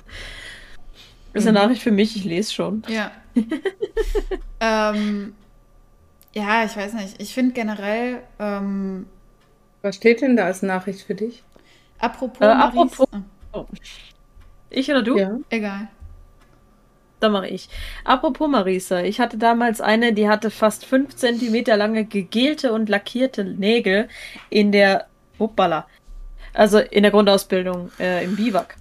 Das 1.33 1.43
ist 1.43 1.47
eine 1.47 1.59
Mhm. 1.59 1.65
Nachricht 1.65 1.83
für 1.83 1.91
mich, 1.91 2.15
ich 2.15 2.23
lese 2.25 2.53
schon. 2.53 2.83
Ja. 2.87 3.11
ähm, 4.59 5.33
ja, 6.33 6.63
ich 6.65 6.75
weiß 6.75 6.93
nicht. 6.93 7.21
Ich 7.21 7.33
finde 7.33 7.53
generell, 7.53 8.21
ähm, 8.39 9.07
Was 9.81 9.95
steht 9.97 10.21
denn 10.21 10.35
da 10.37 10.45
als 10.45 10.61
Nachricht 10.61 11.01
für 11.01 11.15
dich? 11.15 11.43
Apropos, 11.99 12.41
Äh, 12.41 12.45
apropos- 12.51 13.07
Ah, 13.51 13.65
Ich 14.69 14.89
oder 14.91 15.01
du? 15.01 15.17
Ja. 15.17 15.37
egal. 15.49 15.87
Da 17.19 17.27
mache 17.29 17.47
ich. 17.47 17.67
Apropos 18.05 18.47
Marisa, 18.47 19.01
ich 19.01 19.19
hatte 19.19 19.37
damals 19.37 19.81
eine, 19.81 20.13
die 20.13 20.29
hatte 20.29 20.49
fast 20.51 20.85
5 20.85 21.15
cm 21.15 21.65
lange 21.77 22.05
gegelte 22.05 22.71
und 22.71 22.87
lackierte 22.87 23.43
Nägel 23.43 24.07
in 24.49 24.71
der 24.71 25.07
Hoppala. 25.37 25.85
Also 26.53 26.79
in 26.79 27.03
der 27.03 27.11
Grundausbildung 27.11 27.91
äh, 27.99 28.23
im 28.23 28.35
Biwak. 28.37 28.77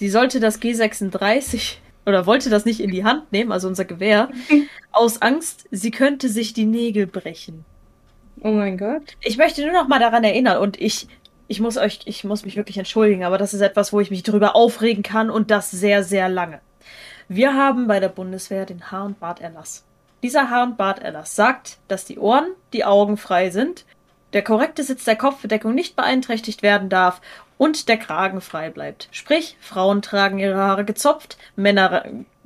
Die 0.00 0.08
sollte 0.08 0.40
das 0.40 0.60
G36 0.60 1.76
oder 2.06 2.26
wollte 2.26 2.50
das 2.50 2.64
nicht 2.64 2.80
in 2.80 2.90
die 2.90 3.04
Hand 3.04 3.30
nehmen, 3.32 3.52
also 3.52 3.68
unser 3.68 3.84
Gewehr, 3.84 4.30
aus 4.92 5.22
Angst, 5.22 5.66
sie 5.70 5.90
könnte 5.90 6.28
sich 6.28 6.52
die 6.54 6.66
Nägel 6.66 7.06
brechen. 7.06 7.64
Oh 8.42 8.50
mein 8.50 8.76
Gott. 8.78 9.16
Ich 9.22 9.36
möchte 9.38 9.62
nur 9.62 9.72
noch 9.72 9.88
mal 9.88 9.98
daran 10.00 10.24
erinnern 10.24 10.58
und 10.58 10.80
ich, 10.80 11.06
ich 11.48 11.60
muss 11.60 11.76
euch, 11.76 12.00
ich 12.04 12.24
muss 12.24 12.44
mich 12.44 12.56
wirklich 12.56 12.78
entschuldigen, 12.78 13.24
aber 13.24 13.38
das 13.38 13.54
ist 13.54 13.60
etwas, 13.60 13.92
wo 13.92 14.00
ich 14.00 14.10
mich 14.10 14.22
drüber 14.22 14.56
aufregen 14.56 15.02
kann 15.02 15.30
und 15.30 15.50
das 15.50 15.70
sehr, 15.70 16.02
sehr 16.02 16.28
lange. 16.28 16.60
Wir 17.28 17.54
haben 17.54 17.86
bei 17.86 18.00
der 18.00 18.08
Bundeswehr 18.08 18.66
den 18.66 18.90
Haar- 18.90 19.06
und 19.06 19.20
Barterlass. 19.20 19.84
Dieser 20.22 20.50
Haar- 20.50 20.64
und 20.64 20.76
Barterlass 20.76 21.36
sagt, 21.36 21.78
dass 21.88 22.04
die 22.04 22.18
Ohren, 22.18 22.48
die 22.72 22.84
Augen 22.84 23.16
frei 23.16 23.50
sind, 23.50 23.84
der 24.32 24.42
korrekte 24.42 24.82
Sitz 24.82 25.04
der 25.04 25.16
Kopfbedeckung 25.16 25.74
nicht 25.74 25.96
beeinträchtigt 25.96 26.62
werden 26.62 26.88
darf 26.88 27.20
und 27.58 27.88
der 27.88 27.96
Kragen 27.96 28.40
frei 28.40 28.70
bleibt. 28.70 29.08
Sprich, 29.10 29.56
Frauen 29.60 30.02
tragen 30.02 30.38
ihre 30.38 30.56
Haare 30.56 30.84
gezopft, 30.84 31.36
Männer 31.54 32.04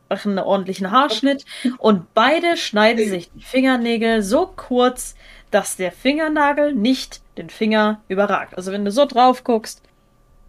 machen 0.08 0.38
einen 0.38 0.46
ordentlichen 0.46 0.90
Haarschnitt 0.90 1.44
und 1.78 2.12
beide 2.14 2.56
schneiden 2.56 3.08
sich 3.08 3.30
die 3.32 3.42
Fingernägel 3.42 4.22
so 4.22 4.46
kurz, 4.46 5.14
dass 5.50 5.76
der 5.76 5.92
Fingernagel 5.92 6.74
nicht 6.74 7.20
den 7.36 7.50
Finger 7.50 8.00
überragt. 8.08 8.56
Also 8.56 8.72
wenn 8.72 8.84
du 8.84 8.90
so 8.90 9.06
drauf 9.06 9.44
guckst, 9.44 9.82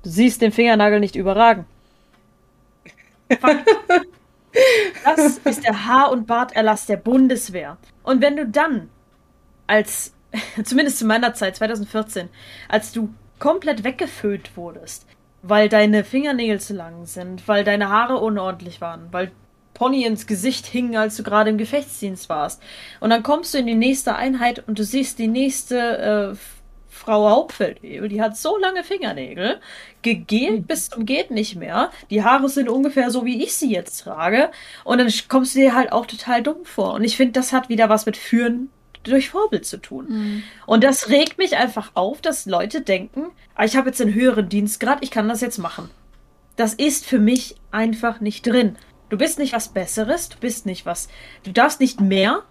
du 0.03 0.09
siehst 0.09 0.41
den 0.41 0.51
Fingernagel 0.51 0.99
nicht 0.99 1.15
überragen. 1.15 1.65
Das 5.05 5.37
ist 5.37 5.63
der 5.63 5.85
Haar- 5.85 6.11
und 6.11 6.27
Barterlass 6.27 6.85
der 6.85 6.97
Bundeswehr. 6.97 7.77
Und 8.03 8.21
wenn 8.21 8.35
du 8.35 8.45
dann 8.45 8.89
als, 9.67 10.13
zumindest 10.63 10.99
zu 10.99 11.05
meiner 11.05 11.33
Zeit, 11.33 11.55
2014, 11.55 12.29
als 12.67 12.91
du 12.91 13.13
komplett 13.39 13.83
weggeföhnt 13.83 14.55
wurdest, 14.57 15.07
weil 15.41 15.69
deine 15.69 16.03
Fingernägel 16.03 16.59
zu 16.59 16.73
lang 16.73 17.05
sind, 17.05 17.47
weil 17.47 17.63
deine 17.63 17.89
Haare 17.89 18.17
unordentlich 18.17 18.81
waren, 18.81 19.07
weil 19.11 19.31
Pony 19.81 20.05
ins 20.05 20.27
Gesicht 20.27 20.67
hing, 20.67 20.95
als 20.95 21.17
du 21.17 21.23
gerade 21.23 21.49
im 21.49 21.57
Gefechtsdienst 21.57 22.29
warst. 22.29 22.61
Und 22.99 23.09
dann 23.09 23.23
kommst 23.23 23.51
du 23.51 23.57
in 23.57 23.65
die 23.65 23.73
nächste 23.73 24.15
Einheit 24.15 24.63
und 24.67 24.77
du 24.77 24.83
siehst 24.83 25.17
die 25.17 25.27
nächste 25.27 26.35
äh, 26.35 26.35
Frau 26.87 27.27
Hauptfeldwebel, 27.31 28.07
die 28.07 28.21
hat 28.21 28.37
so 28.37 28.59
lange 28.59 28.83
Fingernägel, 28.83 29.59
gegelt 30.03 30.67
bis 30.67 30.91
zum 30.91 31.07
geht 31.07 31.31
nicht 31.31 31.55
mehr. 31.55 31.89
Die 32.11 32.23
Haare 32.23 32.47
sind 32.47 32.69
ungefähr 32.69 33.09
so, 33.09 33.25
wie 33.25 33.43
ich 33.43 33.55
sie 33.55 33.71
jetzt 33.71 34.03
trage. 34.03 34.51
Und 34.83 34.99
dann 34.99 35.11
kommst 35.29 35.55
du 35.55 35.59
dir 35.59 35.73
halt 35.73 35.91
auch 35.91 36.05
total 36.05 36.43
dumm 36.43 36.63
vor. 36.63 36.93
Und 36.93 37.03
ich 37.03 37.17
finde, 37.17 37.31
das 37.31 37.51
hat 37.51 37.67
wieder 37.67 37.89
was 37.89 38.05
mit 38.05 38.17
Führen 38.17 38.69
durch 39.01 39.31
Vorbild 39.31 39.65
zu 39.65 39.77
tun. 39.77 40.05
Mhm. 40.09 40.43
Und 40.67 40.83
das 40.83 41.09
regt 41.09 41.39
mich 41.39 41.57
einfach 41.57 41.89
auf, 41.95 42.21
dass 42.21 42.45
Leute 42.45 42.81
denken, 42.81 43.31
ah, 43.55 43.65
ich 43.65 43.75
habe 43.75 43.89
jetzt 43.89 43.99
einen 43.99 44.13
höheren 44.13 44.47
Dienstgrad, 44.47 44.99
ich 45.01 45.09
kann 45.09 45.27
das 45.27 45.41
jetzt 45.41 45.57
machen. 45.57 45.89
Das 46.55 46.75
ist 46.75 47.07
für 47.07 47.17
mich 47.17 47.55
einfach 47.71 48.19
nicht 48.19 48.45
drin. 48.45 48.77
Du 49.11 49.17
bist 49.17 49.37
nicht 49.39 49.51
was 49.51 49.67
Besseres, 49.67 50.29
du 50.29 50.37
bist 50.39 50.65
nicht 50.65 50.85
was, 50.85 51.09
du 51.43 51.51
darfst 51.51 51.81
nicht 51.81 51.99
mehr. 51.99 52.43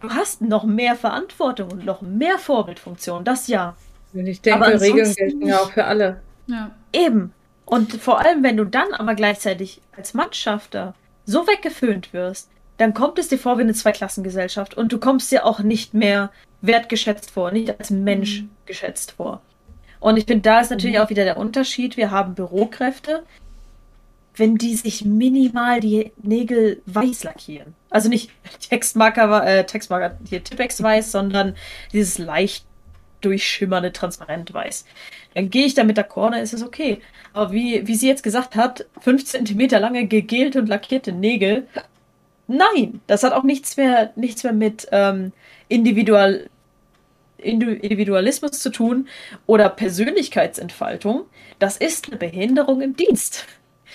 Du 0.00 0.08
hast 0.10 0.40
noch 0.40 0.64
mehr 0.64 0.96
Verantwortung 0.96 1.70
und 1.70 1.84
noch 1.84 2.00
mehr 2.00 2.38
Vorbildfunktion, 2.38 3.24
das 3.24 3.46
ja. 3.46 3.76
Und 4.14 4.26
ich 4.26 4.40
denke, 4.40 4.64
Aber 4.64 4.80
Regeln 4.80 5.00
ansonsten 5.00 5.22
gelten 5.22 5.46
ja 5.46 5.58
auch 5.60 5.70
für 5.72 5.84
alle. 5.84 6.22
Ja. 6.46 6.70
Eben. 6.92 7.32
Und 7.66 7.92
vor 7.94 8.20
allem, 8.20 8.42
wenn 8.42 8.56
du 8.56 8.64
dann 8.64 8.92
aber 8.94 9.14
gleichzeitig 9.14 9.82
als 9.96 10.14
Mannschafter 10.14 10.94
so 11.26 11.46
weggeföhnt 11.46 12.12
wirst, 12.14 12.48
dann 12.78 12.94
kommt 12.94 13.18
es 13.18 13.28
dir 13.28 13.38
vor 13.38 13.58
wie 13.58 13.62
eine 13.62 13.74
Zweiklassengesellschaft 13.74 14.74
und 14.74 14.92
du 14.92 14.98
kommst 14.98 15.30
dir 15.30 15.44
auch 15.44 15.60
nicht 15.60 15.92
mehr 15.92 16.32
wertgeschätzt 16.62 17.30
vor, 17.30 17.52
nicht 17.52 17.78
als 17.78 17.90
Mensch 17.90 18.40
Mhm. 18.42 18.50
geschätzt 18.64 19.12
vor. 19.12 19.42
Und 20.00 20.16
ich 20.16 20.24
finde, 20.24 20.42
da 20.42 20.60
ist 20.60 20.70
natürlich 20.70 20.96
Mhm. 20.96 21.02
auch 21.02 21.10
wieder 21.10 21.24
der 21.24 21.36
Unterschied. 21.36 21.98
Wir 21.98 22.10
haben 22.10 22.34
Bürokräfte, 22.34 23.22
wenn 24.36 24.56
die 24.56 24.74
sich 24.76 25.04
minimal 25.04 25.80
die 25.80 26.12
Nägel 26.22 26.82
weiß 26.86 27.24
lackieren. 27.24 27.74
Also 27.90 28.08
nicht 28.08 28.30
Textmarker, 28.70 29.46
äh, 29.46 29.66
Textmarker, 29.66 30.18
hier 30.28 30.42
Tippex 30.42 30.82
weiß, 30.82 31.12
sondern 31.12 31.54
dieses 31.92 32.18
leicht 32.18 32.64
durchschimmernde 33.20 33.92
Transparent 33.92 34.52
weiß. 34.52 34.84
Dann 35.34 35.50
gehe 35.50 35.66
ich 35.66 35.74
da 35.74 35.84
mit 35.84 35.96
der 35.96 36.04
Corner, 36.04 36.42
ist 36.42 36.52
es 36.52 36.62
okay. 36.62 37.00
Aber 37.32 37.52
wie, 37.52 37.86
wie 37.86 37.94
sie 37.94 38.08
jetzt 38.08 38.22
gesagt 38.22 38.56
hat, 38.56 38.86
5 39.00 39.24
cm 39.24 39.68
lange 39.80 40.06
gegelte 40.06 40.58
und 40.58 40.68
lackierte 40.68 41.12
Nägel, 41.12 41.66
nein, 42.48 43.00
das 43.06 43.22
hat 43.22 43.32
auch 43.32 43.44
nichts 43.44 43.76
mehr, 43.76 44.12
nichts 44.16 44.44
mehr 44.44 44.52
mit 44.52 44.88
ähm, 44.92 45.32
Individual, 45.68 46.48
Individualismus 47.38 48.58
zu 48.58 48.70
tun 48.70 49.08
oder 49.46 49.68
Persönlichkeitsentfaltung. 49.68 51.24
Das 51.58 51.76
ist 51.76 52.08
eine 52.08 52.16
Behinderung 52.16 52.82
im 52.82 52.96
Dienst. 52.96 53.46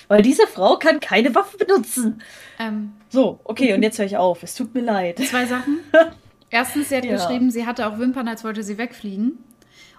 Weil 0.08 0.22
diese 0.22 0.46
Frau 0.46 0.76
kann 0.78 1.00
keine 1.00 1.34
Waffe 1.34 1.58
benutzen. 1.58 2.22
Ähm, 2.58 2.92
So, 3.10 3.40
okay, 3.44 3.74
und 3.74 3.82
jetzt 3.82 3.98
höre 3.98 4.06
ich 4.06 4.16
auf. 4.16 4.42
Es 4.42 4.54
tut 4.54 4.74
mir 4.74 4.80
leid. 4.80 5.18
zwei 5.18 5.44
Sachen. 5.46 5.80
Erstens, 6.50 6.88
sie 6.88 6.96
hat 6.96 7.04
Ja. 7.04 7.12
geschrieben, 7.12 7.50
sie 7.50 7.66
hatte 7.66 7.86
auch 7.86 7.98
Wimpern, 7.98 8.26
als 8.26 8.42
wollte 8.42 8.62
sie 8.62 8.78
wegfliegen. 8.78 9.44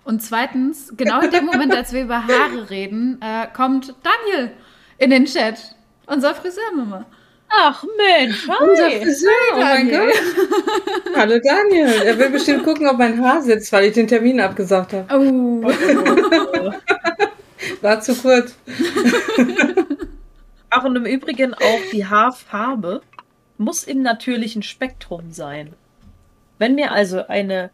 Und 0.03 0.23
zweitens, 0.23 0.91
genau 0.97 1.21
in 1.21 1.29
dem 1.29 1.45
Moment, 1.45 1.75
als 1.75 1.93
wir 1.93 2.01
über 2.01 2.25
Haare 2.25 2.71
reden, 2.71 3.19
äh, 3.21 3.45
kommt 3.53 3.93
Daniel 4.03 4.49
in 4.97 5.11
den 5.11 5.25
Chat. 5.25 5.75
Unser 6.07 6.33
Friseurmama. 6.33 7.05
Ach 7.51 7.83
Mensch, 7.97 8.47
Unser 8.47 8.85
hi. 8.87 8.99
Friseur, 9.01 9.29
oh 9.53 9.57
mein 9.59 9.89
Daniel. 9.89 10.11
Gott. 10.11 10.93
Hallo 11.15 11.39
Daniel. 11.43 11.87
Er 12.05 12.17
will 12.17 12.29
bestimmt 12.29 12.63
gucken, 12.63 12.87
ob 12.87 12.97
mein 12.97 13.23
Haar 13.23 13.41
sitzt, 13.43 13.71
weil 13.71 13.85
ich 13.85 13.93
den 13.93 14.07
Termin 14.07 14.39
abgesagt 14.39 14.93
habe. 14.93 15.05
Oh. 15.15 15.61
War 17.81 17.99
zu 18.01 18.15
kurz. 18.15 18.55
Ach, 20.69 20.83
und 20.83 20.95
im 20.95 21.05
Übrigen 21.05 21.53
auch 21.53 21.81
die 21.91 22.05
Haarfarbe 22.05 23.01
muss 23.57 23.83
im 23.83 24.01
natürlichen 24.01 24.63
Spektrum 24.63 25.31
sein. 25.31 25.73
Wenn 26.57 26.75
mir 26.75 26.91
also 26.91 27.27
eine, 27.27 27.71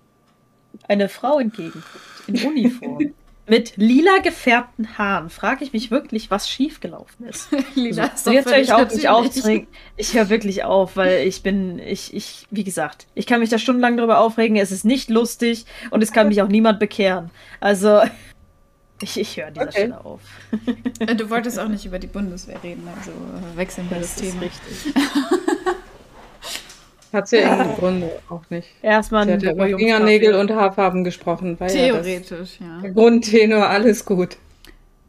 eine 0.88 1.10
Frau 1.10 1.40
entgegenkommt, 1.40 1.86
in 2.28 2.40
Uniform, 2.46 3.14
mit 3.48 3.78
lila 3.78 4.20
gefärbten 4.24 4.98
Haaren, 4.98 5.30
frage 5.30 5.64
ich 5.64 5.74
mich 5.74 5.92
wirklich, 5.92 6.32
was 6.32 6.50
schiefgelaufen 6.50 7.28
ist. 7.28 7.50
lila 7.76 8.04
also, 8.04 8.32
ist 8.32 8.36
jetzt 8.36 8.52
höre 8.52 8.60
ich 8.60 8.74
auf, 8.74 8.94
mich 8.94 9.10
aufzuregen. 9.10 9.68
Ich 9.98 10.14
höre 10.14 10.30
wirklich 10.30 10.64
auf, 10.64 10.96
weil 10.96 11.28
ich 11.28 11.44
bin, 11.44 11.80
ich, 11.80 12.14
ich, 12.14 12.48
wie 12.50 12.64
gesagt, 12.64 13.06
ich 13.14 13.28
kann 13.28 13.40
mich 13.40 13.50
da 13.50 13.60
stundenlang 13.60 13.98
drüber 13.98 14.20
aufregen, 14.20 14.58
es 14.58 14.72
ist 14.72 14.86
nicht 14.86 15.10
lustig 15.10 15.66
und 15.92 16.02
es 16.02 16.12
kann 16.12 16.30
mich 16.30 16.42
auch 16.42 16.48
niemand 16.48 16.80
bekehren. 16.80 17.30
Also, 17.60 18.02
ich, 19.02 19.20
ich 19.20 19.38
höre 19.38 19.48
an 19.48 19.54
dieser 19.54 19.68
okay. 19.68 19.78
Stelle 19.78 20.06
auf. 20.06 20.22
Äh, 21.00 21.16
du 21.16 21.30
wolltest 21.30 21.60
auch 21.60 21.68
nicht 21.68 21.86
über 21.86 22.00
die 22.00 22.08
Bundeswehr 22.08 22.62
reden, 22.64 22.88
also 22.98 23.12
wechseln 23.56 23.90
wir 23.90 24.00
das, 24.00 24.16
das 24.16 24.24
Thema. 24.24 24.42
richtig. 24.42 24.94
Hat 27.14 27.28
sie 27.28 27.38
ja 27.38 27.62
im 27.62 27.76
Grunde 27.76 28.12
auch 28.30 28.44
nicht. 28.50 28.68
Erstmal 28.82 29.26
sie 29.26 29.34
hat 29.34 29.44
über 29.44 29.68
Fingernägel 29.68 30.36
und 30.36 30.52
Haarfarben 30.52 31.04
gesprochen. 31.04 31.58
Theoretisch, 31.58 32.60
ja. 32.60 32.82
ja. 32.84 32.90
Grundtenor, 32.92 33.68
alles 33.68 34.06
gut. 34.06 34.38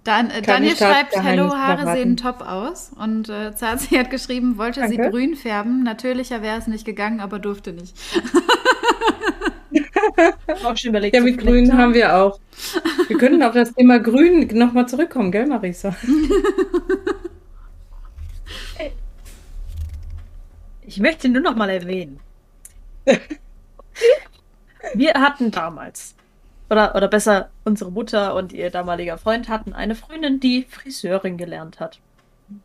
Dan 0.07 0.31
äh, 0.31 0.41
Daniel 0.41 0.77
schreibt, 0.77 1.17
Hallo, 1.17 1.53
Haare 1.53 1.79
verraten. 1.79 1.99
sehen 1.99 2.17
top 2.17 2.43
aus. 2.43 2.93
Und 2.97 3.29
äh, 3.29 3.55
Zazi 3.57 3.97
hat 3.97 4.11
geschrieben, 4.11 4.57
wollte 4.57 4.81
Danke. 4.81 5.03
sie 5.03 5.11
grün 5.11 5.35
färben. 5.35 5.83
Natürlicher 5.83 6.43
wäre 6.43 6.59
es 6.59 6.69
nicht 6.69 6.85
gegangen, 6.85 7.19
aber 7.21 7.41
durfte 7.41 7.73
nicht. 7.73 7.97
auch 10.65 10.77
schon 10.77 10.91
überlegt. 10.91 11.15
Ja, 11.15 11.23
mit 11.23 11.39
grün 11.39 11.77
haben 11.77 11.95
wir 11.95 12.17
auch. 12.17 12.39
Wir 13.09 13.19
könnten 13.19 13.43
auf 13.43 13.55
das 13.55 13.75
Thema 13.75 13.99
grün 13.99 14.49
nochmal 14.53 14.89
zurückkommen, 14.89 15.31
gell, 15.31 15.47
Marisa? 15.47 15.95
Ich 20.89 21.01
möchte 21.01 21.29
nur 21.29 21.43
noch 21.43 21.57
mal 21.57 21.69
erwähnen. 21.69 22.21
Wir 24.95 25.15
hatten 25.15 25.51
damals, 25.51 26.15
oder, 26.71 26.95
oder 26.95 27.09
besser, 27.09 27.51
unsere 27.65 27.91
Mutter 27.91 28.35
und 28.35 28.53
ihr 28.53 28.71
damaliger 28.71 29.19
Freund 29.19 29.49
hatten 29.49 29.73
eine 29.73 29.95
Freundin, 29.95 30.39
die 30.39 30.65
Friseurin 30.65 31.37
gelernt 31.37 31.81
hat. 31.81 32.01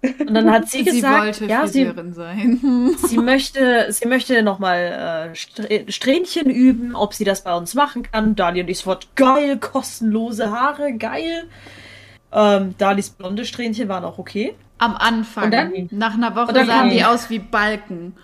Und 0.04 0.34
dann 0.34 0.52
hat 0.52 0.70
sie, 0.70 0.84
sie 0.84 1.02
gesagt, 1.02 1.42
ja, 1.42 1.66
sie, 1.66 1.92
sein. 2.12 2.92
sie 3.08 3.18
möchte, 3.18 3.88
sie 3.90 4.08
möchte 4.08 4.44
nochmal 4.44 5.34
äh, 5.34 5.92
Strähnchen 5.92 6.50
üben, 6.52 6.96
ob 6.96 7.16
sie 7.16 7.24
das 7.24 7.44
bei 7.44 7.56
uns 7.56 7.74
machen 7.74 8.04
kann. 8.04 8.36
Dali 8.36 8.62
und 8.62 8.70
ich 8.70 8.78
sofort, 8.78 9.16
geil, 9.16 9.58
kostenlose 9.58 10.52
Haare, 10.52 10.94
geil. 10.94 11.46
Ähm, 12.32 12.76
Dalis 12.78 13.10
blonde 13.10 13.44
Strähnchen 13.46 13.90
waren 13.90 14.06
auch 14.06 14.20
okay. 14.20 14.54
Am 14.78 14.96
Anfang. 14.96 15.52
Dann, 15.52 15.72
nach 15.92 16.14
einer 16.14 16.36
Woche 16.36 16.66
sahen 16.66 16.90
die 16.92 17.04
aus 17.04 17.30
wie 17.30 17.40
Balken. 17.40 18.16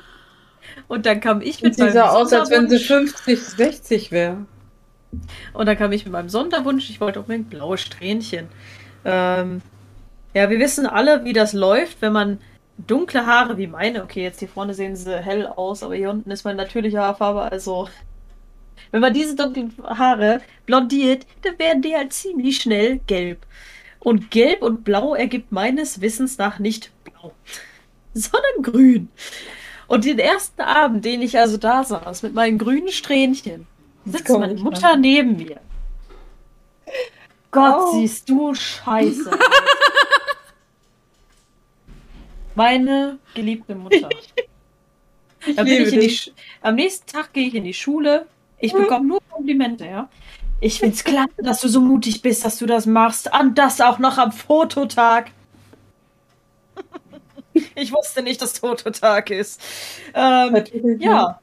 Und 0.87 1.05
dann 1.05 1.19
kam 1.19 1.41
ich 1.41 1.61
mit 1.61 1.77
meinem 1.77 1.91
sah 1.91 2.09
aus, 2.09 2.31
als 2.33 2.51
wenn 2.51 2.69
sie 2.69 2.79
50, 2.79 3.39
60 3.39 4.11
wäre. 4.11 4.45
Und 5.53 5.65
dann 5.65 5.77
kam 5.77 5.91
ich 5.91 6.05
mit 6.05 6.13
meinem 6.13 6.29
Sonderwunsch. 6.29 6.89
Ich 6.89 7.01
wollte 7.01 7.19
unbedingt 7.19 7.49
blaue 7.49 7.77
Strähnchen. 7.77 8.47
Ähm, 9.05 9.61
ja, 10.38 10.51
wir 10.51 10.59
wissen 10.59 10.85
alle, 10.85 11.23
wie 11.23 11.33
das 11.33 11.53
läuft, 11.53 11.99
wenn 12.01 12.13
man 12.13 12.39
dunkle 12.77 13.25
Haare 13.25 13.57
wie 13.57 13.65
meine, 13.65 14.03
okay, 14.03 14.21
jetzt 14.21 14.38
hier 14.38 14.47
vorne 14.47 14.75
sehen 14.75 14.95
sie 14.95 15.17
hell 15.17 15.47
aus, 15.47 15.81
aber 15.81 15.95
hier 15.95 16.11
unten 16.11 16.29
ist 16.29 16.45
meine 16.45 16.57
natürliche 16.57 16.99
Haarfarbe, 16.99 17.41
also 17.41 17.89
wenn 18.91 19.01
man 19.01 19.13
diese 19.13 19.35
dunklen 19.35 19.73
Haare 19.83 20.41
blondiert, 20.67 21.25
dann 21.41 21.57
werden 21.57 21.81
die 21.81 21.95
halt 21.95 22.13
ziemlich 22.13 22.57
schnell 22.57 22.99
gelb. 23.07 23.47
Und 23.99 24.29
gelb 24.29 24.61
und 24.61 24.83
blau 24.83 25.15
ergibt 25.15 25.51
meines 25.51 26.01
Wissens 26.01 26.38
nach 26.38 26.59
nicht 26.59 26.91
blau, 27.03 27.33
sondern 28.13 28.61
grün. 28.61 29.09
Und 29.88 30.05
den 30.05 30.19
ersten 30.19 30.61
Abend, 30.61 31.03
den 31.03 31.23
ich 31.23 31.39
also 31.39 31.57
da 31.57 31.83
saß, 31.83 32.21
mit 32.21 32.35
meinen 32.35 32.59
grünen 32.59 32.89
Strähnchen, 32.89 33.65
sitzt 34.05 34.29
meine 34.29 34.53
Mutter 34.53 34.93
an. 34.93 35.01
neben 35.01 35.35
mir. 35.35 35.59
Gott, 37.49 37.75
oh. 37.79 37.93
siehst 37.93 38.29
du 38.29 38.53
scheiße. 38.53 39.31
meine 42.57 43.19
geliebte 43.33 43.75
Mutter. 43.75 44.09
Da 45.55 45.63
bin 45.63 45.83
ich 45.83 45.93
in 45.93 45.99
die 46.01 46.33
Am 46.61 46.75
nächsten 46.75 47.05
Tag 47.09 47.31
gehe 47.31 47.47
ich 47.47 47.55
in 47.55 47.63
die 47.63 47.73
Schule. 47.73 48.25
Ich 48.57 48.73
mhm. 48.73 48.79
bekomme 48.79 49.07
nur 49.07 49.19
Komplimente, 49.29 49.85
ja. 49.85 50.09
Ich 50.59 50.79
find's 50.79 51.03
klasse, 51.03 51.37
dass 51.37 51.61
du 51.61 51.69
so 51.69 51.79
mutig 51.79 52.23
bist, 52.23 52.43
dass 52.43 52.57
du 52.57 52.65
das 52.65 52.87
machst. 52.87 53.29
Und 53.39 53.57
das 53.57 53.79
auch 53.79 53.99
noch 53.99 54.17
am 54.17 54.31
Fototag. 54.31 55.29
ich 57.75 57.93
wusste 57.93 58.23
nicht, 58.23 58.41
dass 58.41 58.57
Fototag 58.57 59.29
ist. 59.29 59.61
Ähm, 60.15 60.97
ja. 60.99 61.39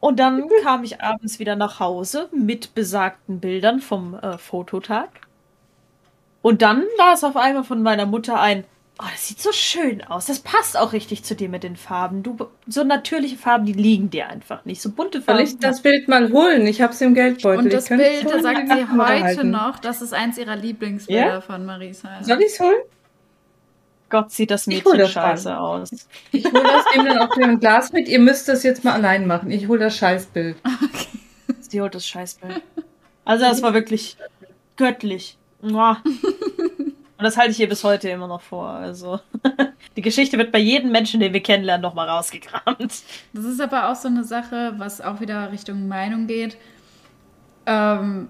Und 0.00 0.18
dann 0.18 0.48
kam 0.64 0.82
ich 0.82 1.00
abends 1.02 1.38
wieder 1.38 1.54
nach 1.54 1.78
Hause 1.78 2.28
mit 2.32 2.74
besagten 2.74 3.38
Bildern 3.40 3.80
vom 3.80 4.14
äh, 4.14 4.38
Fototag. 4.38 5.10
Und 6.40 6.62
dann 6.62 6.80
war 6.96 7.12
es 7.12 7.22
auf 7.22 7.36
einmal 7.36 7.62
von 7.62 7.82
meiner 7.82 8.06
Mutter 8.06 8.40
ein, 8.40 8.64
Oh, 9.04 9.08
das 9.10 9.26
sieht 9.26 9.40
so 9.40 9.50
schön 9.50 10.04
aus. 10.04 10.26
Das 10.26 10.38
passt 10.38 10.76
auch 10.76 10.92
richtig 10.92 11.24
zu 11.24 11.34
dir 11.34 11.48
mit 11.48 11.64
den 11.64 11.74
Farben. 11.74 12.22
Du, 12.22 12.36
so 12.68 12.84
natürliche 12.84 13.36
Farben, 13.36 13.66
die 13.66 13.72
liegen 13.72 14.10
dir 14.10 14.28
einfach 14.28 14.64
nicht. 14.64 14.80
So 14.80 14.90
bunte 14.90 15.20
Farben. 15.20 15.44
Soll 15.44 15.54
ich 15.54 15.58
das 15.58 15.82
Bild 15.82 16.06
mal 16.06 16.30
holen? 16.30 16.66
Ich 16.68 16.80
habe 16.80 16.92
es 16.92 17.00
im 17.00 17.14
Geldbeutel. 17.14 17.64
Und 17.64 17.72
das 17.72 17.88
Bild, 17.88 18.24
da 18.24 18.40
sagt 18.40 18.68
sie 18.68 18.86
heute 18.86 19.44
noch, 19.44 19.80
das 19.80 20.02
ist 20.02 20.14
eins 20.14 20.38
ihrer 20.38 20.54
Lieblingsbilder 20.54 21.26
ja? 21.26 21.40
von 21.40 21.66
Marisa. 21.66 22.22
Soll 22.22 22.40
ich 22.42 22.52
es 22.52 22.60
holen? 22.60 22.80
Gott, 24.08 24.30
sieht 24.30 24.52
das 24.52 24.68
Mädchen 24.68 24.98
das 24.98 25.10
scheiße 25.10 25.50
an. 25.50 25.58
aus. 25.58 25.90
Ich 26.30 26.44
hole 26.44 26.62
das 26.62 26.94
eben 26.94 27.06
dann 27.06 27.18
auch 27.18 27.36
ein 27.38 27.58
Glas 27.58 27.92
mit. 27.92 28.08
Ihr 28.08 28.20
müsst 28.20 28.46
das 28.46 28.62
jetzt 28.62 28.84
mal 28.84 28.92
allein 28.92 29.26
machen. 29.26 29.50
Ich 29.50 29.66
hole 29.66 29.80
das 29.80 29.96
Scheißbild. 29.96 30.58
Okay. 30.64 31.18
Sie 31.60 31.80
holt 31.80 31.94
das 31.94 32.06
Scheißbild. 32.06 32.62
Also, 33.24 33.46
das 33.46 33.62
war 33.62 33.74
wirklich 33.74 34.16
göttlich. 34.76 35.38
Und 37.22 37.26
das 37.26 37.36
halte 37.36 37.52
ich 37.52 37.60
ihr 37.60 37.68
bis 37.68 37.84
heute 37.84 38.08
immer 38.08 38.26
noch 38.26 38.40
vor. 38.40 38.66
Also 38.66 39.20
die 39.96 40.02
Geschichte 40.02 40.38
wird 40.38 40.50
bei 40.50 40.58
jedem 40.58 40.90
Menschen, 40.90 41.20
den 41.20 41.32
wir 41.32 41.40
kennenlernen, 41.40 41.80
nochmal 41.80 42.08
rausgekramt. 42.08 42.76
Das 43.32 43.44
ist 43.44 43.60
aber 43.60 43.88
auch 43.88 43.94
so 43.94 44.08
eine 44.08 44.24
Sache, 44.24 44.74
was 44.78 45.00
auch 45.00 45.20
wieder 45.20 45.52
Richtung 45.52 45.86
Meinung 45.86 46.26
geht. 46.26 46.56
Ähm, 47.64 48.26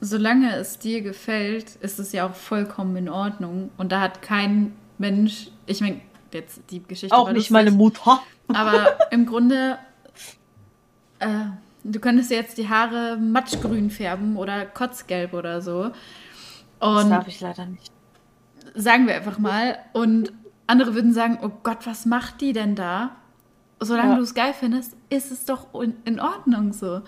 solange 0.00 0.56
es 0.56 0.78
dir 0.78 1.02
gefällt, 1.02 1.76
ist 1.82 1.98
es 1.98 2.12
ja 2.12 2.26
auch 2.26 2.34
vollkommen 2.34 2.96
in 2.96 3.10
Ordnung. 3.10 3.68
Und 3.76 3.92
da 3.92 4.00
hat 4.00 4.22
kein 4.22 4.74
Mensch, 4.96 5.48
ich 5.66 5.82
meine, 5.82 6.00
jetzt 6.32 6.62
die 6.70 6.82
Geschichte. 6.82 7.14
Auch 7.14 7.30
nicht 7.32 7.50
meine 7.50 7.70
Mutter. 7.70 8.22
Aber 8.48 8.96
im 9.10 9.26
Grunde, 9.26 9.76
äh, 11.18 11.28
du 11.84 12.00
könntest 12.00 12.30
jetzt 12.30 12.56
die 12.56 12.70
Haare 12.70 13.18
matschgrün 13.18 13.90
färben 13.90 14.38
oder 14.38 14.64
kotzgelb 14.64 15.34
oder 15.34 15.60
so. 15.60 15.90
Und 16.80 16.96
das 16.96 17.08
darf 17.10 17.28
ich 17.28 17.38
leider 17.38 17.66
nicht 17.66 17.92
sagen 18.74 19.06
wir 19.06 19.14
einfach 19.14 19.38
mal. 19.38 19.78
Und 19.92 20.32
andere 20.66 20.94
würden 20.94 21.12
sagen, 21.12 21.38
oh 21.42 21.50
Gott, 21.62 21.86
was 21.86 22.06
macht 22.06 22.40
die 22.40 22.52
denn 22.52 22.74
da? 22.74 23.16
Solange 23.80 24.12
ja. 24.12 24.16
du 24.16 24.22
es 24.22 24.34
geil 24.34 24.54
findest, 24.58 24.96
ist 25.10 25.32
es 25.32 25.44
doch 25.44 25.66
in 26.04 26.20
Ordnung 26.20 26.72
so. 26.72 27.02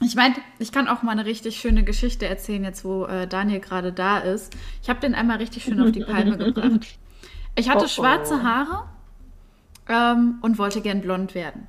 Ich 0.00 0.16
meine, 0.16 0.34
ich 0.58 0.72
kann 0.72 0.88
auch 0.88 1.02
mal 1.02 1.12
eine 1.12 1.24
richtig 1.24 1.56
schöne 1.56 1.84
Geschichte 1.84 2.26
erzählen, 2.26 2.64
jetzt 2.64 2.84
wo 2.84 3.06
äh, 3.06 3.28
Daniel 3.28 3.60
gerade 3.60 3.92
da 3.92 4.18
ist. 4.18 4.54
Ich 4.82 4.88
habe 4.88 5.00
den 5.00 5.14
einmal 5.14 5.36
richtig 5.38 5.64
schön 5.64 5.80
auf 5.80 5.92
die 5.92 6.04
Palme 6.04 6.36
gebracht. 6.36 6.98
Ich 7.56 7.68
hatte 7.68 7.82
oh, 7.82 7.84
oh. 7.84 7.88
schwarze 7.88 8.42
Haare 8.42 8.88
ähm, 9.88 10.38
und 10.42 10.58
wollte 10.58 10.80
gern 10.80 11.00
blond 11.00 11.34
werden. 11.34 11.68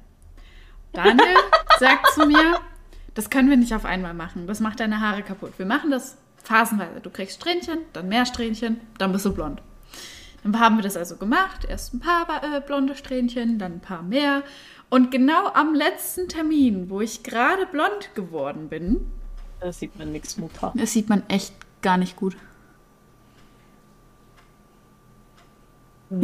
Daniel 0.93 1.35
sagt 1.79 2.07
zu 2.13 2.25
mir, 2.25 2.59
das 3.13 3.29
können 3.29 3.49
wir 3.49 3.57
nicht 3.57 3.75
auf 3.75 3.85
einmal 3.85 4.13
machen. 4.13 4.47
Das 4.47 4.59
macht 4.59 4.79
deine 4.79 5.01
Haare 5.01 5.21
kaputt. 5.21 5.53
Wir 5.57 5.65
machen 5.65 5.91
das 5.91 6.17
phasenweise. 6.45 7.01
Du 7.01 7.09
kriegst 7.09 7.35
Strähnchen, 7.35 7.79
dann 7.93 8.07
mehr 8.07 8.25
Strähnchen, 8.25 8.79
dann 8.97 9.11
bist 9.11 9.25
du 9.25 9.33
blond. 9.33 9.61
Dann 10.43 10.59
haben 10.59 10.77
wir 10.77 10.83
das 10.83 10.95
also 10.95 11.17
gemacht. 11.17 11.65
Erst 11.67 11.93
ein 11.93 11.99
paar 11.99 12.27
äh, 12.43 12.61
blonde 12.61 12.95
Strähnchen, 12.95 13.57
dann 13.57 13.73
ein 13.73 13.79
paar 13.79 14.03
mehr. 14.03 14.43
Und 14.89 15.09
genau 15.11 15.47
am 15.53 15.73
letzten 15.73 16.29
Termin, 16.29 16.89
wo 16.89 17.01
ich 17.01 17.23
gerade 17.23 17.65
blond 17.65 18.13
geworden 18.13 18.69
bin, 18.69 19.07
da 19.59 19.71
sieht 19.71 19.97
man 19.97 20.11
nichts, 20.11 20.37
Mutter. 20.37 20.71
Das 20.75 20.93
sieht 20.93 21.09
man 21.09 21.23
echt 21.27 21.53
gar 21.81 21.97
nicht 21.97 22.15
gut. 22.15 22.37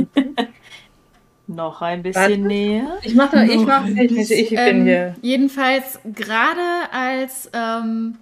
Noch 1.47 1.81
ein 1.81 2.03
bisschen 2.03 2.21
Warte. 2.21 2.37
näher. 2.37 2.99
Ich 3.01 3.15
mache, 3.15 3.43
ich 3.43 3.65
mache, 3.65 3.89
ich, 3.91 4.31
ich 4.31 4.49
bin 4.49 4.57
ähm, 4.59 4.83
hier. 4.83 5.15
Jedenfalls 5.21 5.99
gerade 6.05 6.61
als 6.91 7.49
ähm, 7.53 8.17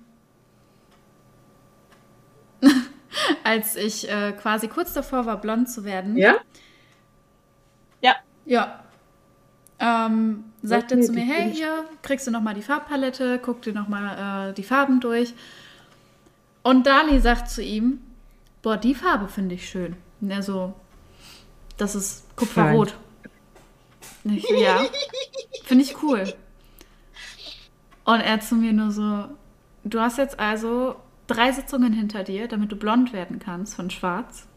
als 3.44 3.76
ich 3.76 4.10
äh, 4.10 4.34
quasi 4.34 4.68
kurz 4.68 4.94
davor 4.94 5.26
war, 5.26 5.40
blond 5.40 5.70
zu 5.70 5.84
werden. 5.84 6.18
Ja? 6.18 6.36
Ja. 8.02 8.16
Ja. 8.46 8.84
Ähm, 9.80 10.46
sagte 10.62 11.00
zu 11.00 11.14
mir, 11.14 11.24
hey, 11.24 11.54
hier 11.54 11.86
kriegst 12.02 12.28
du 12.28 12.32
nochmal 12.32 12.54
die 12.54 12.62
Farbpalette, 12.62 13.40
guck 13.42 13.62
dir 13.62 13.74
nochmal 13.74 14.50
äh, 14.50 14.54
die 14.54 14.64
Farben 14.64 15.00
durch. 15.00 15.34
Und 16.64 16.86
Dali 16.86 17.20
sagt 17.20 17.50
zu 17.50 17.64
ihm, 17.64 18.02
boah, 18.62 18.78
die 18.78 18.96
Farbe 18.96 19.28
finde 19.28 19.56
ich 19.56 19.70
schön. 19.70 19.96
Und 20.20 20.32
er 20.32 20.44
so, 20.44 20.74
das 21.78 21.96
ist 21.96 22.36
Kupferrot. 22.36 22.96
Ich, 24.26 24.50
ja, 24.50 24.82
finde 25.64 25.84
ich 25.84 26.04
cool. 26.04 26.34
Und 28.04 28.20
er 28.20 28.42
zu 28.42 28.56
mir 28.56 28.74
nur 28.74 28.92
so, 28.92 29.26
du 29.84 30.00
hast 30.02 30.18
jetzt 30.18 30.40
also 30.40 30.96
drei 31.30 31.52
Sitzungen 31.52 31.94
hinter 31.94 32.24
dir, 32.24 32.48
damit 32.48 32.72
du 32.72 32.76
blond 32.76 33.14
werden 33.14 33.40
kannst 33.40 33.76
von 33.76 33.90
schwarz. 33.90 34.48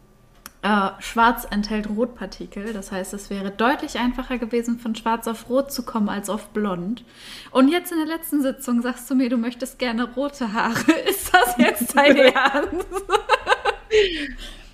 Äh, 0.63 0.91
schwarz 1.01 1.45
enthält 1.51 1.89
Rotpartikel, 1.89 2.73
das 2.73 2.93
heißt, 2.93 3.15
es 3.15 3.31
wäre 3.31 3.51
deutlich 3.51 3.99
einfacher 3.99 4.39
gewesen, 4.39 4.79
von 4.79 4.95
schwarz 4.95 5.27
auf 5.27 5.49
rot 5.49 5.73
zu 5.73 5.85
kommen 5.85 6.09
als 6.09 6.31
auf 6.31 6.51
blond. 6.51 7.05
Und 7.51 7.69
jetzt 7.69 7.91
in 7.91 7.99
der 7.99 8.07
letzten 8.07 8.43
Sitzung 8.43 8.81
sagst 8.81 9.11
du 9.11 9.17
mir, 9.17 9.29
du 9.29 9.39
möchtest 9.39 9.81
gerne 9.81 10.05
rote 10.15 10.53
Haare. 10.53 10.93
Ist 11.09 11.35
das 11.35 11.57
jetzt 11.59 11.97
dein 11.97 12.17
Ernst? 12.17 12.87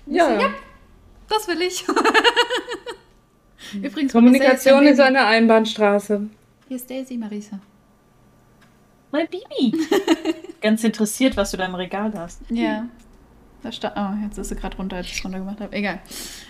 Ja. 0.05 0.39
Ja, 0.39 0.49
das 1.27 1.47
will 1.47 1.61
ich. 1.63 1.83
Übrigens, 3.83 4.11
Kommunikation 4.11 4.85
ist 4.85 4.99
eine 4.99 5.25
Einbahnstraße. 5.25 6.29
Hier 6.67 6.75
ist 6.75 6.89
Daisy, 6.89 7.17
Marisa. 7.17 7.59
Mein 9.11 9.27
Bibi. 9.27 9.77
Ganz 10.61 10.83
interessiert, 10.83 11.37
was 11.37 11.51
du 11.51 11.57
da 11.57 11.65
im 11.65 11.75
Regal 11.75 12.13
hast. 12.15 12.41
Ja. 12.49 12.85
Da 13.61 13.71
sta 13.71 13.91
oh, 13.95 14.25
jetzt 14.25 14.37
ist 14.37 14.49
sie 14.49 14.55
gerade 14.55 14.77
runter, 14.77 14.97
als 14.97 15.07
ich 15.07 15.17
es 15.17 15.23
runter 15.25 15.39
gemacht 15.39 15.59
habe. 15.59 15.75
Egal. 15.75 15.99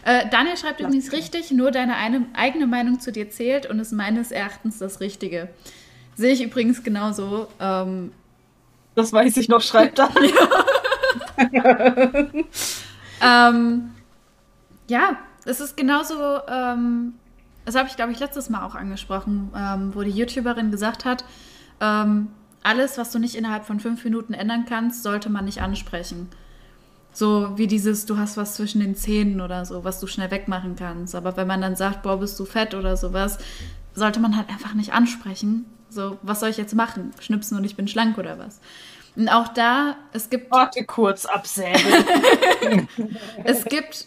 Äh, 0.05 0.29
Daniel 0.29 0.57
schreibt 0.57 0.79
Lass 0.79 0.89
übrigens 0.89 1.11
richtig, 1.11 1.51
nur 1.51 1.71
deine 1.71 1.95
eine, 1.95 2.25
eigene 2.33 2.67
Meinung 2.67 2.99
zu 2.99 3.11
dir 3.11 3.29
zählt 3.29 3.65
und 3.65 3.79
ist 3.79 3.91
meines 3.91 4.31
Erachtens 4.31 4.77
das 4.77 4.99
Richtige. 4.99 5.49
Sehe 6.15 6.33
ich 6.33 6.43
übrigens 6.43 6.83
genauso. 6.83 7.47
Ähm, 7.59 8.11
Das 8.93 9.11
weiß 9.11 9.37
ich 9.37 9.47
noch, 9.49 9.61
schreibt 9.61 9.97
da. 9.99 10.09
ähm, 13.21 13.91
ja, 14.87 15.17
es 15.45 15.59
ist 15.59 15.77
genauso, 15.77 16.39
ähm, 16.47 17.13
das 17.65 17.75
habe 17.75 17.87
ich, 17.87 17.95
glaube 17.95 18.11
ich, 18.11 18.19
letztes 18.19 18.49
Mal 18.49 18.65
auch 18.65 18.75
angesprochen, 18.75 19.51
ähm, 19.55 19.95
wo 19.95 20.03
die 20.03 20.11
YouTuberin 20.11 20.69
gesagt 20.71 21.05
hat, 21.05 21.23
ähm, 21.81 22.27
alles, 22.63 22.97
was 22.97 23.11
du 23.11 23.19
nicht 23.19 23.35
innerhalb 23.35 23.65
von 23.65 23.79
fünf 23.79 24.03
Minuten 24.03 24.33
ändern 24.33 24.65
kannst, 24.67 25.03
sollte 25.03 25.29
man 25.29 25.45
nicht 25.45 25.61
ansprechen. 25.61 26.29
So 27.11 27.57
wie 27.57 27.67
dieses, 27.67 28.05
du 28.05 28.17
hast 28.17 28.37
was 28.37 28.55
zwischen 28.55 28.81
den 28.81 28.95
Zähnen 28.95 29.41
oder 29.41 29.65
so, 29.65 29.83
was 29.83 29.99
du 29.99 30.07
schnell 30.07 30.31
wegmachen 30.31 30.75
kannst. 30.75 31.15
Aber 31.15 31.37
wenn 31.37 31.47
man 31.47 31.61
dann 31.61 31.75
sagt, 31.75 32.03
boah, 32.03 32.19
bist 32.19 32.39
du 32.39 32.45
fett 32.45 32.73
oder 32.73 32.97
sowas, 32.97 33.39
sollte 33.93 34.19
man 34.19 34.35
halt 34.35 34.49
einfach 34.49 34.73
nicht 34.73 34.93
ansprechen. 34.93 35.65
So, 35.89 36.17
was 36.21 36.39
soll 36.39 36.49
ich 36.49 36.57
jetzt 36.57 36.75
machen? 36.75 37.11
Schnipsen 37.19 37.57
und 37.57 37.63
ich 37.63 37.75
bin 37.75 37.87
schlank 37.87 38.17
oder 38.17 38.37
was? 38.37 38.59
Und 39.15 39.27
auch 39.27 39.47
da, 39.47 39.95
es 40.13 40.29
gibt 40.29 40.51
Warte 40.51 40.85
kurz, 40.85 41.25
absäbeln. 41.25 42.87
es 43.43 43.65
gibt 43.65 44.05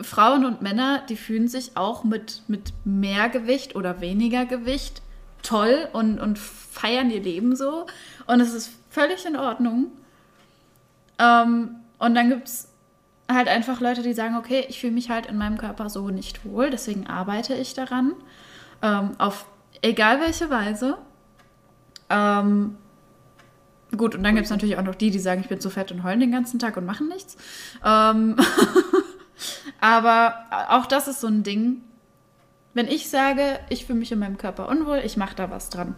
Frauen 0.00 0.44
und 0.44 0.60
Männer, 0.60 1.02
die 1.08 1.16
fühlen 1.16 1.48
sich 1.48 1.76
auch 1.76 2.04
mit, 2.04 2.42
mit 2.48 2.74
mehr 2.84 3.30
Gewicht 3.30 3.74
oder 3.76 4.00
weniger 4.00 4.44
Gewicht 4.44 5.00
toll 5.42 5.88
und, 5.92 6.18
und 6.20 6.38
feiern 6.38 7.10
ihr 7.10 7.22
Leben 7.22 7.56
so. 7.56 7.86
Und 8.26 8.40
es 8.40 8.52
ist 8.52 8.70
völlig 8.90 9.24
in 9.26 9.36
Ordnung. 9.36 9.92
Ähm, 11.18 11.76
und 11.98 12.14
dann 12.14 12.28
gibt 12.28 12.48
es 12.48 12.68
halt 13.30 13.48
einfach 13.48 13.80
Leute, 13.80 14.02
die 14.02 14.12
sagen, 14.12 14.36
okay, 14.36 14.64
ich 14.68 14.80
fühle 14.80 14.92
mich 14.92 15.10
halt 15.10 15.26
in 15.26 15.36
meinem 15.36 15.58
Körper 15.58 15.88
so 15.88 16.08
nicht 16.10 16.44
wohl, 16.44 16.70
deswegen 16.70 17.06
arbeite 17.06 17.54
ich 17.54 17.74
daran. 17.74 18.12
Ähm, 18.82 19.12
auf 19.18 19.46
egal 19.82 20.20
welche 20.20 20.50
Weise. 20.50 20.98
Ähm, 22.08 22.76
gut, 23.96 24.14
und 24.14 24.22
dann 24.22 24.34
gibt 24.34 24.44
es 24.44 24.50
natürlich 24.50 24.76
auch 24.76 24.82
noch 24.82 24.94
die, 24.94 25.10
die 25.10 25.18
sagen, 25.18 25.40
ich 25.40 25.48
bin 25.48 25.60
zu 25.60 25.70
fett 25.70 25.90
und 25.92 26.04
heulen 26.04 26.20
den 26.20 26.32
ganzen 26.32 26.58
Tag 26.58 26.76
und 26.76 26.86
machen 26.86 27.08
nichts. 27.08 27.36
Ähm, 27.84 28.36
aber 29.80 30.34
auch 30.68 30.86
das 30.86 31.08
ist 31.08 31.20
so 31.20 31.26
ein 31.26 31.42
Ding. 31.42 31.82
Wenn 32.76 32.88
ich 32.88 33.08
sage, 33.08 33.58
ich 33.70 33.86
fühle 33.86 34.00
mich 34.00 34.12
in 34.12 34.18
meinem 34.18 34.36
Körper 34.36 34.68
unwohl, 34.68 34.98
ich 34.98 35.16
mache 35.16 35.34
da 35.34 35.50
was 35.50 35.70
dran, 35.70 35.94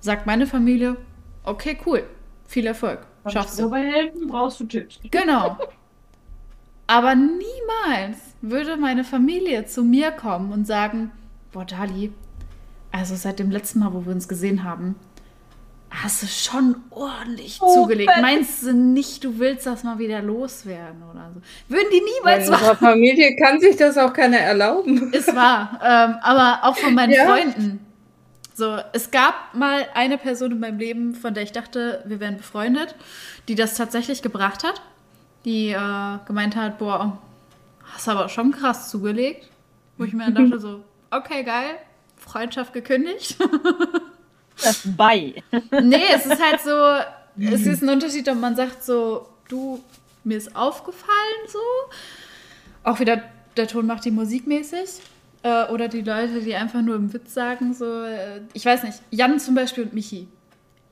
sagt 0.00 0.26
meine 0.26 0.46
Familie, 0.46 0.98
okay, 1.44 1.78
cool, 1.86 2.04
viel 2.46 2.66
Erfolg, 2.66 3.06
schaffst 3.26 3.58
du. 3.58 3.62
Dabei 3.62 3.90
helfen 3.90 4.28
brauchst 4.28 4.60
du 4.60 4.66
Tipps. 4.66 5.00
Genau. 5.10 5.56
Aber 6.86 7.14
niemals 7.14 8.18
würde 8.42 8.76
meine 8.76 9.02
Familie 9.02 9.64
zu 9.64 9.82
mir 9.82 10.10
kommen 10.10 10.52
und 10.52 10.66
sagen, 10.66 11.10
boah, 11.52 11.64
Dali, 11.64 12.12
also 12.92 13.16
seit 13.16 13.38
dem 13.38 13.50
letzten 13.50 13.78
Mal, 13.78 13.94
wo 13.94 14.04
wir 14.04 14.12
uns 14.12 14.28
gesehen 14.28 14.64
haben, 14.64 14.94
hast 15.90 16.22
du 16.22 16.26
schon 16.26 16.76
ordentlich 16.90 17.58
Oh, 17.60 17.74
zugelegt. 17.82 18.10
Bett. 18.12 18.22
Meinst 18.22 18.62
du 18.62 18.72
nicht, 18.72 19.24
du 19.24 19.38
willst 19.38 19.66
das 19.66 19.84
mal 19.84 19.98
wieder 19.98 20.20
loswerden 20.22 21.02
oder 21.10 21.30
so? 21.34 21.40
Würden 21.74 21.88
die 21.92 21.98
In 21.98 22.04
niemals 22.04 22.48
unserer 22.48 22.72
machen. 22.74 22.86
Familie 22.88 23.36
kann 23.36 23.60
sich 23.60 23.76
das 23.76 23.96
auch 23.98 24.12
keiner 24.12 24.38
erlauben. 24.38 25.12
Ist 25.12 25.34
wahr. 25.34 25.80
Ähm, 25.82 26.16
aber 26.22 26.60
auch 26.68 26.76
von 26.76 26.94
meinen 26.94 27.12
Ja. 27.12 27.24
Freunden. 27.26 27.80
So, 28.54 28.76
es 28.92 29.10
gab 29.12 29.54
mal 29.54 29.86
eine 29.94 30.18
Person 30.18 30.50
in 30.50 30.58
meinem 30.60 30.78
Leben, 30.78 31.14
von 31.14 31.32
der 31.32 31.44
ich 31.44 31.52
dachte, 31.52 32.02
wir 32.06 32.18
wären 32.18 32.36
befreundet, 32.38 32.96
die 33.46 33.54
das 33.54 33.74
tatsächlich 33.76 34.20
gebracht 34.20 34.64
hat. 34.64 34.82
Die 35.44 35.68
äh, 35.70 36.18
gemeint 36.26 36.56
hat, 36.56 36.78
boah, 36.78 37.18
hast 37.94 38.08
aber 38.08 38.28
schon 38.28 38.50
krass 38.50 38.90
zugelegt. 38.90 39.48
Wo 39.96 40.04
ich 40.04 40.12
mir 40.12 40.30
dann 40.30 40.50
dachte 40.50 40.60
so, 40.60 40.82
okay, 41.10 41.44
geil, 41.44 41.76
Freundschaft 42.16 42.72
gekündigt. 42.72 43.36
Das 44.62 44.82
bei. 44.96 45.34
nee, 45.82 46.02
es 46.14 46.26
ist 46.26 46.42
halt 46.42 46.60
so, 46.60 47.44
es 47.44 47.66
ist 47.66 47.82
ein 47.82 47.88
Unterschied, 47.88 48.28
ob 48.28 48.38
man 48.38 48.56
sagt 48.56 48.84
so, 48.84 49.28
du, 49.48 49.82
mir 50.24 50.36
ist 50.36 50.54
aufgefallen 50.56 51.42
so. 51.48 51.58
Auch 52.84 53.00
wieder, 53.00 53.22
der 53.56 53.68
Ton 53.68 53.86
macht 53.86 54.04
die 54.04 54.10
Musik 54.10 54.46
mäßig. 54.46 55.00
Äh, 55.42 55.66
oder 55.66 55.88
die 55.88 56.02
Leute, 56.02 56.40
die 56.40 56.54
einfach 56.54 56.82
nur 56.82 56.96
im 56.96 57.12
Witz 57.12 57.34
sagen 57.34 57.72
so, 57.72 58.02
äh, 58.02 58.40
ich 58.54 58.64
weiß 58.64 58.82
nicht, 58.82 59.00
Jan 59.10 59.38
zum 59.38 59.54
Beispiel 59.54 59.84
und 59.84 59.94
Michi. 59.94 60.26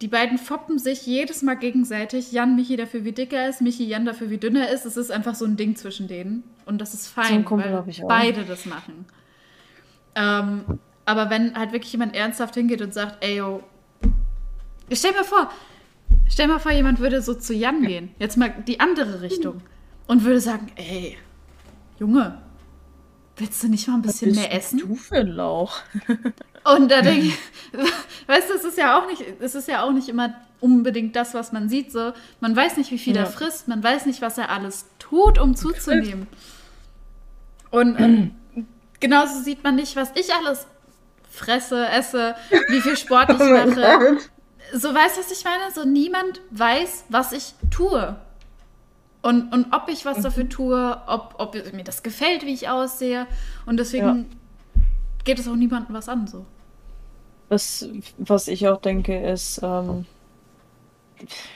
Die 0.03 0.09
beiden 0.09 0.37
foppen 0.37 0.79
sich 0.79 1.07
jedes 1.07 1.43
Mal 1.43 1.55
gegenseitig. 1.55 2.31
Jan, 2.31 2.55
Michi 2.55 2.77
dafür, 2.77 3.05
wie 3.05 3.13
dick 3.13 3.33
er 3.33 3.49
ist, 3.49 3.63
Michi, 3.63 3.85
Jan 3.85 4.05
dafür, 4.05 4.29
wie 4.29 4.37
dünn 4.37 4.55
er 4.55 4.69
ist. 4.69 4.85
Es 4.85 4.97
ist 4.97 5.11
einfach 5.11 5.35
so 5.35 5.47
ein 5.47 5.57
Ding 5.57 5.75
zwischen 5.75 6.07
denen. 6.07 6.45
Und 6.67 6.81
das 6.81 6.93
ist 6.93 7.07
So 7.07 7.21
fein, 7.23 7.45
Kumpel 7.45 7.73
weil 7.73 8.07
beide 8.07 8.45
das 8.45 8.67
machen. 8.67 9.07
Ähm, 10.15 10.65
aber 11.07 11.31
wenn 11.31 11.57
halt 11.57 11.73
wirklich 11.73 11.93
jemand 11.93 12.15
ernsthaft 12.15 12.55
hingeht 12.55 12.83
und 12.83 12.93
sagt, 12.93 13.25
ey, 13.25 13.39
yo, 13.39 13.63
stell 14.93 15.13
mir 15.13 15.25
vor, 15.25 15.51
stell 16.29 16.49
mir 16.49 16.61
vor, 16.61 16.73
jemand 16.73 16.99
würde 16.99 17.23
so 17.23 17.33
zu 17.35 17.55
Jan 17.55 17.83
gehen, 17.83 18.11
jetzt 18.19 18.37
mal 18.37 18.53
die 18.67 18.81
andere 18.81 19.23
Richtung, 19.23 19.63
und 20.07 20.25
würde 20.25 20.41
sagen, 20.41 20.71
ey, 20.77 21.17
Junge, 21.99 22.41
willst 23.37 23.63
du 23.63 23.69
nicht 23.69 23.89
mal 23.89 23.95
ein 23.95 24.03
bisschen 24.03 24.35
mehr 24.35 24.53
essen? 24.53 24.79
Du 24.79 24.95
für 24.95 25.17
ein 25.17 25.29
Lauch. 25.29 25.81
Und 26.77 26.91
da 26.91 27.01
denke 27.01 27.27
ich, 27.29 27.39
weißt 28.27 28.51
du, 28.51 28.55
es 28.55 28.65
ist 28.65 28.77
ja 28.79 28.99
auch 28.99 29.07
nicht, 29.07 29.23
es 29.41 29.55
ist 29.55 29.69
ja 29.69 29.85
auch 29.85 29.93
nicht 29.93 30.09
immer 30.09 30.35
unbedingt 30.61 31.15
das, 31.15 31.33
was 31.35 31.53
man 31.53 31.69
sieht. 31.69 31.93
So, 31.93 32.13
man 32.41 32.57
weiß 32.57 32.77
nicht, 32.77 32.91
wie 32.91 32.99
viel 32.99 33.15
Ja. 33.15 33.23
er 33.23 33.27
frisst, 33.27 33.69
man 33.69 33.83
weiß 33.83 34.07
nicht, 34.07 34.21
was 34.21 34.37
er 34.39 34.51
alles 34.51 34.87
tut, 34.99 35.39
um 35.39 35.55
zuzunehmen. 35.55 36.27
Und 37.71 38.01
ähm, 38.01 38.35
genauso 39.01 39.41
sieht 39.43 39.63
man 39.63 39.77
nicht, 39.77 39.95
was 39.97 40.11
ich 40.17 40.33
alles 40.35 40.67
fresse, 41.37 41.89
esse, 41.89 42.35
wie 42.69 42.81
viel 42.81 42.97
Sport 42.97 43.31
ich 43.31 43.41
Oh 43.41 43.45
mache. 43.45 44.19
So 44.73 44.93
weißt 44.93 45.17
du, 45.17 45.21
was 45.21 45.31
ich 45.31 45.45
meine? 45.45 45.71
So 45.73 45.85
niemand 45.85 46.41
weiß, 46.51 47.05
was 47.09 47.33
ich 47.33 47.55
tue. 47.71 48.17
Und, 49.23 49.53
und 49.53 49.73
ob 49.73 49.89
ich 49.89 50.05
was 50.05 50.23
dafür 50.23 50.49
tue, 50.49 51.01
ob, 51.07 51.35
ob 51.39 51.73
mir 51.73 51.85
das 51.85 52.03
gefällt, 52.03 52.45
wie 52.45 52.55
ich 52.55 52.69
aussehe. 52.69 53.27
Und 53.65 53.79
deswegen 53.79 54.31
geht 55.25 55.39
es 55.39 55.49
auch 55.49 55.57
niemandem 55.57 55.95
was 55.95 56.09
an. 56.09 56.27
So. 56.27 56.47
Was, 57.49 57.89
was 58.19 58.49
ich 58.49 58.69
auch 58.69 58.81
denke, 58.81 59.19
ist, 59.19 59.61
ähm, 59.63 60.07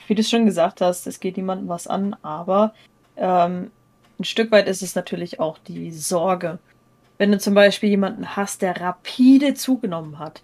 wie 0.07 0.15
du 0.15 0.21
es 0.21 0.29
schon 0.29 0.45
gesagt 0.45 0.81
hast, 0.81 1.07
es 1.07 1.19
geht 1.19 1.37
niemandem 1.37 1.69
was 1.69 1.87
an, 1.87 2.15
aber 2.21 2.73
ähm, 3.17 3.71
ein 4.19 4.23
Stück 4.23 4.51
weit 4.51 4.67
ist 4.67 4.81
es 4.81 4.95
natürlich 4.95 5.39
auch 5.39 5.57
die 5.57 5.91
Sorge. 5.91 6.59
Wenn 7.21 7.31
du 7.31 7.37
zum 7.37 7.53
Beispiel 7.53 7.89
jemanden 7.89 8.35
hast, 8.35 8.63
der 8.63 8.81
rapide 8.81 9.53
zugenommen 9.53 10.17
hat 10.17 10.41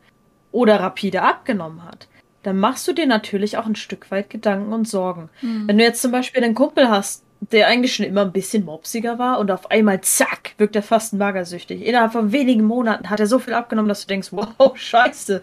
oder 0.51 0.79
rapide 0.79 1.23
abgenommen 1.23 1.83
hat, 1.83 2.07
dann 2.43 2.59
machst 2.59 2.87
du 2.87 2.93
dir 2.93 3.07
natürlich 3.07 3.57
auch 3.57 3.65
ein 3.65 3.75
Stück 3.75 4.11
weit 4.11 4.29
Gedanken 4.29 4.71
und 4.71 4.87
Sorgen. 4.87 5.29
Hm. 5.39 5.67
Wenn 5.67 5.79
du 5.79 5.83
jetzt 5.83 6.03
zum 6.03 6.11
Beispiel 6.11 6.43
einen 6.43 6.53
Kumpel 6.53 6.87
hast, 6.87 7.23
der 7.39 7.65
eigentlich 7.65 7.95
schon 7.95 8.05
immer 8.05 8.21
ein 8.21 8.31
bisschen 8.31 8.63
mopsiger 8.63 9.17
war 9.17 9.39
und 9.39 9.49
auf 9.49 9.71
einmal, 9.71 10.01
zack, 10.01 10.53
wirkt 10.59 10.75
er 10.75 10.83
fast 10.83 11.15
magersüchtig. 11.15 11.83
Innerhalb 11.83 12.11
von 12.11 12.31
wenigen 12.31 12.65
Monaten 12.65 13.09
hat 13.09 13.19
er 13.19 13.25
so 13.25 13.39
viel 13.39 13.55
abgenommen, 13.55 13.89
dass 13.89 14.01
du 14.01 14.07
denkst, 14.09 14.27
wow, 14.29 14.77
scheiße. 14.77 15.41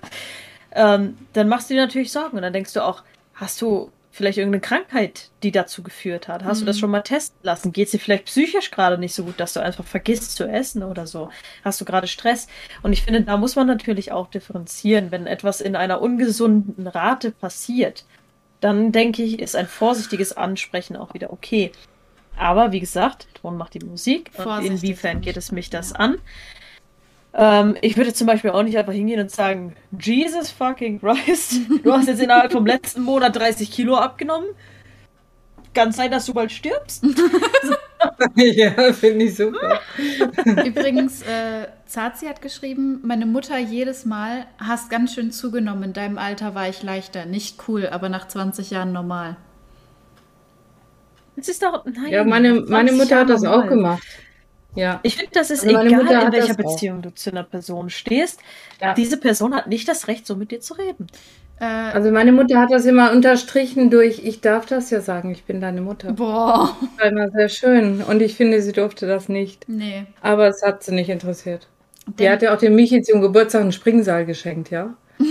Ähm, 0.70 1.18
dann 1.32 1.48
machst 1.48 1.68
du 1.68 1.74
dir 1.74 1.80
natürlich 1.80 2.12
Sorgen 2.12 2.36
und 2.36 2.42
dann 2.42 2.52
denkst 2.52 2.74
du 2.74 2.84
auch, 2.84 3.02
hast 3.34 3.60
du 3.60 3.90
vielleicht 4.14 4.38
irgendeine 4.38 4.60
Krankheit, 4.60 5.30
die 5.42 5.50
dazu 5.52 5.82
geführt 5.82 6.28
hat? 6.28 6.44
Hast 6.44 6.62
du 6.62 6.64
das 6.64 6.76
Mhm. 6.76 6.80
schon 6.80 6.90
mal 6.92 7.02
testen 7.02 7.38
lassen? 7.42 7.72
Geht 7.72 7.86
es 7.86 7.90
dir 7.92 7.98
vielleicht 7.98 8.26
psychisch 8.26 8.70
gerade 8.70 8.96
nicht 8.96 9.14
so 9.14 9.24
gut, 9.24 9.38
dass 9.40 9.52
du 9.52 9.60
einfach 9.60 9.84
vergisst 9.84 10.36
zu 10.36 10.44
essen 10.48 10.82
oder 10.82 11.06
so? 11.06 11.30
Hast 11.64 11.80
du 11.80 11.84
gerade 11.84 12.06
Stress? 12.06 12.46
Und 12.82 12.92
ich 12.92 13.02
finde, 13.02 13.22
da 13.22 13.36
muss 13.36 13.56
man 13.56 13.66
natürlich 13.66 14.12
auch 14.12 14.28
differenzieren, 14.28 15.10
wenn 15.10 15.26
etwas 15.26 15.60
in 15.60 15.76
einer 15.76 16.00
ungesunden 16.00 16.86
Rate 16.86 17.30
passiert 17.30 18.04
dann 18.60 18.92
denke 18.92 19.22
ich, 19.22 19.40
ist 19.40 19.56
ein 19.56 19.66
vorsichtiges 19.66 20.34
Ansprechen 20.34 20.96
auch 20.96 21.12
wieder 21.12 21.34
okay. 21.34 21.70
Aber 22.34 22.72
wie 22.72 22.80
gesagt, 22.80 23.26
Ton 23.34 23.58
macht 23.58 23.74
die 23.74 23.84
Musik. 23.84 24.30
Und 24.38 24.64
inwiefern 24.64 25.20
geht 25.20 25.36
es 25.36 25.52
mich 25.52 25.68
das 25.68 25.92
ansprechen, 25.92 26.22
an? 26.22 26.63
Ähm, 27.36 27.76
ich 27.80 27.96
würde 27.96 28.14
zum 28.14 28.26
Beispiel 28.28 28.50
auch 28.50 28.62
nicht 28.62 28.78
einfach 28.78 28.92
hingehen 28.92 29.20
und 29.20 29.30
sagen, 29.30 29.74
Jesus 30.00 30.50
fucking 30.50 31.00
Christ, 31.00 31.60
du 31.82 31.92
hast 31.92 32.06
jetzt 32.06 32.22
innerhalb 32.22 32.52
vom 32.52 32.64
letzten 32.64 33.02
Monat 33.02 33.34
30 33.36 33.70
Kilo 33.70 33.96
abgenommen. 33.96 34.48
Kann 35.74 35.90
sein, 35.90 36.12
dass 36.12 36.26
du 36.26 36.34
bald 36.34 36.52
stirbst. 36.52 37.04
ja, 38.36 38.92
finde 38.92 39.24
ich 39.24 39.34
super. 39.34 39.80
Übrigens, 40.64 41.22
äh, 41.22 41.66
Zazi 41.86 42.26
hat 42.26 42.40
geschrieben, 42.40 43.00
meine 43.02 43.26
Mutter 43.26 43.58
jedes 43.58 44.04
Mal, 44.04 44.46
hast 44.58 44.88
ganz 44.88 45.14
schön 45.14 45.32
zugenommen. 45.32 45.82
In 45.82 45.92
deinem 45.92 46.18
Alter 46.18 46.54
war 46.54 46.68
ich 46.68 46.84
leichter. 46.84 47.26
Nicht 47.26 47.64
cool, 47.66 47.88
aber 47.88 48.08
nach 48.08 48.28
20 48.28 48.70
Jahren 48.70 48.92
normal. 48.92 49.36
Das 51.34 51.48
ist 51.48 51.60
doch. 51.64 51.84
Nein, 51.84 52.12
Ja, 52.12 52.22
meine, 52.22 52.60
meine 52.68 52.90
20 52.90 52.96
Mutter 52.96 53.18
hat 53.18 53.30
das 53.30 53.44
auch 53.44 53.62
alt. 53.62 53.68
gemacht. 53.68 54.06
Ja. 54.74 55.00
Ich 55.02 55.16
finde, 55.16 55.30
das 55.34 55.50
ist 55.50 55.64
Also 55.64 55.78
egal, 55.78 56.02
Mutter 56.02 56.22
in 56.26 56.32
welcher 56.32 56.54
das 56.54 56.66
auch. 56.66 56.72
Beziehung 56.72 57.02
du 57.02 57.14
zu 57.14 57.30
einer 57.30 57.44
Person 57.44 57.90
stehst. 57.90 58.40
Ja. 58.80 58.94
Diese 58.94 59.16
Person 59.18 59.54
hat 59.54 59.68
nicht 59.68 59.86
das 59.88 60.08
Recht, 60.08 60.26
so 60.26 60.34
mit 60.36 60.50
dir 60.50 60.60
zu 60.60 60.74
reden. 60.74 61.06
Äh, 61.60 61.64
Also 61.64 62.10
meine 62.10 62.32
Mutter 62.32 62.58
hat 62.58 62.72
das 62.72 62.84
immer 62.84 63.12
unterstrichen 63.12 63.88
durch, 63.90 64.24
ich 64.24 64.40
darf 64.40 64.66
das 64.66 64.90
ja 64.90 65.00
sagen, 65.00 65.30
ich 65.30 65.44
bin 65.44 65.60
deine 65.60 65.80
Mutter. 65.80 66.12
boah. 66.12 66.76
Das 66.80 67.04
war 67.04 67.06
immer 67.12 67.30
sehr 67.30 67.48
schön. 67.48 68.02
Und 68.02 68.20
ich 68.22 68.34
finde, 68.34 68.60
sie 68.62 68.72
durfte 68.72 69.06
das 69.06 69.28
nicht. 69.28 69.64
Nee. 69.68 70.06
Aber 70.20 70.48
es 70.48 70.62
hat 70.62 70.82
sie 70.82 70.92
nicht 70.94 71.08
interessiert. 71.10 71.68
Die 72.06 72.12
Denn- 72.24 72.32
hat 72.32 72.42
ja 72.42 72.52
auch 72.54 72.58
dem 72.58 72.74
Michi 72.74 73.00
zum 73.02 73.20
Geburtstag 73.22 73.62
einen 73.62 73.72
Springsaal 73.72 74.26
geschenkt, 74.26 74.70
ja? 74.70 74.94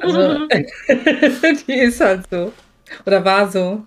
Also, 0.00 0.46
die 1.68 1.72
ist 1.74 2.00
halt 2.00 2.22
so. 2.30 2.52
Oder 3.04 3.24
war 3.24 3.50
so. 3.50 3.84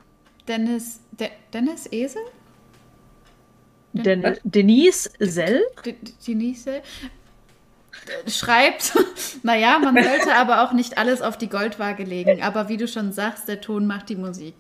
Dennis, 0.47 0.99
De 1.17 1.29
Dennis 1.53 1.87
Esel? 1.91 2.21
Den, 3.93 4.23
Was? 4.23 4.39
Denise 4.43 5.09
Sell? 5.19 5.61
D 5.85 5.95
Denise? 6.27 6.67
äh, 6.67 6.81
Schreibt, 8.29 8.93
naja, 9.43 9.79
man 9.79 9.95
sollte 9.95 10.35
aber 10.35 10.63
auch 10.63 10.73
nicht 10.73 10.97
alles 10.97 11.21
auf 11.21 11.37
die 11.37 11.47
Goldwaage 11.49 12.03
legen. 12.03 12.41
Aber 12.41 12.69
wie 12.69 12.77
du 12.77 12.87
schon 12.87 13.11
sagst, 13.11 13.47
der 13.47 13.61
Ton 13.61 13.85
macht 13.85 14.09
die 14.09 14.15
Musik. 14.15 14.55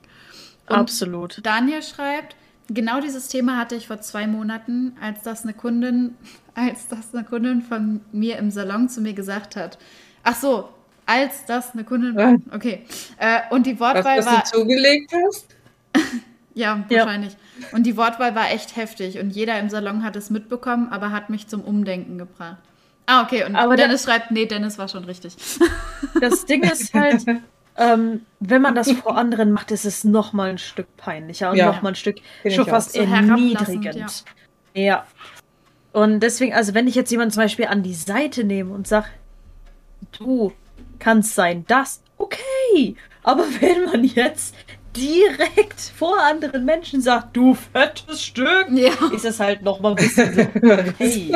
Und 0.67 0.75
Absolut. 0.75 1.39
Daniel 1.43 1.81
schreibt, 1.81 2.35
genau 2.69 3.01
dieses 3.01 3.27
Thema 3.27 3.57
hatte 3.57 3.75
ich 3.75 3.87
vor 3.87 3.99
zwei 4.01 4.27
Monaten, 4.27 4.95
als 5.01 5.23
das 5.23 5.43
eine 5.43 5.53
Kundin, 5.53 6.15
als 6.55 6.87
das 6.87 7.13
eine 7.13 7.23
Kundin 7.23 7.61
von 7.61 8.01
mir 8.11 8.37
im 8.37 8.51
Salon 8.51 8.87
zu 8.87 9.01
mir 9.01 9.13
gesagt 9.13 9.55
hat. 9.55 9.77
Ach 10.23 10.35
so, 10.35 10.69
als 11.05 11.45
das 11.45 11.73
eine 11.73 11.83
Kundin, 11.83 12.15
Was? 12.15 12.35
okay. 12.55 12.85
Äh, 13.17 13.41
und 13.49 13.65
die 13.65 13.79
Was, 13.79 13.95
Wortwahl 13.95 14.19
was 14.19 14.25
war, 14.25 14.43
du 14.43 14.57
zugelegt 14.59 15.11
hast? 15.25 15.47
ja, 16.55 16.83
Ja. 16.89 16.99
wahrscheinlich. 16.99 17.35
Und 17.71 17.83
die 17.83 17.97
Wortwahl 17.97 18.35
war 18.35 18.51
echt 18.51 18.75
heftig 18.75 19.19
und 19.19 19.31
jeder 19.31 19.59
im 19.59 19.69
Salon 19.69 20.03
hat 20.03 20.15
es 20.15 20.29
mitbekommen, 20.29 20.89
aber 20.91 21.11
hat 21.11 21.29
mich 21.29 21.47
zum 21.47 21.61
Umdenken 21.61 22.17
gebracht. 22.17 22.57
Ah, 23.05 23.23
okay. 23.23 23.43
Und 23.45 23.55
Aber 23.55 23.75
der- 23.75 23.87
Dennis 23.87 24.03
schreibt, 24.03 24.31
nee, 24.31 24.45
Dennis 24.45 24.77
war 24.77 24.87
schon 24.87 25.03
richtig. 25.05 25.35
Das 26.21 26.45
Ding 26.45 26.63
ist 26.63 26.93
halt, 26.93 27.25
ähm, 27.75 28.21
wenn 28.39 28.61
man 28.61 28.75
das 28.75 28.91
vor 28.91 29.17
anderen 29.17 29.51
macht, 29.51 29.71
ist 29.71 29.83
es 29.83 30.03
noch 30.03 30.31
mal 30.31 30.49
ein 30.51 30.57
Stück 30.57 30.95
peinlicher 30.95 31.49
und 31.51 31.57
Ja. 31.57 31.65
noch 31.65 31.81
mal 31.81 31.89
ein 31.89 31.95
Stück 31.95 32.17
Finde 32.43 32.55
schon 32.55 32.65
fast. 32.67 32.93
So 32.93 33.01
erniedrigend. 33.01 34.23
Ja. 34.73 35.05
Und 35.91 36.19
deswegen, 36.21 36.53
also 36.53 36.73
wenn 36.73 36.87
ich 36.87 36.95
jetzt 36.95 37.11
jemanden 37.11 37.31
zum 37.33 37.43
Beispiel 37.43 37.65
an 37.65 37.83
die 37.83 37.93
Seite 37.93 38.43
nehme 38.43 38.73
und 38.73 38.87
sage, 38.87 39.07
du 40.17 40.53
kannst 40.99 41.35
sein 41.35 41.65
das, 41.67 42.01
okay. 42.17 42.95
Aber 43.23 43.43
wenn 43.59 43.85
man 43.85 44.03
jetzt 44.03 44.55
direkt 44.95 45.79
vor 45.97 46.19
anderen 46.21 46.65
Menschen 46.65 47.01
sagt, 47.01 47.35
du 47.35 47.53
fettes 47.55 48.23
Stück, 48.23 48.67
Ja. 48.71 48.91
ist 49.13 49.25
es 49.25 49.39
halt 49.39 49.61
noch 49.61 49.79
mal 49.81 49.89
ein 49.91 49.95
bisschen 49.95 50.33
so, 50.33 50.41
hey. 50.97 51.35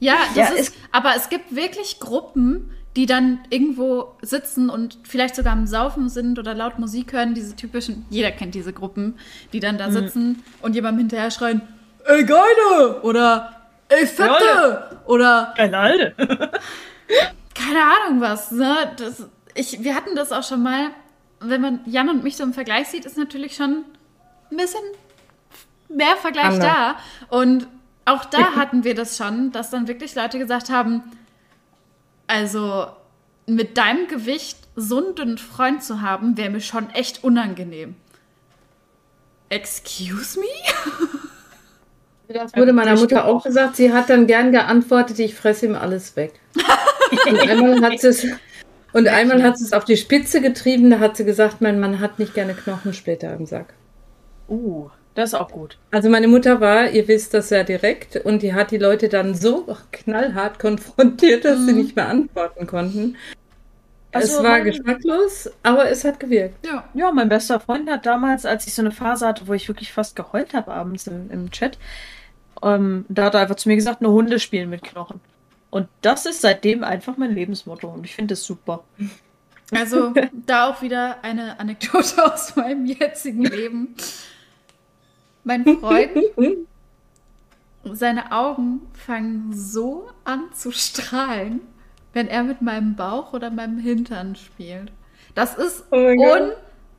Ja, 0.00 0.14
das 0.34 0.50
Ja, 0.50 0.54
ist, 0.56 0.74
aber 0.92 1.12
es 1.16 1.28
gibt 1.28 1.54
wirklich 1.54 1.98
Gruppen, 2.00 2.70
die 2.96 3.06
dann 3.06 3.40
irgendwo 3.50 4.14
sitzen 4.22 4.70
und 4.70 4.98
vielleicht 5.04 5.36
sogar 5.36 5.52
am 5.52 5.66
Saufen 5.66 6.08
sind 6.08 6.38
oder 6.38 6.54
laut 6.54 6.78
Musik 6.78 7.12
hören, 7.12 7.34
diese 7.34 7.54
typischen, 7.54 8.06
jeder 8.10 8.30
kennt 8.30 8.54
diese 8.54 8.72
Gruppen, 8.72 9.18
die 9.52 9.60
dann 9.60 9.74
Mhm. 9.74 9.78
da 9.78 9.90
sitzen 9.90 10.42
und 10.62 10.74
jemandem 10.74 11.00
hinterher 11.00 11.30
schreien, 11.30 11.62
ey 12.06 12.24
Geile! 12.24 13.02
Oder 13.02 13.56
ey 13.88 14.06
Fette! 14.06 14.28
Geile! 14.28 15.00
Oder 15.06 15.52
Keine 15.56 15.78
Alte. 15.78 16.14
keine 17.54 17.80
Ahnung 17.82 18.20
was. 18.20 18.50
Ne? 18.52 18.74
Das, 18.96 19.24
ich, 19.54 19.82
wir 19.82 19.94
hatten 19.94 20.14
das 20.16 20.32
auch 20.32 20.42
schon 20.44 20.62
mal, 20.62 20.90
wenn 21.40 21.60
man 21.60 21.80
Jan 21.86 22.08
und 22.08 22.24
mich 22.24 22.36
so 22.36 22.44
im 22.44 22.52
Vergleich 22.52 22.88
sieht, 22.88 23.04
ist 23.04 23.16
natürlich 23.16 23.54
schon 23.56 23.84
ein 24.50 24.56
bisschen 24.56 24.80
mehr 25.88 26.16
Vergleich 26.16 26.46
Anders. 26.46 26.64
da. 26.64 26.96
Und 27.28 27.66
auch 28.04 28.24
da 28.24 28.54
hatten 28.56 28.84
wir 28.84 28.94
das 28.94 29.16
schon, 29.16 29.52
dass 29.52 29.70
dann 29.70 29.88
wirklich 29.88 30.14
Leute 30.14 30.38
gesagt 30.38 30.70
haben, 30.70 31.02
also 32.26 32.86
mit 33.46 33.78
deinem 33.78 34.08
Gewicht 34.08 34.58
so 34.76 34.98
einen 34.98 35.14
dünnen 35.14 35.38
Freund 35.38 35.82
zu 35.82 36.02
haben, 36.02 36.36
wäre 36.36 36.50
mir 36.50 36.60
schon 36.60 36.90
echt 36.90 37.24
unangenehm. 37.24 37.96
Excuse 39.48 40.38
me? 40.38 40.46
Das 42.30 42.54
wurde 42.54 42.74
meiner 42.74 42.94
Mutter 42.94 43.24
auch. 43.24 43.42
gesagt. 43.42 43.76
Sie 43.76 43.90
hat 43.90 44.10
dann 44.10 44.26
gern 44.26 44.52
geantwortet, 44.52 45.18
ich 45.18 45.34
fresse 45.34 45.64
ihm 45.64 45.74
alles 45.74 46.14
weg. 46.14 46.34
Und 47.26 47.38
einmal 47.48 47.80
hat 47.80 47.98
sie 48.00 48.08
es, 48.08 48.26
und 48.92 49.08
einmal 49.08 49.42
hat 49.42 49.58
sie 49.58 49.64
es 49.64 49.72
auf 49.72 49.84
die 49.84 49.96
Spitze 49.96 50.40
getrieben. 50.40 50.90
Da 50.90 50.98
hat 50.98 51.16
sie 51.16 51.24
gesagt, 51.24 51.60
mein 51.60 51.80
Mann 51.80 52.00
hat 52.00 52.18
nicht 52.18 52.34
gerne 52.34 52.54
Knochensplitter 52.54 53.34
im 53.34 53.46
Sack. 53.46 53.74
Uh, 54.48 54.88
das 55.14 55.32
ist 55.32 55.34
auch 55.34 55.50
gut. 55.50 55.78
Also 55.90 56.08
meine 56.08 56.28
Mutter 56.28 56.60
war, 56.60 56.90
ihr 56.90 57.08
wisst 57.08 57.34
das 57.34 57.50
ja 57.50 57.64
direkt, 57.64 58.16
und 58.16 58.42
die 58.42 58.54
hat 58.54 58.70
die 58.70 58.78
Leute 58.78 59.08
dann 59.08 59.34
so 59.34 59.66
knallhart 59.90 60.58
konfrontiert, 60.58 61.44
dass 61.44 61.66
sie 61.66 61.72
nicht 61.72 61.96
mehr 61.96 62.08
antworten 62.08 62.66
konnten. 62.66 63.16
Also 64.12 64.38
es 64.38 64.42
war 64.42 64.60
geschmacklos, 64.62 65.50
aber 65.62 65.90
es 65.90 66.04
hat 66.04 66.18
gewirkt. 66.18 66.64
Ja. 66.66 66.88
Ja, 66.94 67.12
mein 67.12 67.28
bester 67.28 67.60
Freund 67.60 67.90
hat 67.90 68.06
damals, 68.06 68.46
als 68.46 68.66
ich 68.66 68.74
so 68.74 68.80
eine 68.80 68.90
Phase 68.90 69.26
hatte, 69.26 69.46
wo 69.46 69.52
ich 69.52 69.68
wirklich 69.68 69.92
fast 69.92 70.16
geheult 70.16 70.54
habe 70.54 70.72
abends 70.72 71.06
im, 71.06 71.30
im 71.30 71.50
Chat, 71.50 71.78
ähm, 72.62 73.04
da 73.08 73.26
hat 73.26 73.34
er 73.34 73.40
einfach 73.40 73.56
zu 73.56 73.68
mir 73.68 73.76
gesagt, 73.76 74.00
nur 74.00 74.12
Hunde 74.12 74.38
spielen 74.38 74.70
mit 74.70 74.82
Knochen. 74.82 75.20
Und 75.70 75.88
das 76.00 76.26
ist 76.26 76.40
seitdem 76.40 76.82
einfach 76.82 77.16
mein 77.16 77.34
Lebensmotto 77.34 77.88
und 77.88 78.04
ich 78.04 78.14
finde 78.14 78.34
es 78.34 78.44
super. 78.44 78.84
Also 79.70 80.14
da 80.32 80.70
auch 80.70 80.80
wieder 80.80 81.22
eine 81.22 81.60
Anekdote 81.60 82.24
aus 82.32 82.56
meinem 82.56 82.86
jetzigen 82.86 83.44
Leben. 83.44 83.94
Mein 85.44 85.64
Freund, 85.78 86.10
seine 87.84 88.32
Augen 88.32 88.82
fangen 88.94 89.52
so 89.52 90.10
an 90.24 90.52
zu 90.52 90.72
strahlen, 90.72 91.60
wenn 92.12 92.28
er 92.28 92.44
mit 92.44 92.62
meinem 92.62 92.96
Bauch 92.96 93.32
oder 93.32 93.50
meinem 93.50 93.78
Hintern 93.78 94.36
spielt. 94.36 94.90
Das 95.34 95.54
ist 95.54 95.84
Oh 95.90 96.14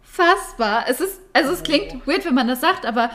unfassbar. 0.09 0.85
Es 0.87 1.01
ist, 1.01 1.19
also 1.33 1.51
es 1.51 1.63
klingt 1.63 2.07
weird, 2.07 2.25
wenn 2.25 2.35
man 2.35 2.47
das 2.47 2.61
sagt, 2.61 2.85
aber 2.85 3.11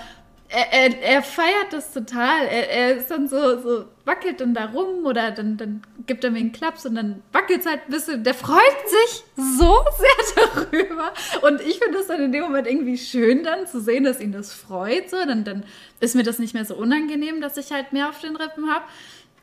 er, 0.54 0.72
er, 0.72 1.02
er 1.02 1.22
feiert 1.22 1.72
das 1.72 1.92
total. 1.92 2.46
Er, 2.46 2.70
er 2.70 2.96
ist 2.96 3.10
dann 3.10 3.28
so, 3.28 3.60
so 3.60 3.84
wackelt 4.04 4.40
dann 4.40 4.54
da 4.54 4.66
rum 4.66 5.04
oder 5.04 5.32
dann, 5.32 5.56
dann 5.56 5.82
gibt 6.06 6.22
er 6.22 6.30
mir 6.30 6.38
einen 6.38 6.52
Klaps 6.52 6.86
und 6.86 6.94
dann 6.94 7.22
wackelt 7.32 7.60
es 7.60 7.66
halt 7.66 7.80
ein 7.86 7.90
bisschen. 7.90 8.22
Der 8.22 8.34
freut 8.34 8.60
sich 8.86 9.24
so 9.36 9.76
sehr 9.98 10.46
darüber. 10.70 11.12
Und 11.42 11.60
ich 11.60 11.78
finde 11.78 11.98
das 11.98 12.06
dann 12.06 12.20
in 12.20 12.32
dem 12.32 12.42
Moment 12.42 12.68
irgendwie 12.68 12.98
schön 12.98 13.42
dann 13.42 13.66
zu 13.66 13.80
sehen, 13.80 14.04
dass 14.04 14.20
ihn 14.20 14.32
das 14.32 14.52
freut. 14.52 15.10
So. 15.10 15.16
Dann, 15.16 15.44
dann 15.44 15.64
ist 16.00 16.14
mir 16.14 16.22
das 16.22 16.38
nicht 16.38 16.54
mehr 16.54 16.64
so 16.64 16.76
unangenehm, 16.76 17.40
dass 17.40 17.56
ich 17.56 17.72
halt 17.72 17.92
mehr 17.92 18.08
auf 18.08 18.20
den 18.20 18.36
Rippen 18.36 18.70
habe. 18.70 18.84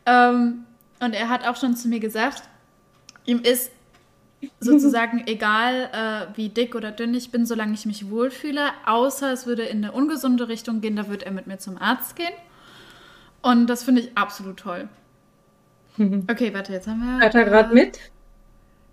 Ähm, 0.06 0.66
und 1.02 1.14
er 1.14 1.30
hat 1.30 1.46
auch 1.46 1.58
schon 1.58 1.76
zu 1.76 1.90
mir 1.90 2.00
gesagt, 2.00 2.44
ihm 3.26 3.42
ist 3.42 3.72
sozusagen 4.60 5.24
egal, 5.28 5.90
äh, 5.94 6.38
wie 6.38 6.50
dick 6.50 6.76
oder 6.76 6.92
dünn 6.92 7.14
ich 7.14 7.32
bin, 7.32 7.46
solange 7.46 7.74
ich 7.74 7.86
mich 7.86 8.10
wohlfühle, 8.10 8.70
außer 8.86 9.32
es 9.32 9.46
würde 9.46 9.64
in 9.64 9.84
eine 9.84 9.92
ungesunde 9.94 10.48
Richtung 10.48 10.82
gehen, 10.82 10.96
da 10.96 11.10
wird 11.10 11.24
er 11.24 11.32
mit 11.32 11.48
mir 11.48 11.58
zum 11.58 11.78
Arzt 11.78 12.16
gehen. 12.16 12.34
Und 13.42 13.68
das 13.68 13.84
finde 13.84 14.02
ich 14.02 14.18
absolut 14.18 14.58
toll. 14.58 14.88
Okay, 15.98 16.54
warte, 16.54 16.74
jetzt 16.74 16.88
haben 16.88 17.00
wir. 17.00 17.20
Hört 17.22 17.36
er 17.36 17.46
gerade 17.46 17.74
mit? 17.74 18.11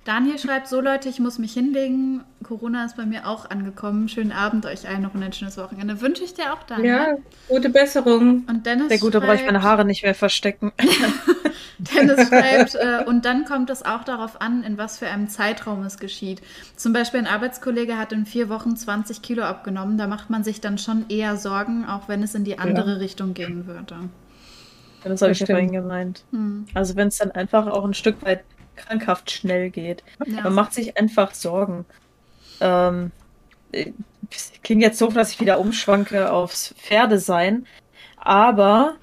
Daniel 0.08 0.38
schreibt 0.38 0.68
so, 0.68 0.80
Leute, 0.80 1.10
ich 1.10 1.20
muss 1.20 1.38
mich 1.38 1.52
hinlegen. 1.52 2.24
Corona 2.42 2.86
ist 2.86 2.96
bei 2.96 3.04
mir 3.04 3.28
auch 3.28 3.50
angekommen. 3.50 4.08
Schönen 4.08 4.32
Abend 4.32 4.64
euch 4.64 4.88
allen 4.88 5.02
noch 5.02 5.12
und 5.12 5.22
ein 5.22 5.34
schönes 5.34 5.58
Wochenende. 5.58 6.00
Wünsche 6.00 6.24
ich 6.24 6.32
dir 6.32 6.54
auch, 6.54 6.62
Daniel. 6.62 6.86
Ja, 6.86 7.16
gute 7.46 7.68
Besserung. 7.68 8.46
Und 8.48 8.64
Dennis 8.64 8.88
Sehr 8.88 9.00
gut, 9.00 9.14
da 9.14 9.20
brauche 9.20 9.34
ich 9.34 9.44
meine 9.44 9.62
Haare 9.62 9.84
nicht 9.84 10.04
mehr 10.04 10.14
verstecken. 10.14 10.72
Dennis 11.78 12.26
schreibt, 12.26 12.74
äh, 12.74 13.04
und 13.06 13.26
dann 13.26 13.44
kommt 13.44 13.68
es 13.68 13.84
auch 13.84 14.02
darauf 14.02 14.40
an, 14.40 14.62
in 14.62 14.78
was 14.78 14.96
für 14.96 15.08
einem 15.08 15.28
Zeitraum 15.28 15.82
es 15.82 15.98
geschieht. 15.98 16.40
Zum 16.74 16.94
Beispiel 16.94 17.20
ein 17.20 17.26
Arbeitskollege 17.26 17.98
hat 17.98 18.14
in 18.14 18.24
vier 18.24 18.48
Wochen 18.48 18.78
20 18.78 19.20
Kilo 19.20 19.42
abgenommen. 19.42 19.98
Da 19.98 20.06
macht 20.06 20.30
man 20.30 20.42
sich 20.42 20.62
dann 20.62 20.78
schon 20.78 21.04
eher 21.10 21.36
Sorgen, 21.36 21.84
auch 21.84 22.08
wenn 22.08 22.22
es 22.22 22.34
in 22.34 22.44
die 22.44 22.58
andere 22.58 22.98
Richtung 22.98 23.34
gehen 23.34 23.66
würde. 23.66 23.96
Das 25.04 25.20
habe 25.20 25.32
ich 25.32 25.40
ja 25.40 25.44
vorhin 25.44 25.70
gemeint. 25.70 26.24
Hm. 26.30 26.64
Also 26.72 26.96
wenn 26.96 27.08
es 27.08 27.18
dann 27.18 27.30
einfach 27.32 27.66
auch 27.66 27.84
ein 27.84 27.92
Stück 27.92 28.22
weit 28.22 28.40
krankhaft 28.78 29.30
schnell 29.30 29.70
geht. 29.70 30.02
Ja. 30.26 30.42
Man 30.42 30.54
macht 30.54 30.72
sich 30.72 30.96
einfach 30.98 31.34
Sorgen. 31.34 31.84
Ähm, 32.60 33.12
äh, 33.72 33.92
klingt 34.62 34.82
jetzt 34.82 34.98
so, 34.98 35.08
dass 35.08 35.32
ich 35.32 35.40
wieder 35.40 35.60
umschwanke 35.60 36.32
aufs 36.32 36.74
Pferdesein, 36.78 37.66
aber 38.16 38.96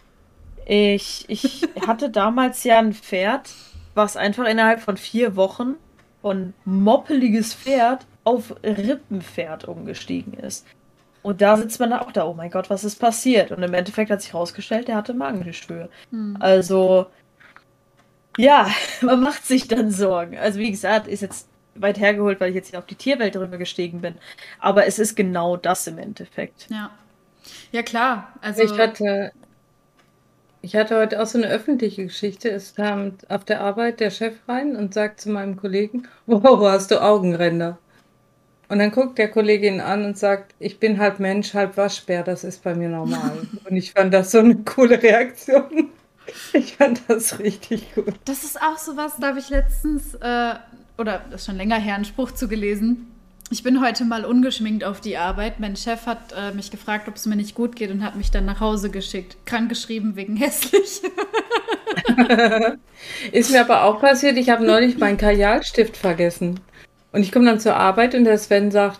Ich, 0.67 1.25
ich 1.27 1.61
hatte 1.87 2.09
damals 2.09 2.63
ja 2.63 2.79
ein 2.79 2.93
Pferd, 2.93 3.53
was 3.93 4.17
einfach 4.17 4.45
innerhalb 4.45 4.81
von 4.81 4.97
vier 4.97 5.35
Wochen 5.35 5.75
von 6.21 6.53
moppeliges 6.65 7.53
Pferd 7.53 8.05
auf 8.23 8.55
Rippenpferd 8.63 9.65
umgestiegen 9.65 10.33
ist. 10.33 10.65
Und 11.21 11.41
da 11.41 11.57
sitzt 11.57 11.79
man 11.79 11.93
auch 11.93 12.11
da, 12.11 12.25
oh 12.25 12.33
mein 12.33 12.51
Gott, 12.51 12.69
was 12.69 12.83
ist 12.83 12.97
passiert? 12.99 13.51
Und 13.51 13.63
im 13.63 13.73
Endeffekt 13.73 14.11
hat 14.11 14.21
sich 14.21 14.33
herausgestellt, 14.33 14.87
der 14.87 14.95
hatte 14.95 15.13
Magengeschwür. 15.13 15.89
Hm. 16.11 16.37
Also, 16.39 17.07
ja, 18.37 18.69
man 19.01 19.21
macht 19.21 19.45
sich 19.45 19.67
dann 19.67 19.91
Sorgen. 19.91 20.37
Also, 20.37 20.59
wie 20.59 20.71
gesagt, 20.71 21.07
ist 21.07 21.21
jetzt 21.21 21.47
weit 21.75 21.99
hergeholt, 21.99 22.39
weil 22.39 22.49
ich 22.49 22.55
jetzt 22.55 22.75
auf 22.75 22.85
die 22.85 22.95
Tierwelt 22.95 23.35
drüber 23.35 23.57
gestiegen 23.57 24.01
bin. 24.01 24.15
Aber 24.59 24.85
es 24.85 24.99
ist 24.99 25.15
genau 25.15 25.57
das 25.57 25.87
im 25.87 25.97
Endeffekt. 25.97 26.67
Ja. 26.69 26.91
Ja, 27.71 27.83
klar. 27.83 28.33
Also 28.41 28.63
ich 28.63 28.77
hatte, 28.79 29.31
ich 30.61 30.75
hatte 30.75 30.97
heute 30.97 31.21
auch 31.21 31.27
so 31.27 31.37
eine 31.37 31.47
öffentliche 31.47 32.05
Geschichte. 32.05 32.49
Es 32.49 32.75
kam 32.75 33.13
auf 33.29 33.45
der 33.45 33.61
Arbeit 33.61 33.99
der 33.99 34.09
Chef 34.09 34.35
rein 34.47 34.75
und 34.75 34.93
sagt 34.93 35.21
zu 35.21 35.29
meinem 35.29 35.57
Kollegen, 35.57 36.07
wow, 36.25 36.59
hast 36.67 36.91
du 36.91 37.01
Augenränder? 37.01 37.77
Und 38.67 38.79
dann 38.79 38.89
guckt 38.89 39.19
der 39.19 39.29
Kollege 39.29 39.67
ihn 39.67 39.79
an 39.79 40.05
und 40.05 40.17
sagt, 40.17 40.55
ich 40.57 40.79
bin 40.79 40.97
halb 40.97 41.19
Mensch, 41.19 41.53
halb 41.53 41.77
Waschbär, 41.77 42.23
das 42.23 42.43
ist 42.43 42.63
bei 42.63 42.73
mir 42.73 42.89
normal. 42.89 43.37
und 43.69 43.77
ich 43.77 43.91
fand 43.91 44.13
das 44.13 44.31
so 44.31 44.39
eine 44.39 44.55
coole 44.55 45.01
Reaktion. 45.01 45.91
Ich 46.53 46.77
fand 46.77 47.01
das 47.07 47.39
richtig 47.39 47.93
gut. 47.95 48.13
Das 48.25 48.43
ist 48.43 48.61
auch 48.61 48.77
so 48.77 48.97
was, 48.97 49.17
da 49.17 49.27
habe 49.27 49.39
ich 49.39 49.49
letztens, 49.49 50.13
äh, 50.15 50.55
oder 50.97 51.21
das 51.29 51.41
ist 51.41 51.45
schon 51.47 51.57
länger 51.57 51.77
her, 51.77 51.95
einen 51.95 52.05
Spruch 52.05 52.31
zugelesen. 52.31 53.07
Ich 53.51 53.61
bin 53.61 53.81
heute 53.81 54.05
mal 54.05 54.25
ungeschminkt 54.25 54.83
auf 54.83 55.01
die 55.01 55.17
Arbeit. 55.17 55.59
Mein 55.59 55.75
Chef 55.75 56.07
hat 56.07 56.33
äh, 56.35 56.51
mich 56.51 56.71
gefragt, 56.71 57.07
ob 57.07 57.15
es 57.15 57.25
mir 57.27 57.35
nicht 57.35 57.53
gut 57.53 57.75
geht 57.75 57.91
und 57.91 58.03
hat 58.03 58.15
mich 58.15 58.31
dann 58.31 58.45
nach 58.45 58.59
Hause 58.59 58.89
geschickt. 58.89 59.37
Krank 59.45 59.69
geschrieben 59.69 60.15
wegen 60.15 60.35
hässlich. 60.37 61.01
Ist 63.31 63.51
mir 63.51 63.61
aber 63.61 63.83
auch 63.83 64.01
passiert, 64.01 64.37
ich 64.37 64.49
habe 64.49 64.65
neulich 64.65 64.97
meinen 64.97 65.17
Kajalstift 65.17 65.95
vergessen. 65.95 66.59
Und 67.11 67.21
ich 67.21 67.31
komme 67.31 67.45
dann 67.45 67.59
zur 67.59 67.75
Arbeit 67.75 68.15
und 68.15 68.25
der 68.25 68.37
Sven 68.37 68.71
sagt, 68.71 68.99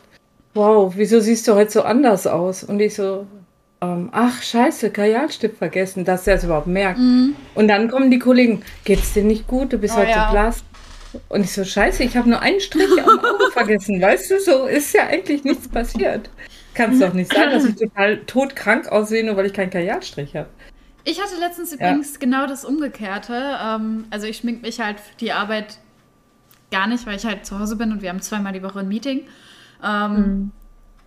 wow, 0.53 0.93
wieso 0.95 1.19
siehst 1.19 1.47
du 1.47 1.55
heute 1.55 1.71
so 1.71 1.81
anders 1.81 2.27
aus? 2.27 2.63
Und 2.63 2.79
ich 2.79 2.93
so, 2.95 3.25
ähm, 3.81 4.09
ach 4.11 4.41
scheiße, 4.41 4.89
Kajalstift 4.91 5.57
vergessen, 5.57 6.05
dass 6.05 6.27
er 6.27 6.35
es 6.35 6.43
überhaupt 6.43 6.67
merkt. 6.67 6.99
Mhm. 6.99 7.35
Und 7.53 7.67
dann 7.67 7.89
kommen 7.89 8.11
die 8.11 8.19
Kollegen, 8.19 8.63
geht's 8.83 9.13
dir 9.13 9.23
nicht 9.23 9.47
gut, 9.47 9.73
du 9.73 9.77
bist 9.77 9.95
oh, 9.95 9.99
heute 9.99 10.11
ja. 10.11 10.31
blass. 10.31 10.63
Und 11.29 11.41
ich 11.41 11.53
so, 11.53 11.63
scheiße, 11.63 12.03
ich 12.03 12.17
habe 12.17 12.29
nur 12.29 12.41
einen 12.41 12.59
Strich 12.59 12.91
am 13.01 13.19
Auge 13.19 13.51
vergessen, 13.51 14.01
weißt 14.01 14.31
du, 14.31 14.39
so 14.39 14.65
ist 14.65 14.93
ja 14.93 15.07
eigentlich 15.07 15.43
nichts 15.43 15.67
passiert. 15.67 16.29
Kannst 16.73 17.01
doch 17.01 17.13
nicht 17.13 17.33
sagen, 17.33 17.51
dass 17.51 17.63
ich 17.63 17.75
total 17.75 18.17
todkrank 18.25 18.89
aussehe, 18.89 19.25
nur 19.25 19.37
weil 19.37 19.45
ich 19.45 19.53
keinen 19.53 19.69
Kajalstrich 19.69 20.35
habe. 20.35 20.49
Ich 21.05 21.21
hatte 21.21 21.39
letztens 21.39 21.71
ja. 21.71 21.77
übrigens 21.77 22.19
genau 22.19 22.47
das 22.47 22.65
Umgekehrte. 22.65 23.57
Ähm, 23.63 24.05
also 24.09 24.27
ich 24.27 24.37
schmink 24.37 24.61
mich 24.61 24.79
halt 24.79 24.99
für 24.99 25.15
die 25.19 25.31
Arbeit 25.31 25.79
gar 26.71 26.87
nicht, 26.87 27.05
weil 27.05 27.15
ich 27.15 27.25
halt 27.25 27.45
zu 27.45 27.59
Hause 27.59 27.77
bin 27.77 27.91
und 27.91 28.01
wir 28.01 28.09
haben 28.09 28.21
zweimal 28.21 28.51
die 28.51 28.63
Woche 28.63 28.79
ein 28.79 28.89
Meeting. 28.89 29.21
Ähm, 29.83 30.11
mhm. 30.11 30.51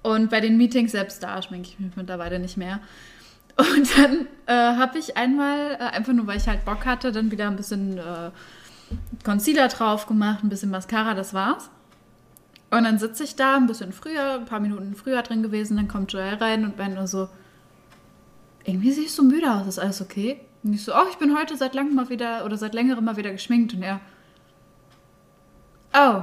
Und 0.02 0.30
bei 0.30 0.40
den 0.40 0.56
Meetings 0.56 0.92
selbst 0.92 1.22
da 1.22 1.40
schminke 1.42 1.68
ich 1.68 1.78
mich 1.78 1.96
mittlerweile 1.96 2.38
nicht 2.38 2.56
mehr. 2.56 2.80
Und 3.56 3.98
dann 3.98 4.28
äh, 4.46 4.76
habe 4.76 4.98
ich 4.98 5.16
einmal, 5.16 5.72
äh, 5.72 5.96
einfach 5.96 6.12
nur 6.12 6.26
weil 6.26 6.36
ich 6.36 6.46
halt 6.46 6.64
Bock 6.64 6.86
hatte, 6.86 7.10
dann 7.10 7.32
wieder 7.32 7.48
ein 7.48 7.56
bisschen 7.56 7.98
äh, 7.98 8.30
Concealer 9.24 9.68
drauf 9.68 10.06
gemacht, 10.06 10.44
ein 10.44 10.48
bisschen 10.48 10.70
Mascara, 10.70 11.14
das 11.14 11.34
war's. 11.34 11.68
Und 12.70 12.84
dann 12.84 12.98
sitze 12.98 13.24
ich 13.24 13.34
da 13.34 13.56
ein 13.56 13.66
bisschen 13.66 13.92
früher, 13.92 14.34
ein 14.34 14.44
paar 14.44 14.60
Minuten 14.60 14.94
früher 14.94 15.22
drin 15.22 15.42
gewesen, 15.42 15.76
dann 15.76 15.88
kommt 15.88 16.12
Joel 16.12 16.34
rein 16.34 16.64
und 16.64 16.76
bin 16.76 16.94
nur 16.94 17.06
so, 17.06 17.28
irgendwie 18.64 18.92
siehst 18.92 19.18
du 19.18 19.24
müde 19.24 19.52
aus, 19.52 19.66
ist 19.66 19.78
alles 19.78 20.00
okay? 20.00 20.40
Und 20.62 20.74
ich 20.74 20.84
so, 20.84 20.94
oh, 20.94 21.06
ich 21.10 21.16
bin 21.16 21.36
heute 21.36 21.56
seit 21.56 21.74
langem 21.74 21.94
mal 21.94 22.10
wieder 22.10 22.44
oder 22.44 22.56
seit 22.56 22.74
längerem 22.74 23.04
mal 23.04 23.16
wieder 23.16 23.32
geschminkt 23.32 23.72
und 23.74 23.82
er, 23.82 24.00
oh, 25.94 26.22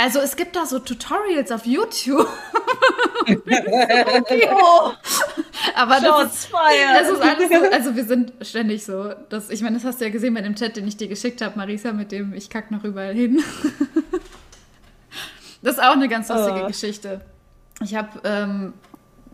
also 0.00 0.20
es 0.20 0.34
gibt 0.36 0.56
da 0.56 0.64
so 0.64 0.78
Tutorials 0.78 1.52
auf 1.52 1.66
YouTube. 1.66 2.26
oh. 4.50 4.92
Aber 5.74 6.00
das 6.00 6.34
ist, 6.34 6.50
das 6.52 7.10
ist, 7.10 7.20
alles 7.20 7.48
so, 7.50 7.70
also 7.70 7.96
wir 7.96 8.04
sind 8.04 8.32
ständig 8.40 8.84
so, 8.84 9.12
dass, 9.28 9.50
ich 9.50 9.60
meine, 9.60 9.76
das 9.76 9.84
hast 9.84 10.00
du 10.00 10.06
ja 10.06 10.10
gesehen 10.10 10.32
bei 10.32 10.40
dem 10.40 10.54
Chat, 10.56 10.76
den 10.76 10.88
ich 10.88 10.96
dir 10.96 11.08
geschickt 11.08 11.42
habe, 11.42 11.58
Marisa, 11.58 11.92
mit 11.92 12.12
dem 12.12 12.32
ich 12.32 12.48
kack 12.48 12.70
noch 12.70 12.84
überall 12.84 13.14
hin. 13.14 13.42
das 15.62 15.74
ist 15.74 15.82
auch 15.82 15.92
eine 15.92 16.08
ganz 16.08 16.30
lustige 16.30 16.64
oh. 16.64 16.66
Geschichte. 16.66 17.20
Ich 17.82 17.94
habe 17.94 18.20
ähm, 18.24 18.72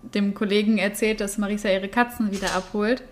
dem 0.03 0.35
Kollegen 0.35 0.79
erzählt, 0.79 1.21
dass 1.21 1.39
Marisa 1.39 1.69
ihre 1.69 1.89
Katzen 1.89 2.33
wieder 2.33 2.55
abholt. 2.55 3.05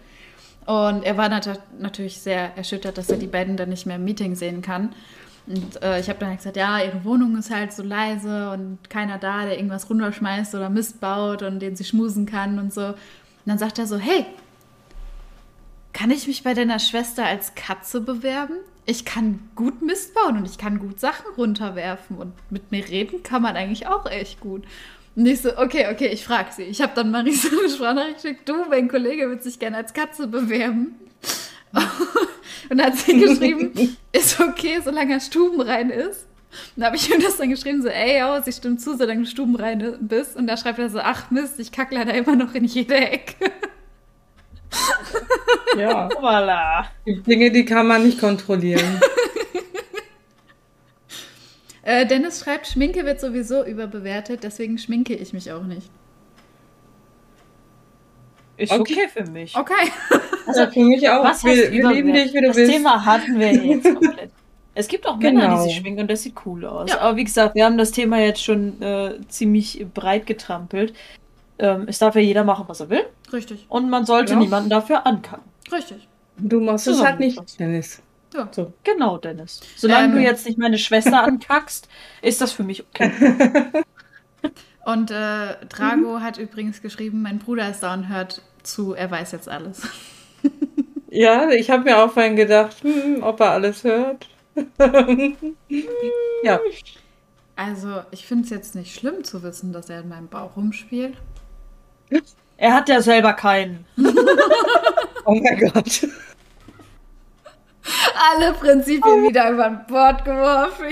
Und 0.66 1.05
er 1.05 1.16
war 1.16 1.28
nat 1.28 1.61
natürlich 1.78 2.20
sehr 2.20 2.57
erschüttert, 2.57 2.98
dass 2.98 3.11
er 3.11 3.18
die 3.18 3.26
beiden 3.26 3.57
dann 3.57 3.68
nicht 3.68 3.86
mehr 3.86 3.96
im 3.96 4.05
Meeting 4.05 4.34
sehen 4.34 4.61
kann. 4.61 4.94
Und 5.47 5.82
äh, 5.82 6.01
ich 6.01 6.09
habe 6.09 6.18
dann 6.18 6.30
halt 6.30 6.38
gesagt, 6.38 6.57
ja, 6.57 6.80
ihre 6.80 7.05
Wohnung 7.05 7.36
ist 7.36 7.51
halt 7.51 7.72
so 7.72 7.82
leise 7.82 8.51
und 8.51 8.78
keiner 8.88 9.18
da, 9.18 9.45
der 9.45 9.57
irgendwas 9.57 9.90
runterschmeißt 9.90 10.55
oder 10.55 10.70
Mist 10.70 11.01
baut 11.01 11.42
und 11.42 11.61
den 11.61 11.76
sie 11.76 11.84
schmusen 11.84 12.24
kann 12.24 12.59
und 12.59 12.72
so. 12.72 12.86
Und 12.86 12.97
dann 13.45 13.59
sagt 13.59 13.78
er 13.78 13.86
so, 13.86 13.99
hey, 13.99 14.24
kann 15.92 16.11
ich 16.11 16.26
mich 16.26 16.42
bei 16.42 16.55
deiner 16.55 16.78
Schwester 16.78 17.26
als 17.26 17.55
Katze 17.55 18.01
bewerben? 18.01 18.57
Ich 18.86 19.05
kann 19.05 19.49
gut 19.55 19.82
Mist 19.82 20.14
bauen 20.14 20.38
und 20.38 20.47
ich 20.47 20.59
kann 20.59 20.78
gut 20.78 20.99
Sachen 20.99 21.26
runterwerfen 21.36 22.16
und 22.16 22.32
mit 22.51 22.72
mir 22.72 22.86
reden 22.88 23.22
kann 23.22 23.42
man 23.42 23.57
eigentlich 23.57 23.86
auch 23.86 24.07
echt 24.11 24.40
gut. 24.40 24.64
Und 25.16 25.26
ich 25.26 25.42
so, 25.42 25.57
okay, 25.57 25.88
okay, 25.92 26.09
ich 26.09 26.24
frage 26.24 26.53
sie. 26.53 26.64
Ich 26.64 26.82
habe 26.82 26.92
dann 26.95 27.11
Marisa 27.11 27.49
eine 27.49 27.68
Sprachnachricht 27.68 28.22
geschickt, 28.22 28.49
du, 28.49 28.64
mein 28.68 28.88
Kollege 28.88 29.28
wird 29.28 29.42
sich 29.42 29.59
gerne 29.59 29.76
als 29.76 29.92
Katze 29.92 30.26
bewerben. 30.26 30.97
Und 32.68 32.78
dann 32.78 32.88
hat 32.88 32.96
sie 32.96 33.18
geschrieben, 33.20 33.96
ist 34.12 34.40
okay, 34.40 34.80
solange 34.82 35.14
er 35.14 35.20
stubenrein 35.20 35.90
ist. 35.90 36.26
Und 36.76 36.82
dann 36.82 36.86
habe 36.86 36.96
ich 36.96 37.10
ihm 37.10 37.20
das 37.20 37.36
dann 37.36 37.50
geschrieben, 37.50 37.82
so, 37.82 37.88
ey, 37.88 38.22
oh, 38.22 38.40
sie 38.42 38.52
stimmt 38.52 38.80
zu, 38.80 38.96
solange 38.96 39.22
du 39.22 39.26
stubenrein 39.26 39.96
bist. 40.00 40.36
Und 40.36 40.46
da 40.46 40.56
schreibt 40.56 40.78
er 40.78 40.88
so, 40.88 41.00
ach 41.00 41.30
Mist, 41.30 41.58
ich 41.58 41.72
kacke 41.72 41.94
leider 41.94 42.14
immer 42.14 42.36
noch 42.36 42.54
in 42.54 42.64
jede 42.64 42.96
Ecke. 42.96 43.50
Ja, 45.76 46.08
voilà. 46.08 46.84
Die 47.06 47.20
Dinge, 47.20 47.50
die 47.50 47.64
kann 47.64 47.86
man 47.86 48.04
nicht 48.04 48.20
kontrollieren. 48.20 49.00
äh, 51.82 52.06
Dennis 52.06 52.40
schreibt, 52.40 52.68
Schminke 52.68 53.04
wird 53.04 53.20
sowieso 53.20 53.64
überbewertet, 53.64 54.44
deswegen 54.44 54.78
schminke 54.78 55.14
ich 55.14 55.32
mich 55.32 55.50
auch 55.50 55.64
nicht. 55.64 55.90
Ist 58.56 58.72
okay, 58.72 58.92
okay 58.92 59.08
für 59.08 59.30
mich. 59.30 59.56
Okay. 59.56 59.90
Also 60.47 60.66
für 60.70 60.84
mich 60.84 61.09
auch. 61.09 61.24
Was 61.24 61.45
wir, 61.45 61.72
wir 61.72 61.90
lieben 61.90 62.12
dich, 62.12 62.32
wie 62.32 62.40
du 62.40 62.49
das 62.49 62.57
bist. 62.57 62.68
Das 62.68 62.76
Thema 62.76 63.05
hatten 63.05 63.38
wir 63.38 63.53
jetzt 63.53 63.84
komplett. 63.95 64.30
Es 64.74 64.88
gibt 64.88 65.07
auch 65.07 65.16
Männer, 65.18 65.42
genau. 65.42 65.57
die 65.57 65.68
sich 65.68 65.76
schminken 65.76 66.01
und 66.01 66.11
das 66.11 66.22
sieht 66.22 66.34
cool 66.45 66.64
aus. 66.66 66.90
Ja. 66.90 67.01
Aber 67.01 67.16
wie 67.16 67.24
gesagt, 67.24 67.55
wir 67.55 67.64
haben 67.64 67.78
das 67.78 67.92
Thema 67.92 68.18
jetzt 68.18 68.42
schon 68.42 68.82
äh, 68.82 69.20
ziemlich 69.28 69.86
breit 69.95 70.26
getrampelt. 70.26 70.95
Ähm, 71.59 71.84
es 71.86 71.99
darf 71.99 72.16
ja 72.16 72.20
jeder 72.20 72.42
machen, 72.42 72.64
was 72.66 72.80
er 72.80 72.90
will. 72.90 73.05
Richtig. 73.32 73.66
Und 73.68 73.88
man 73.88 74.05
sollte 74.05 74.32
ja. 74.32 74.38
niemanden 74.38 74.70
dafür 74.70 75.07
ankacken. 75.07 75.45
Richtig. 75.70 76.09
Du 76.36 76.61
machst 76.61 76.88
es 76.88 77.03
halt 77.03 77.20
nicht, 77.20 77.38
Dennis. 77.61 78.03
Ja. 78.34 78.49
So. 78.51 78.72
Genau, 78.82 79.18
Dennis. 79.18 79.61
Solange 79.76 80.07
ähm. 80.07 80.12
du 80.14 80.20
jetzt 80.20 80.45
nicht 80.45 80.59
meine 80.59 80.78
Schwester 80.78 81.22
ankackst, 81.22 81.88
ist 82.20 82.40
das 82.40 82.51
für 82.51 82.64
mich 82.64 82.84
okay. 82.84 83.12
und 84.84 85.12
äh, 85.12 85.64
Drago 85.68 86.18
mhm. 86.18 86.22
hat 86.22 86.38
übrigens 86.38 86.82
geschrieben, 86.82 87.22
mein 87.22 87.38
Bruder 87.38 87.70
ist 87.70 87.84
da 87.84 87.95
und 87.95 88.09
hört 88.09 88.42
zu, 88.64 88.95
er 88.95 89.09
weiß 89.11 89.30
jetzt 89.30 89.49
alles. 89.49 89.82
Ja, 91.14 91.49
ich 91.51 91.70
habe 91.70 91.84
mir 91.84 92.03
auch 92.03 92.11
vorhin 92.11 92.34
gedacht, 92.34 92.82
hm, 92.82 93.22
ob 93.22 93.38
er 93.38 93.51
alles 93.53 93.84
hört. 93.84 94.28
ja. 96.42 96.59
Also, 97.55 98.03
ich 98.11 98.26
finde 98.26 98.42
es 98.42 98.51
jetzt 98.51 98.74
nicht 98.74 98.92
schlimm 98.92 99.22
zu 99.22 99.45
wissen, 99.45 99.72
dass 99.72 99.88
er 99.88 100.01
in 100.01 100.09
meinem 100.09 100.26
Bauch 100.26 100.57
rumspielt. 100.57 101.16
Er 102.57 102.72
hat 102.72 102.88
ja 102.88 103.03
selber 103.03 103.32
keinen. 103.32 103.84
oh 105.24 105.34
mein 105.34 105.59
Gott. 105.59 106.07
Alle 108.30 108.53
Prinzipien 108.53 109.24
oh. 109.24 109.28
wieder 109.28 109.51
über 109.51 109.70
Bord 109.70 110.24
geworfen. 110.24 110.84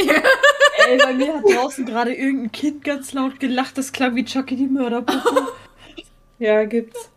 Ey, 0.88 0.98
bei 0.98 1.12
mir 1.14 1.36
hat 1.36 1.44
draußen 1.44 1.86
gerade 1.86 2.12
irgendein 2.12 2.50
Kind 2.50 2.82
ganz 2.82 3.12
laut 3.12 3.38
gelacht. 3.38 3.78
Das 3.78 3.92
klang 3.92 4.16
wie 4.16 4.24
Chucky 4.24 4.57
die 4.57 4.66
Mörderpuppe. 4.66 5.53
ja, 6.40 6.64
gibt's. 6.64 7.11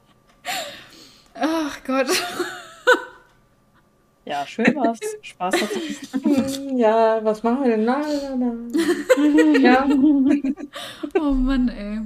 Ach 1.35 1.83
Gott. 1.85 2.07
Ja, 4.27 4.43
schön 4.47 4.75
war's. 4.75 4.97
Spaß 5.21 5.53
hat 5.53 5.69
Ja, 6.75 7.19
was 7.23 7.43
machen 7.43 7.63
wir 7.63 7.77
denn? 7.77 7.85
Na, 7.85 8.01
na, 8.35 8.53
na. 8.53 9.59
ja. 9.59 9.85
Oh 11.21 11.31
Mann, 11.31 11.69
ey. 11.69 11.99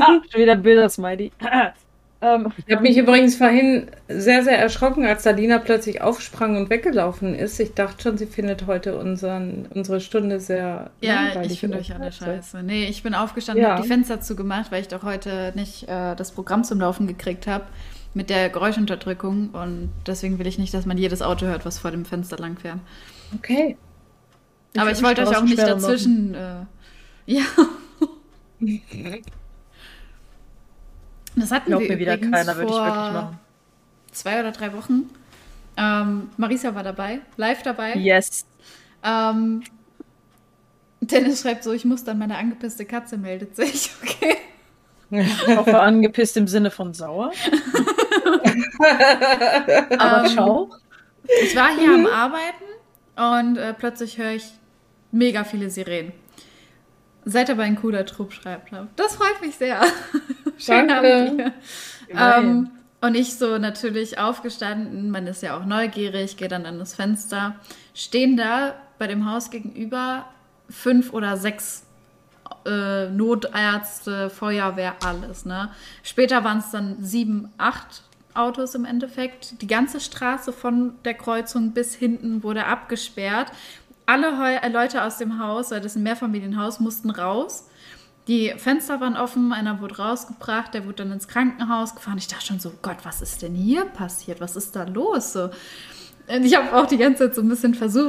Ah, 0.00 0.20
schon 0.30 0.40
wieder 0.40 0.56
Bilder, 0.56 0.88
Smiley. 0.88 1.30
ähm, 2.22 2.50
ich 2.66 2.74
habe 2.74 2.82
mich 2.82 2.96
übrigens 2.96 3.36
vorhin 3.36 3.90
sehr, 4.08 4.42
sehr 4.42 4.58
erschrocken, 4.58 5.04
als 5.04 5.22
Salina 5.22 5.58
plötzlich 5.58 6.00
aufsprang 6.00 6.56
und 6.56 6.70
weggelaufen 6.70 7.34
ist. 7.34 7.60
Ich 7.60 7.74
dachte 7.74 8.02
schon, 8.02 8.16
sie 8.16 8.26
findet 8.26 8.66
heute 8.66 8.98
unseren, 8.98 9.66
unsere 9.74 10.00
Stunde 10.00 10.40
sehr 10.40 10.90
Ja, 11.02 11.42
ich 11.42 11.60
finde 11.60 11.76
euch 11.76 11.94
alle 11.94 12.10
scheiße. 12.10 12.62
Nee, 12.62 12.86
ich 12.86 13.02
bin 13.02 13.14
aufgestanden, 13.14 13.62
ja. 13.62 13.72
habe 13.72 13.82
die 13.82 13.88
Fenster 13.88 14.22
zugemacht, 14.22 14.72
weil 14.72 14.80
ich 14.80 14.88
doch 14.88 15.02
heute 15.02 15.52
nicht 15.54 15.82
äh, 15.90 16.16
das 16.16 16.32
Programm 16.32 16.64
zum 16.64 16.80
Laufen 16.80 17.06
gekriegt 17.06 17.46
habe. 17.46 17.64
Mit 18.18 18.30
der 18.30 18.50
Geräuschunterdrückung 18.50 19.50
und 19.50 19.92
deswegen 20.04 20.40
will 20.40 20.48
ich 20.48 20.58
nicht, 20.58 20.74
dass 20.74 20.86
man 20.86 20.98
jedes 20.98 21.22
Auto 21.22 21.46
hört, 21.46 21.64
was 21.64 21.78
vor 21.78 21.92
dem 21.92 22.04
Fenster 22.04 22.36
lang 22.36 22.58
fährt. 22.58 22.80
Okay. 23.36 23.76
Aber 24.76 24.90
ich 24.90 25.00
wollte 25.04 25.22
euch 25.22 25.36
auch 25.36 25.44
nicht 25.44 25.56
dazwischen. 25.56 26.34
Äh, 26.34 26.64
ja. 27.26 27.42
Das 31.36 31.52
hatten 31.52 31.70
Glaubt 31.70 31.84
wir 31.84 31.90
mir 31.90 31.98
wieder 32.00 32.18
keiner, 32.18 32.56
würde 32.56 32.70
ich 32.70 32.76
wirklich 32.76 33.12
machen. 33.12 33.38
zwei 34.10 34.40
oder 34.40 34.50
drei 34.50 34.72
Wochen. 34.72 35.10
Ähm, 35.76 36.30
Marisa 36.36 36.74
war 36.74 36.82
dabei, 36.82 37.20
live 37.36 37.62
dabei. 37.62 37.94
Yes. 37.94 38.46
Ähm, 39.04 39.62
Dennis 41.00 41.42
schreibt 41.42 41.62
so, 41.62 41.72
ich 41.72 41.84
muss 41.84 42.02
dann 42.02 42.18
meine 42.18 42.36
angepisste 42.36 42.84
Katze 42.84 43.16
meldet 43.16 43.54
sich. 43.54 43.90
Okay. 45.10 45.56
Auch 45.56 45.66
war 45.66 45.80
angepisst 45.80 46.36
im 46.36 46.46
Sinne 46.46 46.70
von 46.70 46.92
sauer. 46.92 47.32
Aber 48.78 50.24
Ähm, 50.24 50.32
schau. 50.34 50.70
Ich 51.42 51.54
war 51.54 51.68
hier 51.76 51.92
am 51.94 52.06
Arbeiten 52.06 52.64
und 53.16 53.56
äh, 53.56 53.74
plötzlich 53.74 54.18
höre 54.18 54.32
ich 54.32 54.52
mega 55.10 55.44
viele 55.44 55.70
Sirenen. 55.70 56.12
Seid 57.24 57.50
aber 57.50 57.64
ein 57.64 57.76
cooler 57.76 58.06
Trupp, 58.06 58.32
schreibt 58.32 58.72
er. 58.72 58.88
Das 58.96 59.16
freut 59.16 59.40
mich 59.42 59.56
sehr. 59.56 59.80
Schön 60.58 60.88
Danke. 60.88 61.52
Ähm, 62.08 62.70
und 63.00 63.14
ich 63.14 63.36
so 63.36 63.58
natürlich 63.58 64.18
aufgestanden, 64.18 65.10
man 65.10 65.26
ist 65.26 65.42
ja 65.42 65.56
auch 65.56 65.64
neugierig, 65.64 66.36
gehe 66.36 66.48
dann 66.48 66.66
an 66.66 66.78
das 66.78 66.94
Fenster. 66.94 67.56
Stehen 67.94 68.36
da 68.36 68.74
bei 68.98 69.06
dem 69.06 69.30
Haus 69.30 69.50
gegenüber 69.50 70.24
fünf 70.70 71.12
oder 71.12 71.36
sechs 71.36 71.84
äh, 72.66 73.08
Notärzte, 73.08 74.30
Feuerwehr, 74.30 74.96
alles. 75.04 75.44
Ne? 75.44 75.70
Später 76.02 76.44
waren 76.44 76.58
es 76.58 76.70
dann 76.70 76.96
sieben, 77.00 77.52
acht 77.58 78.02
Autos 78.38 78.74
im 78.74 78.84
Endeffekt. 78.84 79.60
Die 79.60 79.66
ganze 79.66 80.00
Straße 80.00 80.52
von 80.52 80.94
der 81.04 81.14
Kreuzung 81.14 81.72
bis 81.72 81.94
hinten 81.94 82.42
wurde 82.42 82.64
abgesperrt. 82.66 83.52
Alle 84.06 84.38
Heu 84.38 84.54
äh, 84.54 84.68
Leute 84.68 85.02
aus 85.02 85.18
dem 85.18 85.38
Haus, 85.38 85.70
weil 85.70 85.80
das 85.80 85.92
ist 85.92 85.96
ein 85.96 86.02
Mehrfamilienhaus, 86.04 86.80
mussten 86.80 87.10
raus. 87.10 87.68
Die 88.28 88.52
Fenster 88.58 89.00
waren 89.00 89.16
offen, 89.16 89.52
einer 89.52 89.80
wurde 89.80 89.96
rausgebracht, 89.96 90.74
der 90.74 90.84
wurde 90.84 90.96
dann 90.96 91.12
ins 91.12 91.28
Krankenhaus 91.28 91.94
gefahren. 91.94 92.18
Ich 92.18 92.28
dachte 92.28 92.46
schon 92.46 92.60
so, 92.60 92.72
Gott, 92.82 92.98
was 93.04 93.22
ist 93.22 93.40
denn 93.42 93.54
hier 93.54 93.86
passiert? 93.86 94.40
Was 94.40 94.54
ist 94.54 94.76
da 94.76 94.84
los? 94.84 95.32
So. 95.32 95.50
Ich 96.42 96.54
habe 96.54 96.76
auch 96.76 96.86
die 96.86 96.98
ganze 96.98 97.24
Zeit 97.24 97.34
so 97.34 97.40
ein 97.40 97.48
bisschen 97.48 97.74
versucht, 97.74 98.06